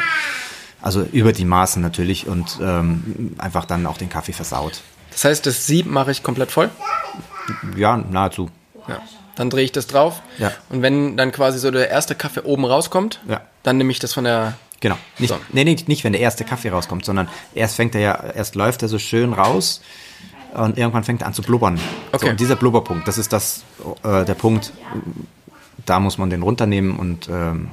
also 0.80 1.02
über 1.02 1.32
die 1.32 1.44
Maßen 1.44 1.82
natürlich 1.82 2.28
und 2.28 2.58
ähm, 2.62 3.34
einfach 3.38 3.64
dann 3.64 3.86
auch 3.86 3.96
den 3.96 4.08
Kaffee 4.08 4.32
versaut. 4.32 4.82
Das 5.18 5.24
heißt, 5.24 5.46
das 5.46 5.66
Sieb 5.66 5.86
mache 5.86 6.12
ich 6.12 6.22
komplett 6.22 6.52
voll? 6.52 6.70
Ja, 7.76 7.96
nahezu. 7.96 8.50
Ja. 8.86 9.00
Dann 9.34 9.50
drehe 9.50 9.64
ich 9.64 9.72
das 9.72 9.88
drauf. 9.88 10.22
Ja. 10.38 10.52
Und 10.68 10.80
wenn 10.82 11.16
dann 11.16 11.32
quasi 11.32 11.58
so 11.58 11.72
der 11.72 11.90
erste 11.90 12.14
Kaffee 12.14 12.42
oben 12.42 12.64
rauskommt, 12.64 13.18
Ja. 13.26 13.40
dann 13.64 13.78
nehme 13.78 13.90
ich 13.90 13.98
das 13.98 14.12
von 14.14 14.22
der. 14.22 14.54
Genau. 14.78 14.96
Nicht, 15.18 15.30
So. 15.30 15.40
nee, 15.52 15.64
nee, 15.64 15.76
nicht, 15.88 16.04
wenn 16.04 16.12
der 16.12 16.20
erste 16.22 16.44
Kaffee 16.44 16.68
rauskommt, 16.68 17.04
sondern 17.04 17.28
erst 17.52 17.74
fängt 17.74 17.96
er 17.96 18.00
ja, 18.00 18.14
erst 18.32 18.54
läuft 18.54 18.82
er 18.82 18.88
so 18.88 19.00
schön 19.00 19.32
raus 19.32 19.80
und 20.54 20.78
irgendwann 20.78 21.02
fängt 21.02 21.22
er 21.22 21.26
an 21.26 21.34
zu 21.34 21.42
blubbern. 21.42 21.80
Okay. 22.12 22.24
So, 22.26 22.30
und 22.30 22.38
dieser 22.38 22.54
Blubberpunkt, 22.54 23.08
das 23.08 23.18
ist 23.18 23.32
das, 23.32 23.64
äh, 24.04 24.24
der 24.24 24.34
Punkt, 24.34 24.72
da 25.84 25.98
muss 25.98 26.16
man 26.18 26.30
den 26.30 26.42
runternehmen 26.44 26.96
und, 26.96 27.28
ähm, 27.28 27.70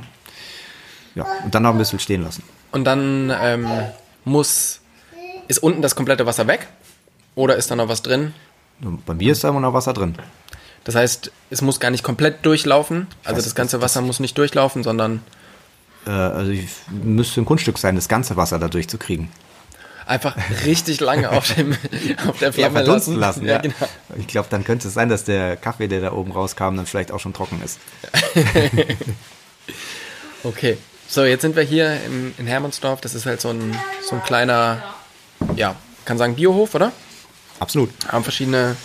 ja, 1.14 1.28
und 1.44 1.54
dann 1.54 1.62
noch 1.62 1.74
ein 1.74 1.78
bisschen 1.78 2.00
stehen 2.00 2.24
lassen. 2.24 2.42
Und 2.72 2.86
dann 2.86 3.32
ähm, 3.40 3.68
muss. 4.24 4.82
Ist 5.48 5.60
unten 5.60 5.84
das 5.84 5.96
komplette 5.96 6.26
Wasser 6.26 6.48
weg? 6.48 6.68
Oder 7.36 7.56
ist 7.58 7.70
da 7.72 7.76
noch 7.76 7.90
was 7.90 8.02
drin? 8.02 8.34
Bei 9.06 9.14
mir 9.14 9.32
ist 9.32 9.44
da 9.44 9.50
immer 9.50 9.60
noch 9.60 9.74
Wasser 9.74 9.94
drin. 9.94 10.16
Das 10.84 10.96
heißt, 10.96 11.32
es 11.50 11.62
muss 11.62 11.80
gar 11.80 11.92
nicht 11.92 12.04
komplett 12.04 12.46
durchlaufen. 12.46 13.08
Also 13.24 13.38
weiß, 13.38 13.44
das 13.46 13.56
ganze 13.56 13.78
das- 13.78 13.84
Wasser 13.84 14.02
muss 14.02 14.20
nicht 14.20 14.38
durchlaufen, 14.38 14.84
sondern 14.84 15.22
Äh, 16.06 16.12
also 16.12 16.52
ich 16.52 16.68
müsste 16.92 17.42
ein 17.42 17.46
Kunststück 17.46 17.78
sein, 17.80 17.96
das 17.96 18.08
ganze 18.08 18.36
Wasser 18.38 18.60
da 18.60 18.68
durchzukriegen. 18.68 19.30
einfach 20.06 20.36
richtig 20.66 21.00
lange 21.00 21.32
auf, 21.32 21.52
dem, 21.56 21.72
auf 22.28 22.38
der 22.38 22.50
Ja, 22.50 22.52
Flamme 22.54 22.76
verdunsten 22.76 23.16
lassen, 23.16 23.44
ja. 23.46 23.58
genau. 23.58 23.74
Ich 24.20 24.28
glaube, 24.28 24.48
dann 24.52 24.64
könnte 24.64 24.88
es 24.88 24.94
sein, 24.94 25.10
dass 25.10 25.24
der 25.24 25.58
Kaffee, 25.58 25.88
der 25.88 26.02
da 26.02 26.12
oben 26.14 26.32
rauskam, 26.32 26.76
dann 26.76 26.86
vielleicht 26.86 27.12
auch 27.12 27.20
schon 27.20 27.34
trocken 27.34 27.60
ist. 27.64 27.80
Okay. 30.44 30.78
So, 31.08 31.24
jetzt 31.24 31.42
sind 31.42 31.56
wir 31.56 31.64
hier 31.64 32.00
im, 32.06 32.34
in 32.38 32.48
Hermannsdorf. 32.48 33.02
Das 33.02 33.16
ist 33.16 33.26
halt 33.26 33.42
so 33.42 33.50
ein, 33.50 33.76
so 34.08 34.16
ein 34.16 34.24
kleiner, 34.24 34.82
ja, 35.56 35.76
kann 36.06 36.18
sagen 36.18 36.36
Biohof, 36.36 36.76
oder? 36.76 36.92
Absolut. 37.60 37.90
Haben 38.08 38.24
verschiedene, 38.24 38.76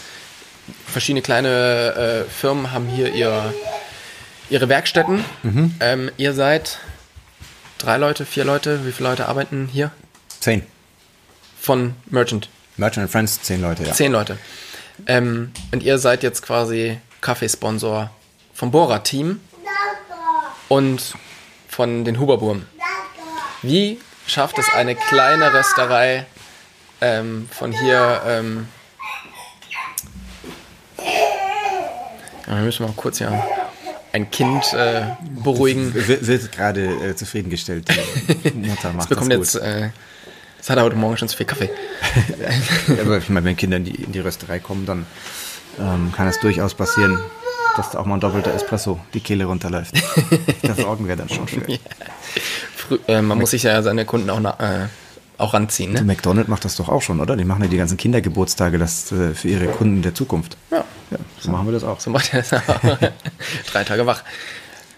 verschiedene 0.87 1.23
kleine 1.23 2.25
äh, 2.27 2.31
Firmen 2.31 2.73
haben 2.73 2.87
hier 2.87 3.13
ihr, 3.13 3.53
ihre 4.49 4.69
Werkstätten. 4.69 5.25
Ähm, 5.81 6.11
ihr 6.17 6.35
seid 6.35 6.79
drei 7.79 7.97
Leute, 7.97 8.25
vier 8.27 8.45
Leute. 8.45 8.87
Wie 8.87 8.93
viele 8.93 9.09
Leute 9.11 9.29
arbeiten 9.29 9.69
hier? 9.73 9.91
Zehn. 10.41 10.67
Von 11.61 11.95
Merchant. 12.07 12.49
Merchant 12.77 13.05
and 13.05 13.11
Friends, 13.11 13.43
zehn 13.43 13.61
Leute, 13.61 13.85
ja. 13.85 13.93
Zehn 13.93 14.13
Leute. 14.13 14.39
Ähm, 15.07 15.53
und 15.73 15.83
ihr 15.83 15.99
seid 15.99 16.23
jetzt 16.23 16.43
quasi 16.43 16.99
Kaffeesponsor 17.21 18.11
vom 18.55 18.71
Bora-Team 18.71 19.41
und 20.69 21.15
von 21.69 22.05
den 22.05 22.19
Huberburm. 22.19 22.67
Wie 23.63 24.01
schafft 24.27 24.59
es 24.59 24.69
eine 24.73 24.95
kleine 24.95 25.53
Rösterei 25.53 26.27
ähm, 27.01 27.49
von 27.51 27.73
hier? 27.73 28.23
Ähm, 28.27 28.69
ja, 32.47 32.57
wir 32.57 32.63
müssen 32.63 32.85
mal 32.87 32.93
kurz 32.97 33.19
hier 33.19 33.43
ein 34.13 34.31
Kind 34.31 34.73
äh, 34.73 35.03
beruhigen. 35.43 35.95
Wird, 35.95 36.27
wird 36.27 36.53
gerade 36.53 36.85
äh, 36.85 37.15
zufriedengestellt. 37.17 37.89
Die 38.45 38.51
Mutter 38.69 38.89
macht 38.93 39.03
Das 39.03 39.07
bekommt 39.09 39.33
das 39.33 39.55
jetzt. 39.55 39.55
gut. 39.55 39.63
Äh, 39.63 39.91
das 40.59 40.69
hat 40.69 40.77
er 40.79 40.85
heute 40.85 40.97
Morgen 40.97 41.17
schon 41.17 41.29
zu 41.29 41.37
viel 41.37 41.47
Kaffee. 41.47 41.71
Aber 43.01 43.19
ich 43.19 43.29
meine, 43.29 43.47
wenn 43.47 43.57
Kinder 43.57 43.77
in 43.79 43.85
die, 43.85 43.95
in 44.03 44.13
die 44.13 44.21
Rösterei 44.21 44.59
kommen, 44.59 44.85
dann 44.85 45.07
ähm, 45.79 46.13
kann 46.15 46.29
es 46.29 46.39
durchaus 46.41 46.75
passieren, 46.75 47.19
dass 47.77 47.93
da 47.93 48.01
auch 48.01 48.05
mal 48.05 48.15
ein 48.17 48.21
doppelter 48.21 48.53
Espresso 48.53 49.01
die 49.15 49.21
Kehle 49.21 49.45
runterläuft. 49.45 49.95
Das 50.63 50.85
Augen 50.85 51.07
wäre 51.09 51.17
dann 51.17 51.29
schon 51.29 51.49
schön. 51.49 51.79
Frü 52.77 52.99
äh, 53.09 53.23
man 53.23 53.39
muss 53.39 53.53
sich 53.53 53.63
ja 53.63 53.81
seine 53.83 54.05
Kunden 54.05 54.29
auch, 54.29 54.41
na, 54.41 54.57
äh, 54.59 54.89
auch 55.41 55.55
ranziehen. 55.55 55.93
Ne? 55.93 56.03
McDonald's 56.03 56.49
macht 56.49 56.65
das 56.65 56.77
doch 56.77 56.89
auch 56.89 57.03
schon, 57.03 57.21
oder? 57.21 57.37
Die 57.37 57.45
machen 57.45 57.63
ja 57.63 57.69
die 57.69 57.77
ganzen 57.77 57.97
Kindergeburtstage 57.97 58.79
das, 58.79 59.11
äh, 59.13 59.35
für 59.35 59.49
ihre 59.49 59.67
Kunden 59.67 60.03
der 60.03 60.15
Zukunft. 60.15 60.57
Ja. 60.71 60.85
Ja, 61.11 61.19
so 61.41 61.51
machen 61.51 61.67
wir 61.67 61.73
das 61.73 61.83
auch. 61.83 61.99
So 61.99 62.11
macht 62.11 62.33
er 62.33 62.43
das 62.43 62.53
auch. 62.53 62.81
Drei 63.73 63.85
Tage 63.85 64.07
wach. 64.07 64.23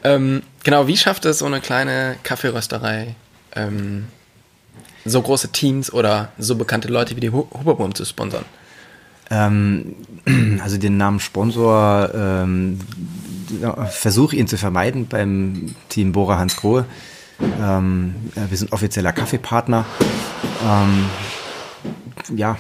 Ähm, 0.05 0.43
genau, 0.63 0.87
wie 0.87 0.97
schafft 0.97 1.25
es 1.25 1.39
so 1.39 1.47
eine 1.47 1.61
kleine 1.61 2.17
Kaffeerösterei, 2.23 3.15
ähm, 3.57 4.07
so 5.05 5.23
große 5.23 5.53
Teams 5.53 5.93
oder 5.93 6.29
so 6.39 6.57
bekannte 6.57 6.89
Leute 6.89 7.17
wie 7.17 7.21
die 7.21 7.31
Hu- 7.31 7.47
Huberboom 7.53 7.95
zu 7.95 8.05
sponsern? 8.05 8.45
Ähm, 9.31 9.95
also 10.63 10.77
den 10.77 10.97
Namen 10.99 11.21
Sponsor 11.21 12.11
ähm, 12.15 12.79
versuche 13.91 14.37
ihn 14.37 14.49
zu 14.49 14.59
vermeiden 14.59 15.07
beim 15.09 15.75
Team 15.89 16.13
Bora 16.13 16.39
Hans 16.39 16.57
Grohe. 16.57 16.85
Ähm, 17.41 18.15
ja, 18.35 18.51
wir 18.51 18.57
sind 18.57 18.73
offizieller 18.73 19.13
Kaffeepartner. 19.13 19.85
Ähm, 20.65 21.07
ja, 22.37 22.57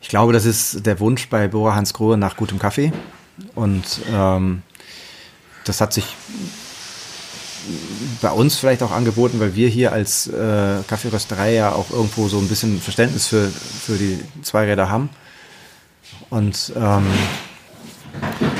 ich 0.00 0.08
glaube, 0.08 0.32
das 0.32 0.44
ist 0.44 0.86
der 0.86 1.00
Wunsch 1.00 1.28
bei 1.28 1.48
Bora 1.48 1.74
Hans 1.74 1.92
Grohe 1.92 2.16
nach 2.16 2.36
gutem 2.36 2.58
Kaffee. 2.58 2.92
Und 3.54 3.84
ähm, 4.10 4.62
das 5.64 5.80
hat 5.80 5.92
sich 5.92 6.06
bei 8.22 8.30
uns 8.30 8.56
vielleicht 8.56 8.82
auch 8.82 8.92
angeboten, 8.92 9.40
weil 9.40 9.54
wir 9.54 9.68
hier 9.68 9.92
als 9.92 10.28
äh, 10.28 10.82
Kaffeerösterei 10.86 11.54
ja 11.54 11.72
auch 11.72 11.90
irgendwo 11.90 12.28
so 12.28 12.38
ein 12.38 12.48
bisschen 12.48 12.80
Verständnis 12.80 13.26
für, 13.26 13.48
für 13.48 13.96
die 13.96 14.20
Zweiräder 14.42 14.88
haben. 14.88 15.10
Und 16.30 16.72
ähm, 16.76 17.06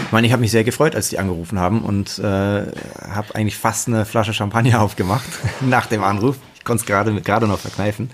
ich 0.06 0.12
meine, 0.12 0.26
ich 0.26 0.32
habe 0.32 0.40
mich 0.40 0.52
sehr 0.52 0.64
gefreut, 0.64 0.94
als 0.94 1.08
die 1.08 1.18
angerufen 1.18 1.58
haben 1.58 1.82
und 1.82 2.18
äh, 2.18 2.22
habe 2.22 3.34
eigentlich 3.34 3.56
fast 3.56 3.88
eine 3.88 4.04
Flasche 4.04 4.32
Champagner 4.32 4.80
aufgemacht 4.82 5.26
nach 5.60 5.86
dem 5.86 6.04
Anruf. 6.04 6.36
Ich 6.56 6.64
konnte 6.64 6.82
es 6.82 6.86
gerade 6.86 7.20
gerade 7.20 7.46
noch 7.46 7.58
verkneifen. 7.58 8.10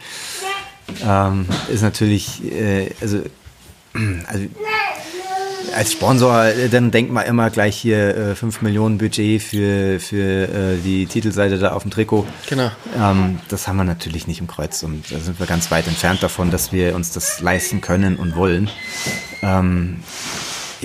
Ähm, 1.07 1.47
ist 1.73 1.83
natürlich, 1.83 2.43
äh, 2.51 2.91
also, 3.01 3.23
also 4.27 4.47
als 5.75 5.93
Sponsor, 5.93 6.45
äh, 6.47 6.69
dann 6.69 6.91
denkt 6.91 7.13
man 7.13 7.27
immer 7.27 7.51
gleich 7.51 7.77
hier 7.77 8.17
äh, 8.17 8.35
5 8.35 8.63
Millionen 8.63 8.99
Budget 8.99 9.43
für, 9.43 10.01
für 10.01 10.49
äh, 10.49 10.77
die 10.83 11.07
Titelseite 11.07 11.59
da 11.59 11.73
auf 11.73 11.83
dem 11.83 11.91
Trikot. 11.91 12.27
Genau. 12.49 12.71
Ähm, 12.99 13.39
das 13.49 13.69
haben 13.69 13.77
wir 13.77 13.85
natürlich 13.85 14.27
nicht 14.27 14.41
im 14.41 14.47
Kreuz 14.47 14.83
und 14.83 15.11
da 15.11 15.19
sind 15.19 15.39
wir 15.39 15.47
ganz 15.47 15.71
weit 15.71 15.87
entfernt 15.87 16.23
davon, 16.23 16.51
dass 16.51 16.73
wir 16.73 16.95
uns 16.95 17.13
das 17.13 17.41
leisten 17.41 17.81
können 17.81 18.17
und 18.17 18.35
wollen. 18.35 18.71
Ähm, 19.43 19.99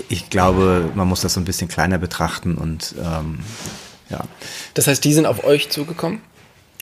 ich 0.10 0.30
glaube, 0.30 0.90
man 0.96 1.08
muss 1.08 1.22
das 1.22 1.34
so 1.34 1.40
ein 1.40 1.46
bisschen 1.46 1.68
kleiner 1.68 1.98
betrachten 1.98 2.56
und 2.56 2.96
ähm, 3.04 3.40
ja, 4.10 4.24
Das 4.74 4.88
heißt, 4.88 5.04
die 5.04 5.14
sind 5.14 5.26
auf 5.26 5.44
euch 5.44 5.70
zugekommen? 5.70 6.22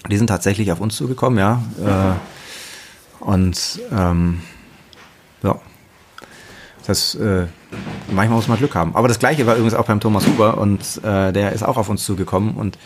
die 0.09 0.18
sind 0.18 0.28
tatsächlich 0.28 0.72
auf 0.72 0.80
uns 0.80 0.95
zugekommen, 0.95 1.39
ja. 1.39 1.61
Äh, 1.84 3.24
und 3.24 3.80
ähm, 3.91 4.41
ja, 5.41 5.59
das 6.86 7.16
äh, 7.16 7.47
manchmal 8.11 8.38
muss 8.38 8.47
man 8.47 8.57
Glück 8.57 8.76
haben. 8.76 8.95
Aber 8.95 9.07
das 9.07 9.20
gleiche 9.20 9.47
war 9.47 9.55
übrigens 9.55 9.74
auch 9.74 9.86
beim 9.86 9.99
Thomas 9.99 10.28
Huber 10.28 10.57
und 10.57 11.03
äh, 11.03 11.34
der 11.34 11.53
ist 11.53 11.63
auch 11.63 11.78
auf 11.78 11.89
uns 11.89 12.05
zugekommen 12.05 12.55
und 12.55 12.78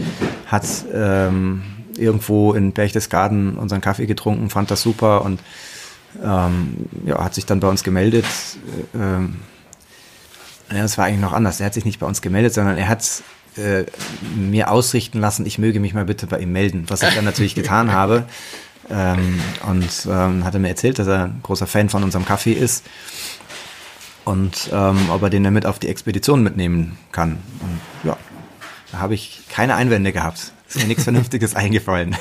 hat 0.46 0.66
ähm, 0.94 1.64
irgendwo 1.98 2.54
in 2.54 2.72
Berchtesgaden 2.72 3.58
unseren 3.58 3.82
Kaffee 3.82 4.06
getrunken, 4.06 4.50
fand 4.50 4.72
das 4.72 4.82
super 4.82 5.24
und 5.24 5.42
ähm, 6.24 6.88
ja, 7.06 7.22
hat 7.22 7.34
sich 7.34 7.46
dann 7.46 7.60
bei 7.60 7.68
uns 7.68 7.84
gemeldet. 7.84 8.26
Äh, 8.94 9.28
ja, 10.72 10.82
das 10.82 10.98
war 10.98 11.06
eigentlich 11.06 11.22
noch 11.22 11.34
anders. 11.34 11.60
Er 11.60 11.68
hat 11.68 11.74
sich 11.74 11.86
nicht 11.86 12.00
bei 12.00 12.06
uns 12.06 12.22
gemeldet, 12.22 12.54
sondern 12.54 12.78
er 12.78 12.88
hat 12.88 13.24
äh, 13.58 13.86
mir 14.36 14.72
ausrichten 14.72 15.20
lassen, 15.20 15.46
ich 15.46 15.58
möge 15.58 15.80
mich 15.80 15.94
mal 15.94 16.06
bitte 16.06 16.28
bei 16.28 16.40
ihm 16.40 16.52
melden, 16.52 16.86
was 16.88 17.02
ich 17.02 17.14
dann 17.14 17.26
natürlich 17.26 17.56
getan 17.56 17.92
habe. 17.94 18.26
Ähm, 18.90 19.40
und 19.68 20.08
ähm, 20.10 20.44
hat 20.44 20.54
er 20.54 20.60
mir 20.60 20.70
erzählt, 20.70 20.98
dass 20.98 21.08
er 21.08 21.26
ein 21.26 21.40
großer 21.44 21.68
Fan 21.68 21.90
von 21.90 22.04
unserem 22.04 22.26
Kaffee 22.26 22.54
ist 22.54 22.86
und 24.26 24.70
ähm, 24.74 25.10
ob 25.10 25.22
er 25.24 25.30
den 25.30 25.44
damit 25.44 25.66
auf 25.66 25.80
die 25.80 25.88
Expedition 25.88 26.44
mitnehmen 26.44 26.98
kann. 27.12 27.38
Und 27.62 27.80
ja, 28.04 28.18
da 28.92 29.00
habe 29.00 29.14
ich 29.14 29.42
keine 29.50 29.76
Einwände 29.76 30.12
gehabt. 30.12 30.54
Ist 30.68 30.78
mir 30.78 30.86
nichts 30.86 31.04
Vernünftiges 31.06 31.56
eingefallen. 31.56 32.16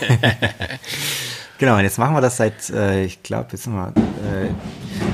genau, 1.59 1.77
und 1.77 1.83
jetzt 1.83 1.99
machen 1.99 2.15
wir 2.15 2.21
das 2.21 2.37
seit, 2.37 2.71
äh, 2.71 3.05
ich 3.05 3.23
glaube, 3.23 3.49
jetzt 3.53 3.65
sind 3.65 3.75
wir, 3.75 3.93
äh, 3.97 4.51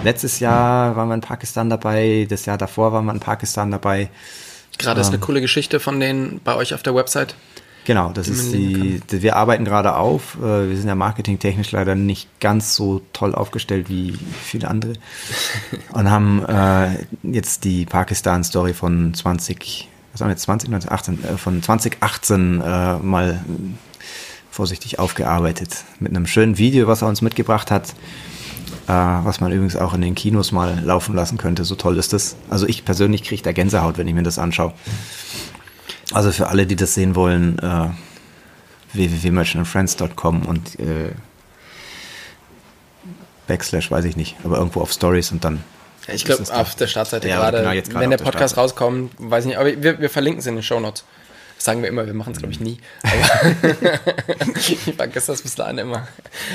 letztes 0.02 0.40
Jahr 0.40 0.96
waren 0.96 1.08
wir 1.08 1.14
in 1.14 1.20
Pakistan 1.20 1.70
dabei, 1.70 2.26
das 2.28 2.46
Jahr 2.46 2.58
davor 2.58 2.92
waren 2.92 3.04
wir 3.06 3.12
in 3.12 3.20
Pakistan 3.20 3.70
dabei. 3.70 4.08
Gerade 4.78 5.00
ist 5.00 5.08
Ähm. 5.08 5.14
eine 5.14 5.20
coole 5.22 5.40
Geschichte 5.40 5.80
von 5.80 6.00
denen 6.00 6.40
bei 6.44 6.54
euch 6.56 6.74
auf 6.74 6.82
der 6.82 6.94
Website. 6.94 7.34
Genau, 7.86 8.10
das 8.12 8.26
Die 8.26 8.32
ist 8.32 8.52
die, 8.52 9.22
wir 9.22 9.36
arbeiten 9.36 9.64
gerade 9.66 9.94
auf. 9.96 10.38
Äh, 10.42 10.70
Wir 10.70 10.76
sind 10.76 10.88
ja 10.88 10.94
marketingtechnisch 10.94 11.70
leider 11.72 11.94
nicht 11.94 12.28
ganz 12.40 12.74
so 12.74 13.02
toll 13.12 13.34
aufgestellt 13.34 13.90
wie 13.90 14.16
viele 14.42 14.68
andere. 14.68 14.94
Und 15.92 16.10
haben 16.10 16.42
äh, 16.46 17.04
jetzt 17.22 17.64
die 17.64 17.84
Pakistan-Story 17.84 18.72
von 18.72 19.12
20, 19.12 19.88
was 20.12 20.20
haben 20.22 20.28
wir 20.28 20.32
jetzt, 20.32 20.42
20, 20.44 20.70
19, 20.70 20.90
18, 20.90 21.24
äh, 21.24 21.36
von 21.36 21.62
2018 21.62 22.62
äh, 22.62 22.96
mal 23.00 23.44
vorsichtig 24.50 24.98
aufgearbeitet. 24.98 25.84
Mit 26.00 26.10
einem 26.12 26.26
schönen 26.26 26.56
Video, 26.56 26.86
was 26.86 27.02
er 27.02 27.08
uns 27.08 27.20
mitgebracht 27.20 27.70
hat. 27.70 27.92
Äh, 28.86 28.92
was 28.92 29.40
man 29.40 29.52
übrigens 29.52 29.76
auch 29.76 29.94
in 29.94 30.00
den 30.00 30.14
Kinos 30.14 30.52
mal 30.52 30.80
laufen 30.84 31.14
lassen 31.14 31.38
könnte. 31.38 31.64
So 31.64 31.74
toll 31.74 31.98
ist 31.98 32.12
das. 32.12 32.36
Also 32.50 32.66
ich 32.66 32.84
persönlich 32.84 33.22
kriege 33.22 33.42
da 33.42 33.52
Gänsehaut, 33.52 33.98
wenn 33.98 34.08
ich 34.08 34.14
mir 34.14 34.22
das 34.22 34.38
anschaue. 34.38 34.72
Also 36.12 36.32
für 36.32 36.48
alle, 36.48 36.66
die 36.66 36.76
das 36.76 36.94
sehen 36.94 37.14
wollen, 37.14 37.58
äh, 37.58 37.88
www.merchantandfriends.com 38.92 40.42
und 40.46 40.78
äh, 40.78 41.12
Backslash, 43.46 43.90
weiß 43.90 44.04
ich 44.04 44.16
nicht, 44.16 44.36
aber 44.44 44.58
irgendwo 44.58 44.80
auf 44.80 44.92
Stories 44.92 45.32
und 45.32 45.44
dann. 45.44 45.62
Ich 46.06 46.24
glaube, 46.24 46.42
auf 46.52 46.74
der 46.74 46.86
Startseite 46.86 47.28
ja, 47.28 47.36
gerade, 47.36 47.82
genau, 47.82 48.00
wenn 48.00 48.10
der 48.10 48.18
Podcast 48.18 48.56
rauskommt, 48.56 49.12
weiß 49.18 49.44
ich 49.44 49.48
nicht, 49.48 49.58
aber 49.58 49.82
wir, 49.82 50.00
wir 50.00 50.10
verlinken 50.10 50.40
es 50.40 50.46
in 50.46 50.54
den 50.54 50.62
Show 50.62 50.78
Notes. 50.78 51.04
Das 51.56 51.64
sagen 51.64 51.82
wir 51.82 51.88
immer, 51.88 52.06
wir 52.06 52.14
machen 52.14 52.32
es, 52.32 52.38
glaube 52.38 52.52
ich, 52.52 52.60
nie. 52.60 52.78
ich 54.56 54.94
vergesse 54.96 55.32
das 55.32 55.42
bis 55.42 55.54
dahin 55.54 55.78
immer. 55.78 56.08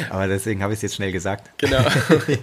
Aber 0.09 0.27
deswegen 0.27 0.61
habe 0.61 0.73
ich 0.73 0.77
es 0.77 0.81
jetzt 0.83 0.95
schnell 0.95 1.11
gesagt. 1.11 1.49
Genau. 1.57 1.85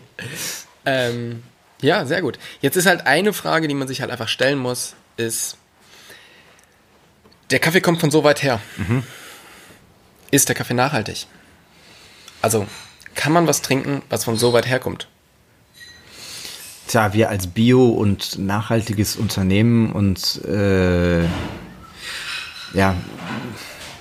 ähm, 0.87 1.43
ja, 1.81 2.07
sehr 2.07 2.23
gut. 2.23 2.39
Jetzt 2.61 2.77
ist 2.77 2.87
halt 2.87 3.07
eine 3.07 3.33
Frage, 3.33 3.69
die 3.69 3.75
man 3.75 3.89
sich 3.89 4.01
halt 4.01 4.11
einfach 4.11 4.29
stellen 4.29 4.59
muss, 4.59 4.95
ist, 5.17 5.57
der 7.51 7.59
Kaffee 7.59 7.81
kommt 7.81 8.01
von 8.01 8.11
so 8.11 8.25
weit 8.25 8.43
her. 8.43 8.61
Mhm. 8.77 9.03
Ist 10.31 10.49
der 10.49 10.57
Kaffee 10.57 10.75
nachhaltig? 10.75 11.27
Also, 12.43 12.67
kann 13.15 13.33
man 13.33 13.47
was 13.47 13.63
trinken, 13.63 14.03
was 14.09 14.25
von 14.25 14.37
so 14.37 14.53
weit 14.53 14.67
herkommt? 14.67 15.09
Tja, 16.89 17.13
wir 17.13 17.31
als 17.31 17.49
Bio- 17.49 17.89
und 17.89 18.39
nachhaltiges 18.39 19.17
Unternehmen 19.17 19.93
und 19.93 20.45
äh, 20.45 21.25
ja, 22.75 22.95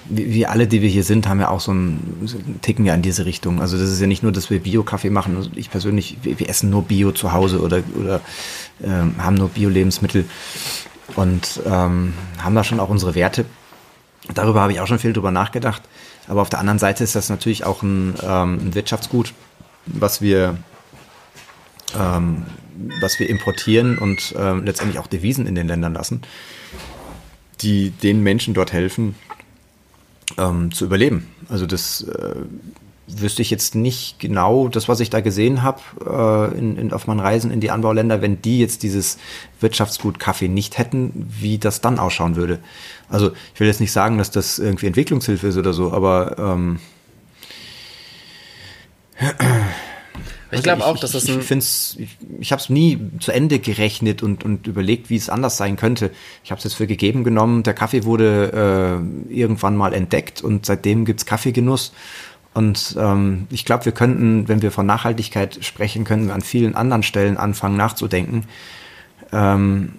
wir 0.07 0.51
alle, 0.51 0.67
die 0.67 0.81
wir 0.81 0.89
hier 0.89 1.03
sind, 1.03 1.27
haben 1.27 1.39
ja 1.39 1.49
auch 1.49 1.59
so 1.59 1.73
ein, 1.73 2.59
ticken 2.61 2.85
ja 2.85 2.93
in 2.93 3.01
diese 3.01 3.25
Richtung. 3.25 3.59
Also 3.59 3.77
das 3.77 3.89
ist 3.89 3.99
ja 3.99 4.07
nicht 4.07 4.23
nur, 4.23 4.31
dass 4.31 4.49
wir 4.49 4.59
Bio-Kaffee 4.59 5.09
machen. 5.09 5.35
Also 5.35 5.49
ich 5.55 5.71
persönlich, 5.71 6.17
wir, 6.21 6.39
wir, 6.39 6.49
essen 6.49 6.69
nur 6.69 6.83
Bio 6.83 7.11
zu 7.11 7.33
Hause 7.33 7.59
oder, 7.61 7.81
oder 7.99 8.21
ähm, 8.83 9.15
haben 9.17 9.35
nur 9.35 9.49
Bio-Lebensmittel 9.49 10.25
und 11.15 11.61
ähm, 11.65 12.13
haben 12.37 12.55
da 12.55 12.63
schon 12.63 12.79
auch 12.79 12.89
unsere 12.89 13.15
Werte. 13.15 13.45
Darüber 14.33 14.61
habe 14.61 14.73
ich 14.73 14.79
auch 14.79 14.87
schon 14.87 14.99
viel 14.99 15.13
drüber 15.13 15.31
nachgedacht. 15.31 15.81
Aber 16.27 16.41
auf 16.41 16.49
der 16.49 16.59
anderen 16.59 16.79
Seite 16.79 17.03
ist 17.03 17.15
das 17.15 17.29
natürlich 17.29 17.63
auch 17.65 17.81
ein, 17.83 18.15
ähm, 18.23 18.59
ein 18.61 18.75
Wirtschaftsgut, 18.75 19.33
was 19.85 20.21
wir, 20.21 20.57
ähm, 21.97 22.45
was 23.01 23.19
wir 23.19 23.29
importieren 23.29 23.97
und 23.97 24.35
ähm, 24.37 24.65
letztendlich 24.65 24.99
auch 24.99 25.07
Devisen 25.07 25.45
in 25.45 25.55
den 25.55 25.67
Ländern 25.67 25.93
lassen, 25.93 26.21
die 27.61 27.91
den 27.91 28.21
Menschen 28.21 28.53
dort 28.53 28.73
helfen, 28.73 29.15
ähm, 30.37 30.71
zu 30.71 30.85
überleben. 30.85 31.27
Also 31.49 31.65
das 31.65 32.01
äh, 32.01 32.35
wüsste 33.07 33.41
ich 33.41 33.51
jetzt 33.51 33.75
nicht 33.75 34.19
genau, 34.19 34.67
das, 34.67 34.89
was 34.89 34.99
ich 34.99 35.09
da 35.09 35.21
gesehen 35.21 35.61
habe 35.61 36.51
äh, 36.53 36.57
in, 36.57 36.77
in, 36.77 36.93
auf 36.93 37.07
meinen 37.07 37.19
Reisen 37.19 37.51
in 37.51 37.59
die 37.59 37.71
Anbauländer, 37.71 38.21
wenn 38.21 38.41
die 38.41 38.59
jetzt 38.59 38.83
dieses 38.83 39.17
Wirtschaftsgut 39.59 40.19
Kaffee 40.19 40.47
nicht 40.47 40.77
hätten, 40.77 41.27
wie 41.39 41.57
das 41.57 41.81
dann 41.81 41.99
ausschauen 41.99 42.35
würde. 42.35 42.59
Also 43.09 43.31
ich 43.53 43.59
will 43.59 43.67
jetzt 43.67 43.81
nicht 43.81 43.91
sagen, 43.91 44.17
dass 44.17 44.31
das 44.31 44.57
irgendwie 44.57 44.87
Entwicklungshilfe 44.87 45.47
ist 45.47 45.57
oder 45.57 45.73
so, 45.73 45.91
aber 45.91 46.37
ähm, 46.39 46.79
ich 50.55 50.63
glaube 50.63 50.85
auch, 50.85 50.97
dass 50.97 51.11
das 51.11 51.27
ein. 51.27 51.39
Ich, 51.39 51.51
ich, 51.51 51.99
ich, 51.99 52.17
ich 52.39 52.51
habe 52.51 52.61
es 52.61 52.69
nie 52.69 52.99
zu 53.19 53.31
Ende 53.31 53.59
gerechnet 53.59 54.23
und, 54.23 54.43
und 54.43 54.67
überlegt, 54.67 55.09
wie 55.09 55.15
es 55.15 55.29
anders 55.29 55.57
sein 55.57 55.75
könnte. 55.75 56.11
Ich 56.43 56.51
habe 56.51 56.59
es 56.59 56.63
jetzt 56.63 56.73
für 56.75 56.87
gegeben 56.87 57.23
genommen. 57.23 57.63
Der 57.63 57.73
Kaffee 57.73 58.03
wurde 58.03 59.01
äh, 59.29 59.33
irgendwann 59.33 59.75
mal 59.75 59.93
entdeckt 59.93 60.41
und 60.41 60.65
seitdem 60.65 61.05
gibt's 61.05 61.25
Kaffeegenuss. 61.25 61.93
Und 62.53 62.95
ähm, 62.97 63.47
ich 63.51 63.65
glaube, 63.65 63.85
wir 63.85 63.91
könnten, 63.91 64.47
wenn 64.47 64.61
wir 64.61 64.71
von 64.71 64.85
Nachhaltigkeit 64.85 65.59
sprechen, 65.63 66.05
können 66.05 66.27
wir 66.27 66.33
an 66.33 66.41
vielen 66.41 66.75
anderen 66.75 67.03
Stellen 67.03 67.35
anfangen 67.35 67.75
nachzudenken, 67.75 68.45
ähm, 69.33 69.95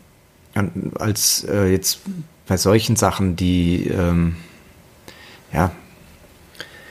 als 0.98 1.44
äh, 1.44 1.70
jetzt 1.70 2.00
bei 2.46 2.57
solchen 2.57 2.96
Sachen, 2.96 3.36
die 3.36 3.88
ähm, 3.88 4.36
ja 5.52 5.70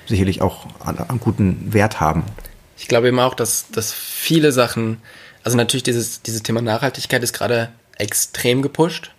sicherlich 0.07 0.41
auch 0.41 0.67
einen 0.85 1.19
guten 1.19 1.73
Wert 1.73 1.99
haben. 1.99 2.23
Ich 2.77 2.87
glaube 2.87 3.07
eben 3.07 3.19
auch, 3.19 3.33
dass, 3.33 3.67
dass 3.71 3.93
viele 3.93 4.51
Sachen, 4.51 5.01
also 5.43 5.57
natürlich 5.57 5.83
dieses, 5.83 6.21
dieses 6.21 6.43
Thema 6.43 6.61
Nachhaltigkeit 6.61 7.23
ist 7.23 7.33
gerade 7.33 7.69
extrem 7.97 8.61
gepusht, 8.61 9.11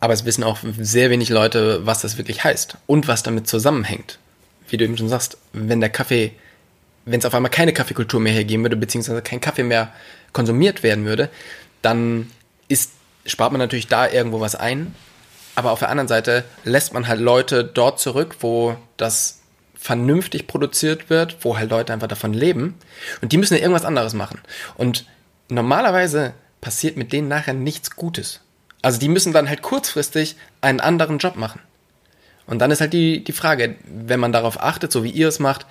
aber 0.00 0.12
es 0.12 0.24
wissen 0.24 0.44
auch 0.44 0.58
sehr 0.78 1.10
wenig 1.10 1.28
Leute, 1.28 1.86
was 1.86 2.00
das 2.00 2.16
wirklich 2.16 2.44
heißt 2.44 2.76
und 2.86 3.08
was 3.08 3.22
damit 3.22 3.46
zusammenhängt 3.46 4.18
wie 4.68 4.76
du 4.76 4.84
eben 4.84 4.96
schon 4.96 5.08
sagst, 5.08 5.38
wenn 5.52 5.80
der 5.80 5.90
Kaffee, 5.90 6.32
wenn 7.04 7.20
es 7.20 7.26
auf 7.26 7.34
einmal 7.34 7.50
keine 7.50 7.72
Kaffeekultur 7.72 8.20
mehr 8.20 8.32
hergeben 8.32 8.64
würde, 8.64 8.76
beziehungsweise 8.76 9.22
kein 9.22 9.40
Kaffee 9.40 9.62
mehr 9.62 9.92
konsumiert 10.32 10.82
werden 10.82 11.04
würde, 11.04 11.28
dann 11.82 12.30
ist, 12.68 12.92
spart 13.26 13.52
man 13.52 13.60
natürlich 13.60 13.88
da 13.88 14.08
irgendwo 14.08 14.40
was 14.40 14.54
ein. 14.54 14.94
Aber 15.54 15.70
auf 15.70 15.78
der 15.78 15.90
anderen 15.90 16.08
Seite 16.08 16.44
lässt 16.64 16.92
man 16.92 17.06
halt 17.06 17.20
Leute 17.20 17.62
dort 17.62 18.00
zurück, 18.00 18.36
wo 18.40 18.76
das 18.96 19.42
vernünftig 19.84 20.46
produziert 20.46 21.10
wird, 21.10 21.36
wo 21.42 21.58
halt 21.58 21.68
Leute 21.68 21.92
einfach 21.92 22.08
davon 22.08 22.32
leben. 22.32 22.74
Und 23.20 23.32
die 23.32 23.36
müssen 23.36 23.52
ja 23.52 23.60
irgendwas 23.60 23.84
anderes 23.84 24.14
machen. 24.14 24.40
Und 24.78 25.04
normalerweise 25.50 26.32
passiert 26.62 26.96
mit 26.96 27.12
denen 27.12 27.28
nachher 27.28 27.52
nichts 27.52 27.94
Gutes. 27.94 28.40
Also 28.80 28.98
die 28.98 29.10
müssen 29.10 29.34
dann 29.34 29.46
halt 29.46 29.60
kurzfristig 29.60 30.36
einen 30.62 30.80
anderen 30.80 31.18
Job 31.18 31.36
machen. 31.36 31.60
Und 32.46 32.60
dann 32.60 32.70
ist 32.70 32.80
halt 32.80 32.94
die, 32.94 33.24
die 33.24 33.32
Frage, 33.32 33.76
wenn 33.84 34.20
man 34.20 34.32
darauf 34.32 34.58
achtet, 34.58 34.90
so 34.90 35.04
wie 35.04 35.10
ihr 35.10 35.28
es 35.28 35.38
macht, 35.38 35.66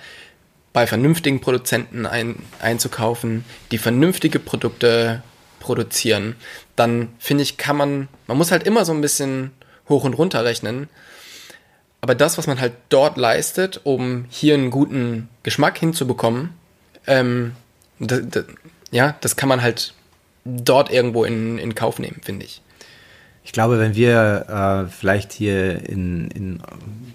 bei 0.72 0.86
vernünftigen 0.86 1.40
Produzenten 1.40 2.06
ein, 2.06 2.36
einzukaufen, 2.60 3.44
die 3.72 3.78
vernünftige 3.78 4.38
Produkte 4.38 5.24
produzieren, 5.58 6.36
dann 6.76 7.08
finde 7.18 7.42
ich, 7.42 7.56
kann 7.56 7.76
man, 7.76 8.06
man 8.28 8.38
muss 8.38 8.52
halt 8.52 8.62
immer 8.62 8.84
so 8.84 8.92
ein 8.92 9.00
bisschen 9.00 9.50
hoch 9.88 10.04
und 10.04 10.14
runter 10.14 10.44
rechnen. 10.44 10.88
Aber 12.04 12.14
das, 12.14 12.36
was 12.36 12.46
man 12.46 12.60
halt 12.60 12.74
dort 12.90 13.16
leistet, 13.16 13.80
um 13.82 14.26
hier 14.28 14.52
einen 14.52 14.68
guten 14.68 15.30
Geschmack 15.42 15.78
hinzubekommen, 15.78 16.50
ähm, 17.06 17.52
ja, 18.90 19.14
das 19.22 19.36
kann 19.36 19.48
man 19.48 19.62
halt 19.62 19.94
dort 20.44 20.90
irgendwo 20.90 21.24
in, 21.24 21.56
in 21.56 21.74
Kauf 21.74 21.98
nehmen, 21.98 22.20
finde 22.22 22.44
ich. 22.44 22.60
Ich 23.42 23.52
glaube, 23.52 23.78
wenn 23.78 23.94
wir 23.94 24.84
äh, 24.86 24.90
vielleicht 24.92 25.32
hier 25.32 25.88
in, 25.88 26.30
in, 26.32 26.62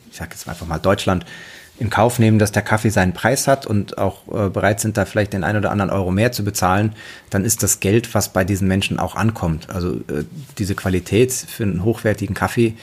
ich 0.10 0.18
sag 0.18 0.32
jetzt 0.32 0.50
einfach 0.50 0.66
mal 0.66 0.80
Deutschland, 0.80 1.24
in 1.78 1.92
Kauf 1.92 2.18
nehmen, 2.18 2.40
dass 2.40 2.52
der 2.52 2.64
Kaffee 2.64 2.90
seinen 2.90 3.14
Preis 3.14 3.48
hat 3.48 3.68
und 3.68 4.00
auch 4.00 4.28
äh, 4.28 4.50
bereit 4.50 4.80
sind, 4.80 4.98
da 4.98 5.06
vielleicht 5.06 5.34
den 5.34 5.44
ein 5.44 5.56
oder 5.56 5.70
anderen 5.70 5.92
Euro 5.92 6.10
mehr 6.10 6.32
zu 6.32 6.44
bezahlen, 6.44 6.96
dann 7.30 7.46
ist 7.46 7.62
das 7.62 7.80
Geld, 7.80 8.16
was 8.16 8.30
bei 8.30 8.44
diesen 8.44 8.68
Menschen 8.68 8.98
auch 8.98 9.16
ankommt. 9.16 9.70
Also 9.70 9.98
äh, 9.98 10.24
diese 10.58 10.74
Qualität 10.74 11.32
für 11.32 11.62
einen 11.62 11.84
hochwertigen 11.84 12.34
Kaffee, 12.34 12.74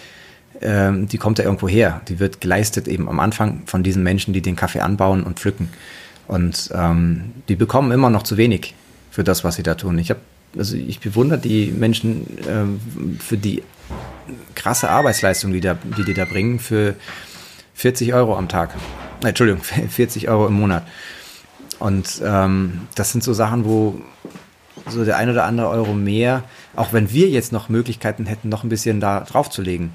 äh, 0.61 0.93
die 0.93 1.19
kommt 1.19 1.39
ja 1.39 1.45
irgendwo 1.45 1.69
her. 1.69 2.01
Die 2.09 2.19
wird 2.19 2.41
geleistet 2.41 2.89
eben 2.89 3.09
am 3.09 3.21
Anfang 3.21 3.63
von 3.67 3.83
diesen 3.83 4.03
Menschen, 4.03 4.33
die 4.33 4.41
den 4.41 4.57
Kaffee 4.57 4.81
anbauen 4.81 5.23
und 5.23 5.39
pflücken. 5.39 5.69
Und 6.27 6.71
ähm, 6.75 7.33
die 7.49 7.57
bekommen 7.57 7.93
immer 7.93 8.11
noch 8.11 8.23
zu 8.23 8.37
wenig 8.37 8.75
für 9.11 9.25
das, 9.25 9.45
was 9.45 9.57
sie 9.57 9.63
da 9.63 9.75
tun. 9.75 9.99
Ich 9.99 10.11
habe 10.11 10.21
also 10.59 10.77
ich 10.77 11.01
bewundere 11.01 11.39
die 11.39 11.67
Menschen 11.67 12.27
ähm, 12.49 12.81
für 13.19 13.37
die 13.37 13.63
krasse 14.55 14.89
Arbeitsleistung, 14.89 15.53
die, 15.53 15.61
da, 15.61 15.77
die 15.97 16.05
die 16.05 16.15
da 16.15 16.25
bringen, 16.25 16.59
für 16.59 16.95
40 17.75 18.15
Euro 18.15 18.37
am 18.37 18.49
Tag. 18.49 18.75
Äh, 19.23 19.29
Entschuldigung, 19.29 19.63
40 19.89 20.29
Euro 20.29 20.47
im 20.47 20.55
Monat. 20.55 20.87
Und 21.79 22.23
ähm, 22.25 22.83
das 22.95 23.13
sind 23.13 23.23
so 23.23 23.35
Sachen, 23.35 23.65
wo 23.65 24.01
so 24.89 25.05
der 25.05 25.17
ein 25.17 25.29
oder 25.29 25.45
andere 25.45 25.69
Euro 25.69 25.93
mehr, 25.93 26.45
auch 26.75 26.93
wenn 26.93 27.11
wir 27.11 27.29
jetzt 27.29 27.53
noch 27.53 27.69
Möglichkeiten 27.69 28.25
hätten, 28.25 28.49
noch 28.49 28.63
ein 28.63 28.69
bisschen 28.69 29.01
da 29.01 29.21
draufzulegen, 29.21 29.91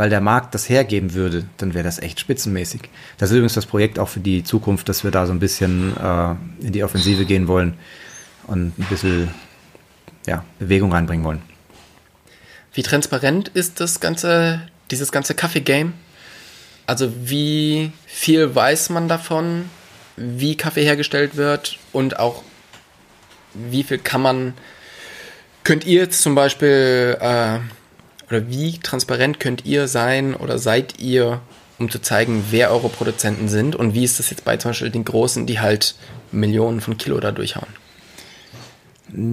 weil 0.00 0.08
der 0.08 0.22
Markt 0.22 0.54
das 0.54 0.70
hergeben 0.70 1.12
würde, 1.12 1.44
dann 1.58 1.74
wäre 1.74 1.84
das 1.84 1.98
echt 1.98 2.20
spitzenmäßig. 2.20 2.80
Das 3.18 3.28
ist 3.28 3.36
übrigens 3.36 3.52
das 3.52 3.66
Projekt 3.66 3.98
auch 3.98 4.08
für 4.08 4.20
die 4.20 4.42
Zukunft, 4.42 4.88
dass 4.88 5.04
wir 5.04 5.10
da 5.10 5.26
so 5.26 5.32
ein 5.32 5.40
bisschen 5.40 5.94
äh, 5.94 6.30
in 6.64 6.72
die 6.72 6.82
Offensive 6.82 7.26
gehen 7.26 7.48
wollen 7.48 7.74
und 8.46 8.78
ein 8.78 8.86
bisschen 8.88 9.28
ja, 10.26 10.42
Bewegung 10.58 10.90
reinbringen 10.90 11.22
wollen. 11.22 11.42
Wie 12.72 12.82
transparent 12.82 13.48
ist 13.48 13.78
das 13.80 14.00
ganze, 14.00 14.62
dieses 14.90 15.12
ganze 15.12 15.34
Kaffee-Game? 15.34 15.92
Also 16.86 17.12
wie 17.22 17.92
viel 18.06 18.54
weiß 18.54 18.88
man 18.88 19.06
davon, 19.06 19.68
wie 20.16 20.56
Kaffee 20.56 20.82
hergestellt 20.82 21.36
wird 21.36 21.78
und 21.92 22.18
auch 22.18 22.42
wie 23.52 23.82
viel 23.82 23.98
kann 23.98 24.22
man, 24.22 24.54
könnt 25.62 25.84
ihr 25.84 26.00
jetzt 26.00 26.22
zum 26.22 26.34
Beispiel, 26.34 27.18
äh, 27.20 27.58
oder 28.30 28.48
wie 28.48 28.78
transparent 28.78 29.40
könnt 29.40 29.66
ihr 29.66 29.88
sein 29.88 30.34
oder 30.34 30.58
seid 30.58 31.00
ihr, 31.00 31.40
um 31.78 31.90
zu 31.90 32.00
zeigen, 32.00 32.44
wer 32.50 32.70
eure 32.70 32.88
Produzenten 32.88 33.48
sind 33.48 33.74
und 33.74 33.94
wie 33.94 34.04
ist 34.04 34.18
das 34.18 34.30
jetzt 34.30 34.44
bei 34.44 34.56
zum 34.56 34.70
Beispiel 34.70 34.90
den 34.90 35.04
Großen, 35.04 35.46
die 35.46 35.60
halt 35.60 35.96
Millionen 36.32 36.80
von 36.80 36.96
Kilo 36.96 37.18
da 37.18 37.32
durchhauen? 37.32 37.68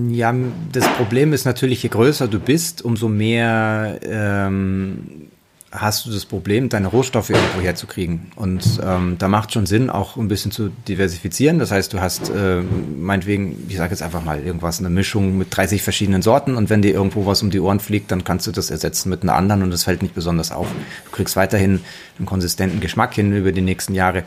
Ja, 0.09 0.33
das 0.71 0.87
Problem 0.93 1.33
ist 1.33 1.45
natürlich, 1.45 1.83
je 1.83 1.89
größer 1.89 2.27
du 2.27 2.39
bist, 2.39 2.83
umso 2.83 3.09
mehr 3.09 3.99
ähm, 4.01 5.27
hast 5.71 6.05
du 6.05 6.11
das 6.11 6.25
Problem, 6.25 6.69
deine 6.69 6.87
Rohstoffe 6.87 7.29
irgendwo 7.29 7.59
herzukriegen. 7.61 8.31
Und 8.35 8.79
ähm, 8.83 9.17
da 9.19 9.27
macht 9.27 9.51
schon 9.51 9.65
Sinn, 9.65 9.89
auch 9.89 10.15
ein 10.15 10.29
bisschen 10.29 10.51
zu 10.51 10.69
diversifizieren. 10.87 11.59
Das 11.59 11.71
heißt, 11.71 11.91
du 11.91 11.99
hast 11.99 12.29
äh, 12.29 12.61
meinetwegen, 12.61 13.65
ich 13.67 13.75
sage 13.75 13.91
jetzt 13.91 14.01
einfach 14.01 14.23
mal 14.23 14.41
irgendwas, 14.41 14.79
eine 14.79 14.89
Mischung 14.89 15.37
mit 15.37 15.55
30 15.55 15.83
verschiedenen 15.83 16.21
Sorten 16.21 16.55
und 16.55 16.69
wenn 16.69 16.81
dir 16.81 16.93
irgendwo 16.93 17.25
was 17.25 17.41
um 17.41 17.49
die 17.49 17.59
Ohren 17.59 17.81
fliegt, 17.81 18.11
dann 18.11 18.23
kannst 18.23 18.47
du 18.47 18.51
das 18.51 18.71
ersetzen 18.71 19.09
mit 19.09 19.23
einer 19.23 19.35
anderen 19.35 19.61
und 19.63 19.71
das 19.71 19.83
fällt 19.83 20.01
nicht 20.01 20.15
besonders 20.15 20.51
auf. 20.51 20.67
Du 21.05 21.11
kriegst 21.11 21.35
weiterhin 21.35 21.81
einen 22.17 22.25
konsistenten 22.25 22.79
Geschmack 22.79 23.13
hin 23.13 23.35
über 23.35 23.51
die 23.51 23.61
nächsten 23.61 23.93
Jahre. 23.93 24.23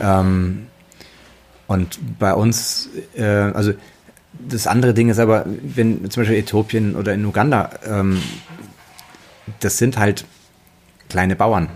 Ähm, 0.00 0.66
und 1.66 1.98
bei 2.18 2.34
uns, 2.34 2.88
äh, 3.16 3.24
also 3.24 3.72
das 4.48 4.68
andere 4.68 4.94
Ding 4.94 5.08
ist 5.08 5.18
aber, 5.18 5.44
wenn 5.46 6.08
zum 6.10 6.22
Beispiel 6.22 6.38
Äthiopien 6.38 6.94
oder 6.94 7.14
in 7.14 7.24
Uganda, 7.24 7.70
ähm, 7.84 8.20
das 9.60 9.78
sind 9.78 9.98
halt 9.98 10.24
kleine 11.08 11.36
Bauern. 11.36 11.68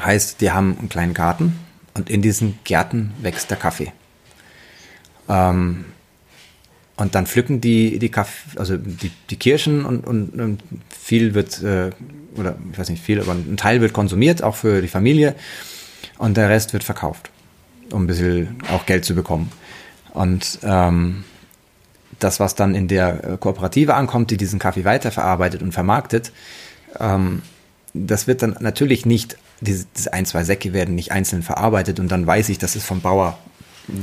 Heißt, 0.00 0.40
die 0.40 0.50
haben 0.50 0.76
einen 0.78 0.88
kleinen 0.88 1.14
Garten 1.14 1.58
und 1.94 2.08
in 2.10 2.22
diesen 2.22 2.58
Gärten 2.64 3.12
wächst 3.20 3.50
der 3.50 3.58
Kaffee. 3.58 3.92
Ähm, 5.28 5.84
und 6.96 7.14
dann 7.14 7.26
pflücken 7.26 7.60
die 7.60 7.98
die 7.98 8.10
Kaffee, 8.10 8.58
also 8.58 8.76
die, 8.76 9.10
die 9.30 9.36
Kirschen 9.36 9.86
und, 9.86 10.06
und, 10.06 10.38
und 10.38 10.62
viel 10.90 11.34
wird, 11.34 11.62
äh, 11.62 11.90
oder 12.36 12.56
ich 12.72 12.78
weiß 12.78 12.90
nicht 12.90 13.02
viel, 13.02 13.20
aber 13.20 13.32
ein 13.32 13.56
Teil 13.56 13.80
wird 13.80 13.94
konsumiert, 13.94 14.42
auch 14.42 14.54
für 14.54 14.82
die 14.82 14.88
Familie. 14.88 15.34
Und 16.18 16.36
der 16.36 16.50
Rest 16.50 16.74
wird 16.74 16.84
verkauft, 16.84 17.30
um 17.90 18.04
ein 18.04 18.06
bisschen 18.06 18.58
auch 18.70 18.84
Geld 18.84 19.06
zu 19.06 19.14
bekommen. 19.14 19.50
Und 20.12 20.58
ähm, 20.62 21.24
das, 22.18 22.38
was 22.40 22.54
dann 22.54 22.74
in 22.74 22.88
der 22.88 23.24
äh, 23.24 23.36
Kooperative 23.38 23.94
ankommt, 23.94 24.30
die 24.30 24.36
diesen 24.36 24.58
Kaffee 24.58 24.84
weiterverarbeitet 24.84 25.62
und 25.62 25.72
vermarktet, 25.72 26.32
ähm, 26.98 27.42
das 27.92 28.26
wird 28.26 28.42
dann 28.42 28.56
natürlich 28.60 29.06
nicht, 29.06 29.36
diese, 29.60 29.86
diese 29.96 30.12
ein, 30.12 30.26
zwei 30.26 30.44
Säcke 30.44 30.72
werden 30.72 30.94
nicht 30.94 31.12
einzeln 31.12 31.42
verarbeitet 31.42 32.00
und 32.00 32.08
dann 32.08 32.26
weiß 32.26 32.48
ich, 32.48 32.58
das 32.58 32.76
ist 32.76 32.84
vom 32.84 33.00
Bauer 33.00 33.38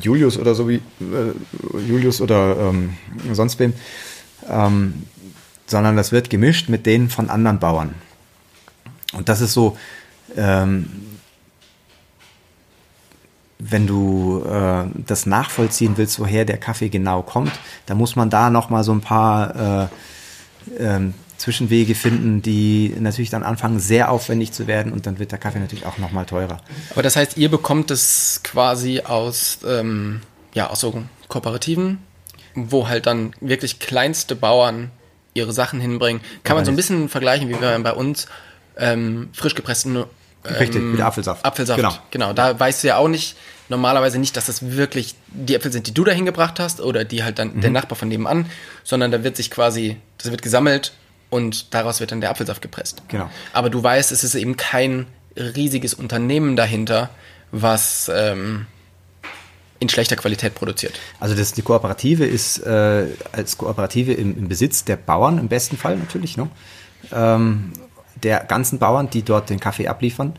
Julius 0.02 0.38
oder 0.38 0.56
so 0.56 0.68
wie 0.68 0.76
äh, 0.76 1.82
Julius 1.88 2.22
oder 2.22 2.58
ähm, 2.58 2.98
sonst 3.32 3.60
wem, 3.60 3.74
ähm, 4.50 5.06
sondern 5.66 5.96
das 5.96 6.12
wird 6.12 6.30
gemischt 6.30 6.70
mit 6.70 6.86
denen 6.86 7.10
von 7.10 7.30
anderen 7.30 7.60
Bauern. 7.60 7.96
Und 9.14 9.30
das 9.30 9.42
ist 9.42 9.54
so, 9.54 9.78
ähm, 10.36 10.90
wenn 13.60 13.88
du 13.88 14.44
äh, 14.46 14.86
das 15.06 15.26
nachvollziehen 15.26 15.94
willst, 15.98 16.20
woher 16.20 16.46
der 16.46 16.58
Kaffee 16.58 16.90
genau 16.90 17.22
kommt, 17.22 17.52
dann 17.86 17.98
muss 17.98 18.16
man 18.16 18.30
da 18.30 18.50
noch 18.50 18.70
mal 18.70 18.84
so 18.84 18.92
ein 18.92 19.02
paar 19.02 19.56
äh, 19.84 19.88
ähm, 20.78 21.14
Zwischenwege 21.38 21.96
finden, 21.96 22.42
die 22.42 22.96
natürlich 23.00 23.30
dann 23.30 23.44
anfangen, 23.44 23.80
sehr 23.80 24.12
aufwendig 24.12 24.52
zu 24.52 24.68
werden 24.68 24.92
und 24.92 25.06
dann 25.06 25.20
wird 25.20 25.32
der 25.32 25.40
Kaffee 25.40 25.60
natürlich 25.60 25.86
auch 25.86 25.98
noch 25.98 26.12
mal 26.12 26.26
teurer. 26.26 26.58
Aber 26.92 27.04
das 27.04 27.16
heißt, 27.16 27.38
ihr 27.38 27.50
bekommt 27.50 27.92
es 27.92 28.42
quasi 28.44 29.02
aus, 29.02 29.60
ähm, 29.68 30.22
ja, 30.54 30.70
aus 30.70 30.80
so 30.80 31.04
Kooperativen, 31.28 32.00
wo 32.56 32.88
halt 32.88 33.06
dann 33.06 33.34
wirklich 33.40 33.80
kleinste 33.80 34.36
Bauern 34.36 34.92
ihre 35.34 35.54
Sachen 35.54 35.80
hinbringen. 35.80 36.22
Kann 36.44 36.56
man 36.56 36.66
so 36.66 36.72
ein 36.72 36.76
bisschen 36.76 37.10
vergleichen, 37.10 37.50
wie 37.50 37.62
wir 37.62 37.80
bei 37.80 37.94
uns 37.94 38.28
ähm, 38.78 39.30
frisch 39.34 39.56
gepressten 39.56 40.06
Richtig, 40.46 40.82
ähm, 40.82 40.92
mit 40.94 41.02
Apfelsaft. 41.02 41.46
Apfelsaft. 41.46 41.80
Genau. 41.80 41.94
genau. 42.12 42.34
Da 42.34 42.60
weißt 42.60 42.84
du 42.84 42.88
ja 42.88 42.98
auch 42.98 43.08
nicht, 43.08 43.36
normalerweise 43.70 44.20
nicht, 44.20 44.38
dass 44.38 44.46
das 44.46 44.72
wirklich 44.72 45.16
die 45.28 45.56
Äpfel 45.56 45.72
sind, 45.72 45.88
die 45.88 45.94
du 45.94 46.04
dahin 46.04 46.26
gebracht 46.26 46.60
hast 46.60 46.82
oder 46.82 47.04
die 47.04 47.24
halt 47.24 47.40
dann 47.40 47.56
mhm. 47.56 47.62
der 47.62 47.72
Nachbar 47.72 47.98
von 47.98 48.08
nebenan, 48.08 48.46
sondern 48.84 49.12
da 49.12 49.24
wird 49.24 49.36
sich 49.36 49.52
quasi, 49.52 49.98
das 50.18 50.32
wird 50.32 50.42
gesammelt 50.42 50.94
und 51.30 51.74
daraus 51.74 52.00
wird 52.00 52.12
dann 52.12 52.22
der 52.22 52.30
Apfelsaft 52.30 52.62
gepresst. 52.62 53.04
Genau. 53.08 53.30
Aber 53.54 53.70
du 53.70 53.84
weißt, 53.84 54.12
es 54.12 54.24
ist 54.24 54.36
eben 54.36 54.58
kein 54.58 55.08
riesiges 55.36 55.94
Unternehmen 55.94 56.56
dahinter, 56.56 57.10
was 57.52 58.10
ähm, 58.14 58.66
in 59.80 59.90
schlechter 59.90 60.16
Qualität 60.16 60.56
produziert. 60.56 61.00
Also 61.20 61.36
das, 61.36 61.54
die 61.54 61.62
Kooperative 61.62 62.26
ist 62.26 62.60
äh, 62.60 63.08
als 63.32 63.58
Kooperative 63.58 64.14
im, 64.14 64.38
im, 64.38 64.48
Besitz 64.48 64.84
der 64.84 64.96
Bauern 64.96 65.38
im 65.38 65.48
besten 65.48 65.78
Fall 65.78 65.98
natürlich, 65.98 66.38
ne? 66.38 66.50
Ähm, 67.12 67.74
der 68.24 68.40
ganzen 68.46 68.80
Bauern, 68.80 69.10
die 69.12 69.22
dort 69.22 69.52
den 69.52 69.60
Kaffee 69.60 69.88
abliefern. 69.88 70.34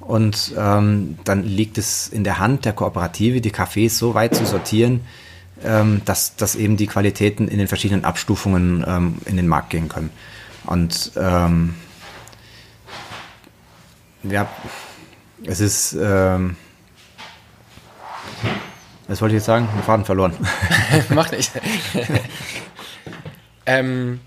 Und 0.00 0.52
ähm, 0.56 1.18
dann 1.24 1.42
liegt 1.42 1.78
es 1.78 2.06
in 2.06 2.22
der 2.22 2.38
Hand 2.38 2.64
der 2.64 2.72
Kooperative, 2.72 3.40
die 3.40 3.50
Kaffees 3.50 3.98
so 3.98 4.14
weit 4.14 4.36
zu 4.36 4.46
sortieren, 4.46 5.00
ähm, 5.64 6.02
dass, 6.04 6.36
dass 6.36 6.54
eben 6.54 6.76
die 6.76 6.86
Qualitäten 6.86 7.48
in 7.48 7.58
den 7.58 7.68
verschiedenen 7.68 8.04
Abstufungen 8.04 8.84
ähm, 8.86 9.18
in 9.24 9.36
den 9.36 9.48
Markt 9.48 9.70
gehen 9.70 9.88
können. 9.88 10.10
Und 10.66 11.12
ähm, 11.16 11.74
ja, 14.22 14.48
es 15.44 15.60
ist, 15.60 15.92
ähm, 15.92 16.56
was 19.08 19.20
wollte 19.20 19.34
ich 19.34 19.40
jetzt 19.40 19.46
sagen? 19.46 19.68
Den 19.74 19.82
Faden 19.82 20.04
verloren. 20.04 20.34
Macht 21.10 21.32
nicht. 21.32 21.52
ähm, 23.66 24.20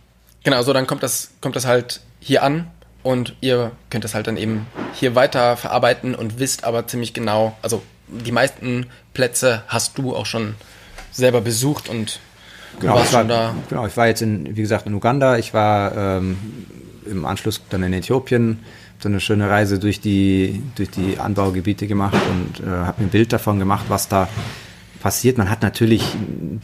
genau, 0.43 0.61
so 0.63 0.73
dann 0.73 0.87
kommt 0.87 1.03
das, 1.03 1.31
kommt 1.41 1.55
das 1.55 1.65
halt 1.65 2.01
hier 2.19 2.43
an 2.43 2.71
und 3.03 3.35
ihr 3.41 3.71
könnt 3.89 4.05
es 4.05 4.13
halt 4.13 4.27
dann 4.27 4.37
eben 4.37 4.67
hier 4.93 5.15
weiter 5.15 5.57
verarbeiten 5.57 6.15
und 6.15 6.39
wisst 6.39 6.63
aber 6.63 6.87
ziemlich 6.87 7.13
genau, 7.13 7.57
also 7.61 7.81
die 8.07 8.31
meisten 8.31 8.87
Plätze 9.13 9.63
hast 9.67 9.97
du 9.97 10.15
auch 10.15 10.25
schon 10.25 10.55
selber 11.19 11.41
besucht 11.41 11.89
und 11.89 12.19
genau, 12.79 12.95
warst 12.95 13.11
schon 13.11 13.27
da. 13.27 13.53
Genau, 13.69 13.85
ich 13.85 13.95
war 13.95 14.07
jetzt 14.07 14.21
in, 14.21 14.55
wie 14.55 14.61
gesagt, 14.61 14.87
in 14.87 14.93
Uganda, 14.93 15.37
ich 15.37 15.53
war 15.53 15.95
ähm, 15.95 16.37
im 17.09 17.25
Anschluss 17.25 17.61
dann 17.69 17.83
in 17.83 17.93
Äthiopien, 17.93 18.59
so 18.99 19.09
eine 19.09 19.19
schöne 19.19 19.49
Reise 19.49 19.79
durch 19.79 20.01
die, 20.01 20.61
durch 20.75 20.89
die 20.89 21.19
Anbaugebiete 21.19 21.87
gemacht 21.87 22.17
und 22.29 22.65
äh, 22.65 22.69
habe 22.69 23.01
mir 23.01 23.07
ein 23.07 23.11
Bild 23.11 23.31
davon 23.31 23.59
gemacht, 23.59 23.85
was 23.87 24.07
da 24.07 24.27
passiert. 25.01 25.37
Man 25.37 25.49
hat 25.49 25.61
natürlich 25.61 26.03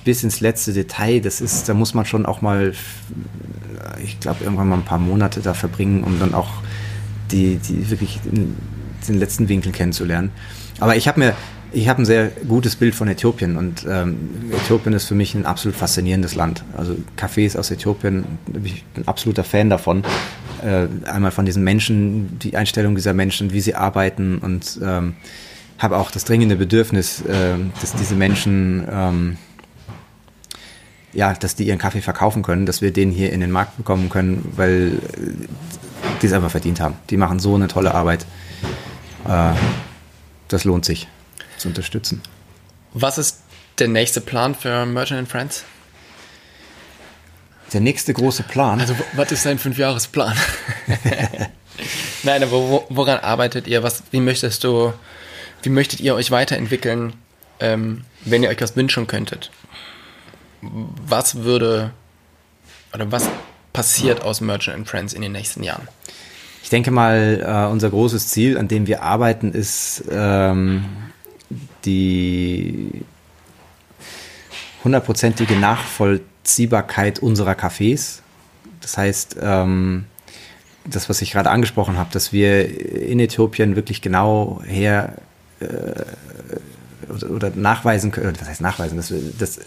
bis 0.03 0.23
ins 0.23 0.41
letzte 0.41 0.73
Detail, 0.73 1.21
das 1.21 1.41
ist, 1.41 1.69
da 1.69 1.73
muss 1.73 1.93
man 1.93 2.05
schon 2.05 2.25
auch 2.25 2.41
mal, 2.41 2.73
ich 4.03 4.19
glaube, 4.19 4.43
irgendwann 4.43 4.67
mal 4.67 4.75
ein 4.75 4.85
paar 4.85 4.99
Monate 4.99 5.39
da 5.39 5.53
verbringen, 5.53 6.03
um 6.03 6.19
dann 6.19 6.33
auch 6.33 6.49
die, 7.31 7.57
die 7.57 7.89
wirklich 7.89 8.19
den, 8.23 8.57
den 9.07 9.17
letzten 9.17 9.47
Winkel 9.47 9.71
kennenzulernen. 9.71 10.31
Aber 10.79 10.95
ich 10.95 11.07
habe 11.07 11.19
mir, 11.19 11.33
ich 11.75 11.89
habe 11.89 12.01
ein 12.01 12.05
sehr 12.05 12.29
gutes 12.47 12.77
Bild 12.77 12.95
von 12.95 13.09
Äthiopien 13.09 13.57
und 13.57 13.85
ähm, 13.87 14.49
Äthiopien 14.53 14.93
ist 14.93 15.05
für 15.05 15.15
mich 15.15 15.35
ein 15.35 15.45
absolut 15.45 15.75
faszinierendes 15.75 16.33
Land. 16.33 16.63
Also 16.77 16.95
Cafés 17.17 17.57
aus 17.57 17.69
Äthiopien, 17.69 18.23
ich 18.63 18.85
bin 18.85 19.03
ein 19.03 19.07
absoluter 19.07 19.43
Fan 19.43 19.69
davon. 19.69 20.03
Äh, 20.63 20.87
einmal 21.05 21.31
von 21.31 21.45
diesen 21.45 21.65
Menschen, 21.65 22.39
die 22.39 22.55
Einstellung 22.55 22.95
dieser 22.95 23.13
Menschen, 23.13 23.51
wie 23.51 23.59
sie 23.59 23.75
arbeiten 23.75 24.37
und 24.37 24.79
ähm, 24.81 25.15
habe 25.77 25.97
auch 25.97 26.11
das 26.11 26.23
dringende 26.23 26.55
Bedürfnis, 26.55 27.21
äh, 27.21 27.55
dass 27.81 27.93
diese 27.93 28.15
Menschen, 28.15 28.87
ähm, 28.89 29.37
ja, 31.11 31.33
dass 31.33 31.55
die 31.55 31.67
ihren 31.67 31.79
Kaffee 31.79 32.01
verkaufen 32.01 32.41
können, 32.41 32.65
dass 32.65 32.81
wir 32.81 32.91
den 32.91 33.11
hier 33.11 33.33
in 33.33 33.41
den 33.41 33.51
Markt 33.51 33.75
bekommen 33.75 34.07
können, 34.09 34.49
weil 34.55 34.93
äh, 34.93 35.47
die 36.21 36.27
es 36.27 36.31
einfach 36.31 36.51
verdient 36.51 36.79
haben. 36.79 36.95
Die 37.09 37.17
machen 37.17 37.39
so 37.39 37.53
eine 37.53 37.67
tolle 37.67 37.93
Arbeit. 37.93 38.25
Äh, 39.27 39.51
das 40.47 40.63
lohnt 40.63 40.85
sich 40.85 41.09
zu 41.57 41.67
unterstützen. 41.67 42.21
Was 42.93 43.17
ist 43.17 43.39
der 43.79 43.87
nächste 43.87 44.21
Plan 44.21 44.55
für 44.55 44.85
Merchant 44.85 45.29
Friends? 45.29 45.63
Der 47.73 47.81
nächste 47.81 48.13
große 48.13 48.43
Plan. 48.43 48.79
Also, 48.79 48.95
was 49.13 49.31
ist 49.31 49.45
dein 49.45 49.57
Fünfjahresplan? 49.57 50.37
Nein, 52.23 52.43
aber 52.43 52.85
woran 52.89 53.19
arbeitet 53.19 53.67
ihr? 53.67 53.83
Was, 53.83 54.03
wie 54.11 54.21
möchtest 54.21 54.63
du 54.63 54.93
wie 55.65 55.69
möchtet 55.69 55.99
ihr 55.99 56.13
euch 56.15 56.31
weiterentwickeln, 56.31 57.13
ähm, 57.59 58.03
wenn 58.23 58.43
ihr 58.43 58.49
euch 58.49 58.57
das 58.57 58.75
wünschen 58.75 59.07
könntet? 59.07 59.51
Was 60.61 61.43
würde 61.43 61.91
oder 62.93 63.11
was 63.11 63.27
passiert 63.73 64.21
aus 64.21 64.41
Merchant 64.41 64.77
and 64.77 64.87
Friends 64.87 65.13
in 65.13 65.21
den 65.21 65.31
nächsten 65.31 65.63
Jahren? 65.63 65.87
Ich 66.63 66.69
denke 66.69 66.91
mal, 66.91 67.43
äh, 67.43 67.71
unser 67.71 67.89
großes 67.89 68.29
Ziel, 68.29 68.57
an 68.57 68.67
dem 68.67 68.87
wir 68.87 69.03
arbeiten, 69.03 69.51
ist 69.53 70.03
ähm, 70.09 70.85
die 71.85 73.03
hundertprozentige 74.83 75.55
Nachvollziehbarkeit 75.55 77.19
unserer 77.19 77.53
Cafés. 77.53 78.19
Das 78.81 78.97
heißt, 78.97 79.37
ähm, 79.41 80.05
das, 80.85 81.09
was 81.09 81.21
ich 81.21 81.31
gerade 81.31 81.49
angesprochen 81.49 81.97
habe, 81.97 82.11
dass 82.11 82.31
wir 82.31 82.67
in 83.07 83.19
Äthiopien 83.19 83.75
wirklich 83.75 84.01
genau 84.01 84.61
her 84.65 85.15
äh, 85.59 87.25
oder, 87.29 87.51
nachweisen 87.55 88.11
können, 88.11 88.33
was 88.39 88.47
heißt 88.47 88.61
nachweisen, 88.61 88.97
dass 88.97 89.11
wir 89.11 89.19
das 89.37 89.59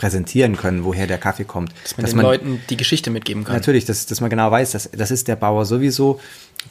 präsentieren 0.00 0.56
können, 0.56 0.84
woher 0.84 1.06
der 1.06 1.18
Kaffee 1.18 1.44
kommt. 1.44 1.74
Dass 1.82 1.96
man 1.96 2.02
dass 2.02 2.10
den 2.12 2.16
man, 2.16 2.24
Leuten 2.24 2.60
die 2.70 2.78
Geschichte 2.78 3.10
mitgeben 3.10 3.44
kann. 3.44 3.54
Natürlich, 3.54 3.84
dass, 3.84 4.06
dass 4.06 4.22
man 4.22 4.30
genau 4.30 4.50
weiß, 4.50 4.70
dass, 4.70 4.90
das 4.90 5.10
ist 5.10 5.28
der 5.28 5.36
Bauer 5.36 5.66
sowieso, 5.66 6.20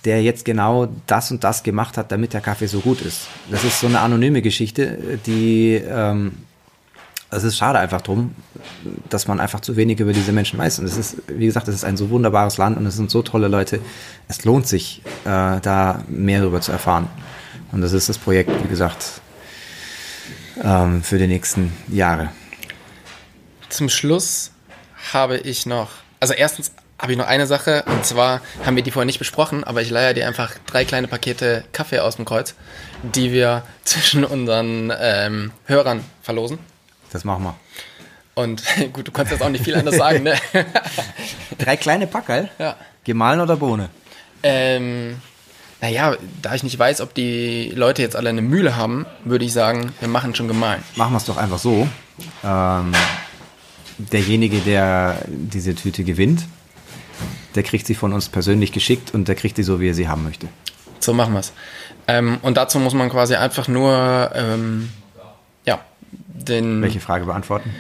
der 0.04 0.24
jetzt 0.24 0.46
genau 0.46 0.88
das 1.06 1.30
und 1.30 1.44
das 1.44 1.62
gemacht 1.62 1.96
hat, 1.98 2.12
damit 2.12 2.34
der 2.34 2.42
Kaffee 2.42 2.66
so 2.66 2.80
gut 2.80 3.02
ist. 3.02 3.28
Das 3.52 3.64
ist 3.64 3.82
so 3.82 3.88
eine 3.88 4.00
anonyme 4.00 4.42
Geschichte, 4.42 5.20
die 5.28 5.76
ähm, 5.76 6.32
es 7.30 7.44
ist 7.44 7.58
schade 7.58 7.78
einfach 7.78 8.02
drum, 8.02 8.34
dass 9.10 9.28
man 9.28 9.40
einfach 9.40 9.60
zu 9.60 9.76
wenig 9.76 10.00
über 10.00 10.12
diese 10.12 10.32
Menschen 10.32 10.58
weiß. 10.58 10.80
Und 10.80 10.86
es 10.86 10.98
ist, 10.98 11.18
wie 11.28 11.46
gesagt, 11.46 11.68
es 11.68 11.76
ist 11.76 11.84
ein 11.84 11.98
so 11.98 12.10
wunderbares 12.10 12.58
Land 12.58 12.78
und 12.78 12.86
es 12.88 12.96
sind 12.96 13.12
so 13.12 13.22
tolle 13.22 13.48
Leute. 13.48 13.80
Es 14.28 14.44
lohnt 14.44 14.68
sich, 14.68 15.04
äh, 15.26 15.60
da 15.62 16.04
mehr 16.08 16.40
darüber 16.40 16.62
zu 16.62 16.72
erfahren. 16.72 17.08
Und 17.72 17.82
das 17.82 17.94
ist 17.94 18.10
das 18.10 18.18
Projekt, 18.18 18.50
wie 18.64 18.70
gesagt, 18.70 19.22
ähm, 20.64 21.04
für 21.04 21.20
die 21.20 21.28
nächsten 21.28 21.72
Jahre. 21.90 22.30
Zum 23.70 23.90
Schluss 23.90 24.52
habe 25.14 25.38
ich 25.38 25.66
noch, 25.66 25.90
also 26.20 26.34
erstens 26.34 26.72
habe 27.00 27.14
ich 27.14 27.18
noch 27.18 27.28
eine 27.28 27.48
Sache 27.48 27.84
und 27.88 28.06
zwar 28.06 28.42
haben 28.66 28.76
wir 28.76 28.84
die 28.84 28.92
vorher 28.92 29.06
nicht 29.06 29.20
besprochen, 29.20 29.64
aber 29.64 29.82
ich 29.82 29.90
leihe 29.90 30.14
dir 30.14 30.28
einfach 30.28 30.52
drei 30.66 30.84
kleine 30.86 31.08
Pakete 31.08 31.64
Kaffee 31.72 32.00
aus 32.00 32.18
dem 32.18 32.26
Kreuz, 32.26 32.56
die 33.04 33.32
wir 33.32 33.64
zwischen 33.86 34.26
unseren 34.26 34.92
ähm, 35.00 35.52
Hörern 35.66 36.04
verlosen. 36.22 36.60
Das 37.12 37.24
machen 37.24 37.44
wir. 37.44 37.56
Und 38.36 38.64
gut, 38.94 39.08
du 39.08 39.12
kannst 39.12 39.32
jetzt 39.32 39.42
auch 39.42 39.50
nicht 39.50 39.64
viel 39.64 39.76
anders 39.76 39.96
sagen, 39.96 40.24
ne? 40.24 40.36
Drei 41.58 41.78
kleine 41.78 42.08
Packerl? 42.08 42.50
Ja. 42.58 42.76
Gemahlen 43.04 43.42
oder 43.42 43.58
Bohne? 43.58 43.90
Ähm, 44.44 45.22
naja, 45.82 46.16
da 46.42 46.56
ich 46.56 46.64
nicht 46.64 46.78
weiß, 46.78 47.02
ob 47.02 47.14
die 47.14 47.72
Leute 47.76 48.02
jetzt 48.02 48.16
alle 48.16 48.30
eine 48.30 48.42
Mühle 48.42 48.76
haben, 48.76 49.06
würde 49.24 49.46
ich 49.46 49.54
sagen, 49.54 49.94
wir 50.00 50.08
machen 50.08 50.36
schon 50.36 50.48
gemahlen. 50.48 50.84
Machen 50.96 51.14
wir 51.14 51.18
es 51.18 51.26
doch 51.26 51.38
einfach 51.38 51.60
so. 51.60 51.88
Ähm, 52.44 52.94
derjenige, 54.00 54.60
der 54.60 55.22
diese 55.28 55.76
Tüte 55.76 56.04
gewinnt, 56.04 56.46
der 57.56 57.64
kriegt 57.64 57.86
sie 57.86 57.96
von 57.96 58.14
uns 58.14 58.30
persönlich 58.30 58.72
geschickt 58.72 59.14
und 59.14 59.28
der 59.28 59.36
kriegt 59.36 59.58
sie 59.58 59.64
so, 59.64 59.80
wie 59.80 59.90
er 59.90 59.94
sie 59.94 60.08
haben 60.08 60.24
möchte. 60.24 60.48
So 61.00 61.14
machen 61.14 61.34
wir 61.34 61.40
es. 61.40 61.54
Ähm, 62.08 62.40
und 62.42 62.58
dazu 62.58 62.80
muss 62.80 62.94
man 62.94 63.10
quasi 63.10 63.36
einfach 63.36 63.68
nur, 63.68 64.32
ähm, 64.34 64.90
ja, 65.66 65.80
den. 66.12 66.82
Welche 66.82 67.00
Frage 67.00 67.26
beantworten? 67.26 67.74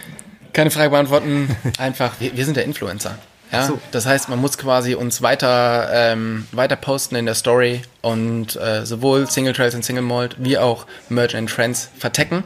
Keine 0.53 0.71
Frage 0.71 0.89
beantworten. 0.89 1.55
Einfach, 1.77 2.19
wir, 2.19 2.35
wir 2.35 2.43
sind 2.43 2.57
der 2.57 2.65
Influencer. 2.65 3.17
Ja, 3.51 3.65
so. 3.65 3.79
das 3.91 4.05
heißt, 4.05 4.29
man 4.29 4.39
muss 4.39 4.57
quasi 4.57 4.93
uns 4.93 5.21
weiter, 5.21 5.89
ähm, 5.91 6.47
weiter 6.51 6.75
posten 6.75 7.15
in 7.15 7.25
der 7.25 7.35
Story 7.35 7.81
und 8.01 8.55
äh, 8.55 8.85
sowohl 8.85 9.27
Single 9.27 9.53
Trails 9.53 9.73
und 9.73 9.83
Single 9.83 10.03
Malt 10.03 10.35
wie 10.37 10.57
auch 10.57 10.85
Merge 11.09 11.37
and 11.37 11.49
Trends 11.49 11.89
vertecken. 11.97 12.43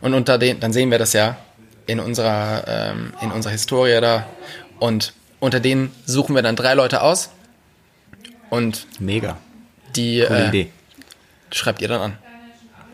Und 0.00 0.14
unter 0.14 0.38
den, 0.38 0.60
dann 0.60 0.72
sehen 0.72 0.90
wir 0.90 0.98
das 0.98 1.12
ja 1.12 1.36
in 1.88 1.98
unserer, 1.98 2.64
ähm, 2.68 3.12
in 3.20 3.32
unserer 3.32 3.50
Historie 3.52 4.00
da. 4.00 4.26
Und 4.78 5.12
unter 5.40 5.58
denen 5.58 5.90
suchen 6.06 6.36
wir 6.36 6.42
dann 6.42 6.54
drei 6.54 6.74
Leute 6.74 7.02
aus 7.02 7.30
und 8.50 8.86
Mega. 9.00 9.36
die 9.96 10.20
äh, 10.20 10.48
Idee. 10.48 10.70
schreibt 11.50 11.82
ihr 11.82 11.88
dann 11.88 12.00
an. 12.00 12.18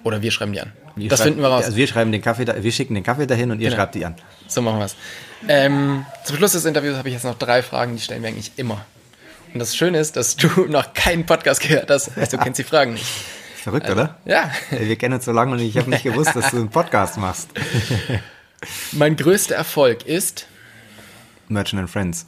Oder 0.05 0.23
wir 0.23 0.31
schreiben 0.31 0.53
die 0.53 0.61
an. 0.61 0.73
Wir 0.97 1.09
das 1.09 1.23
finden 1.23 1.41
wir 1.43 1.49
raus. 1.49 1.65
Also 1.65 1.77
wir 1.77 1.87
schreiben 1.89 2.13
den 2.13 2.23
Kaffee, 2.23 2.45
da, 2.45 2.63
wir 2.63 2.73
schicken 2.73 2.95
den 2.95 3.03
Kaffee 3.03 3.27
dahin 3.27 3.51
und 3.51 3.61
ihr 3.61 3.69
Genau. 3.71 3.81
schreibt 3.83 3.95
die 3.97 4.05
an. 4.05 4.15
So 4.47 4.63
machen 4.63 4.79
wir 4.79 4.85
es. 4.87 4.95
Ähm, 5.49 6.07
zum 6.25 6.37
Schluss 6.37 6.53
des 6.53 6.65
Interviews 6.65 6.97
habe 6.97 7.09
ich 7.09 7.15
jetzt 7.15 7.25
noch 7.25 7.37
drei 7.37 7.63
Fragen, 7.63 7.97
die 7.97 8.01
stellen 8.03 8.23
wir 8.23 8.29
eigentlich 8.29 8.53
immer. 8.57 8.85
Und 9.53 9.59
das 9.61 9.75
Schöne 9.77 9.99
ist, 9.99 10.17
dass 10.17 10.37
du 10.37 10.49
noch 10.69 10.95
keinen 10.95 11.27
Podcast 11.27 11.61
gehört 11.61 11.91
hast, 11.91 12.15
heißt, 12.17 12.33
du 12.33 12.39
kennst 12.39 12.59
die 12.61 12.65
Fragen 12.65 12.95
nicht. 12.95 13.07
Verrückt, 13.57 13.89
oder? 13.91 14.19
Ja, 14.27 14.51
Wir 14.71 14.97
kennen 14.97 15.15
uns 15.15 15.25
so 15.25 15.33
lange 15.33 15.53
und 15.53 15.59
ich 15.61 15.77
habe 15.79 15.89
nicht 15.91 16.03
gewusst, 16.05 16.37
dass 16.37 16.51
du 16.51 16.59
einen 16.59 16.69
Podcast 16.71 17.17
machst. 17.17 17.49
mein 18.93 19.17
größter 19.17 19.55
Erfolg 19.55 20.07
ist, 20.07 20.47
Merchant 21.49 21.81
and 21.81 21.91
Friends. 21.91 22.27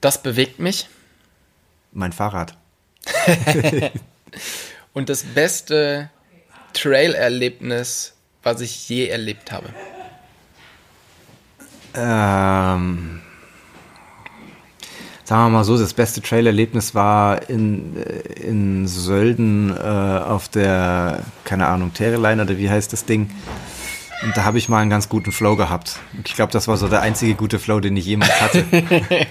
das 0.00 0.22
bewegt 0.22 0.58
mich 0.58 0.88
Mein 1.92 2.12
Fahrrad. 2.12 2.56
und 4.92 5.08
das 5.08 5.22
beste 5.22 6.10
Trail-Erlebnis, 6.72 8.14
was 8.42 8.60
ich 8.60 8.88
je 8.88 9.08
erlebt 9.08 9.50
habe. 9.50 9.68
Ähm, 11.94 13.20
sagen 15.24 15.44
wir 15.44 15.48
mal 15.48 15.64
so, 15.64 15.78
das 15.78 15.94
beste 15.94 16.22
Trail-Erlebnis 16.22 16.94
war 16.94 17.48
in, 17.48 17.96
äh, 17.96 18.18
in 18.40 18.86
Sölden 18.86 19.74
äh, 19.76 19.80
auf 19.80 20.48
der, 20.48 21.24
keine 21.44 21.66
Ahnung, 21.66 21.92
Terreline 21.92 22.42
oder 22.42 22.56
wie 22.58 22.70
heißt 22.70 22.92
das 22.92 23.04
Ding. 23.04 23.30
Und 24.22 24.36
da 24.36 24.44
habe 24.44 24.58
ich 24.58 24.68
mal 24.68 24.80
einen 24.80 24.90
ganz 24.90 25.08
guten 25.08 25.32
Flow 25.32 25.56
gehabt. 25.56 26.00
Und 26.16 26.28
ich 26.28 26.34
glaube, 26.34 26.52
das 26.52 26.66
war 26.68 26.76
so 26.76 26.88
der 26.88 27.02
einzige 27.02 27.34
gute 27.34 27.58
Flow, 27.58 27.80
den 27.80 27.96
ich 27.96 28.04
jemals 28.06 28.40
hatte. 28.40 28.64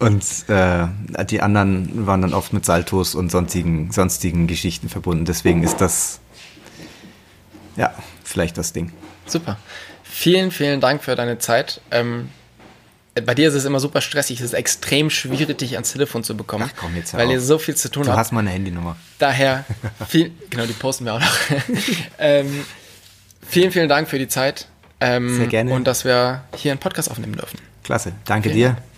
und 0.00 0.24
äh, 0.48 0.86
die 1.26 1.40
anderen 1.40 2.06
waren 2.06 2.22
dann 2.22 2.34
oft 2.34 2.52
mit 2.52 2.64
Saltos 2.64 3.14
und 3.14 3.30
sonstigen, 3.30 3.92
sonstigen 3.92 4.46
Geschichten 4.46 4.88
verbunden. 4.88 5.24
Deswegen 5.24 5.62
ist 5.62 5.76
das, 5.80 6.20
ja, 7.76 7.94
vielleicht 8.24 8.58
das 8.58 8.72
Ding. 8.72 8.92
Super. 9.26 9.56
Vielen, 10.02 10.50
vielen 10.50 10.80
Dank 10.80 11.04
für 11.04 11.14
deine 11.14 11.38
Zeit. 11.38 11.80
Ähm, 11.92 12.28
bei 13.14 13.34
dir 13.34 13.48
ist 13.48 13.54
es 13.54 13.64
immer 13.64 13.80
super 13.80 14.00
stressig. 14.00 14.40
Es 14.40 14.46
ist 14.46 14.52
extrem 14.54 15.10
schwierig, 15.10 15.58
dich 15.58 15.74
ans 15.74 15.92
Telefon 15.92 16.24
zu 16.24 16.36
bekommen. 16.36 16.68
Ach 16.68 16.76
komm, 16.76 16.96
jetzt 16.96 17.14
weil 17.14 17.26
auf. 17.26 17.32
ihr 17.32 17.40
so 17.40 17.58
viel 17.58 17.76
zu 17.76 17.90
tun 17.90 18.04
Du 18.04 18.08
habt. 18.10 18.18
hast 18.18 18.32
meine 18.32 18.50
Handynummer. 18.50 18.96
Daher, 19.18 19.64
viel, 20.08 20.32
genau, 20.48 20.66
die 20.66 20.72
posten 20.72 21.04
wir 21.04 21.14
auch 21.14 21.20
noch. 21.20 21.36
ähm, 22.18 22.64
vielen, 23.50 23.72
vielen 23.72 23.88
Dank 23.88 24.08
für 24.08 24.18
die 24.18 24.28
Zeit. 24.28 24.68
Ähm, 25.00 25.36
Sehr 25.36 25.46
gerne. 25.46 25.72
Und 25.72 25.86
dass 25.86 26.04
wir 26.04 26.42
hier 26.56 26.72
einen 26.72 26.80
Podcast 26.80 27.10
aufnehmen 27.10 27.34
dürfen. 27.34 27.58
Klasse. 27.84 28.12
Danke 28.24 28.50
Vielen 28.50 28.58
dir. 28.58 28.76
Ciao. 28.76 28.89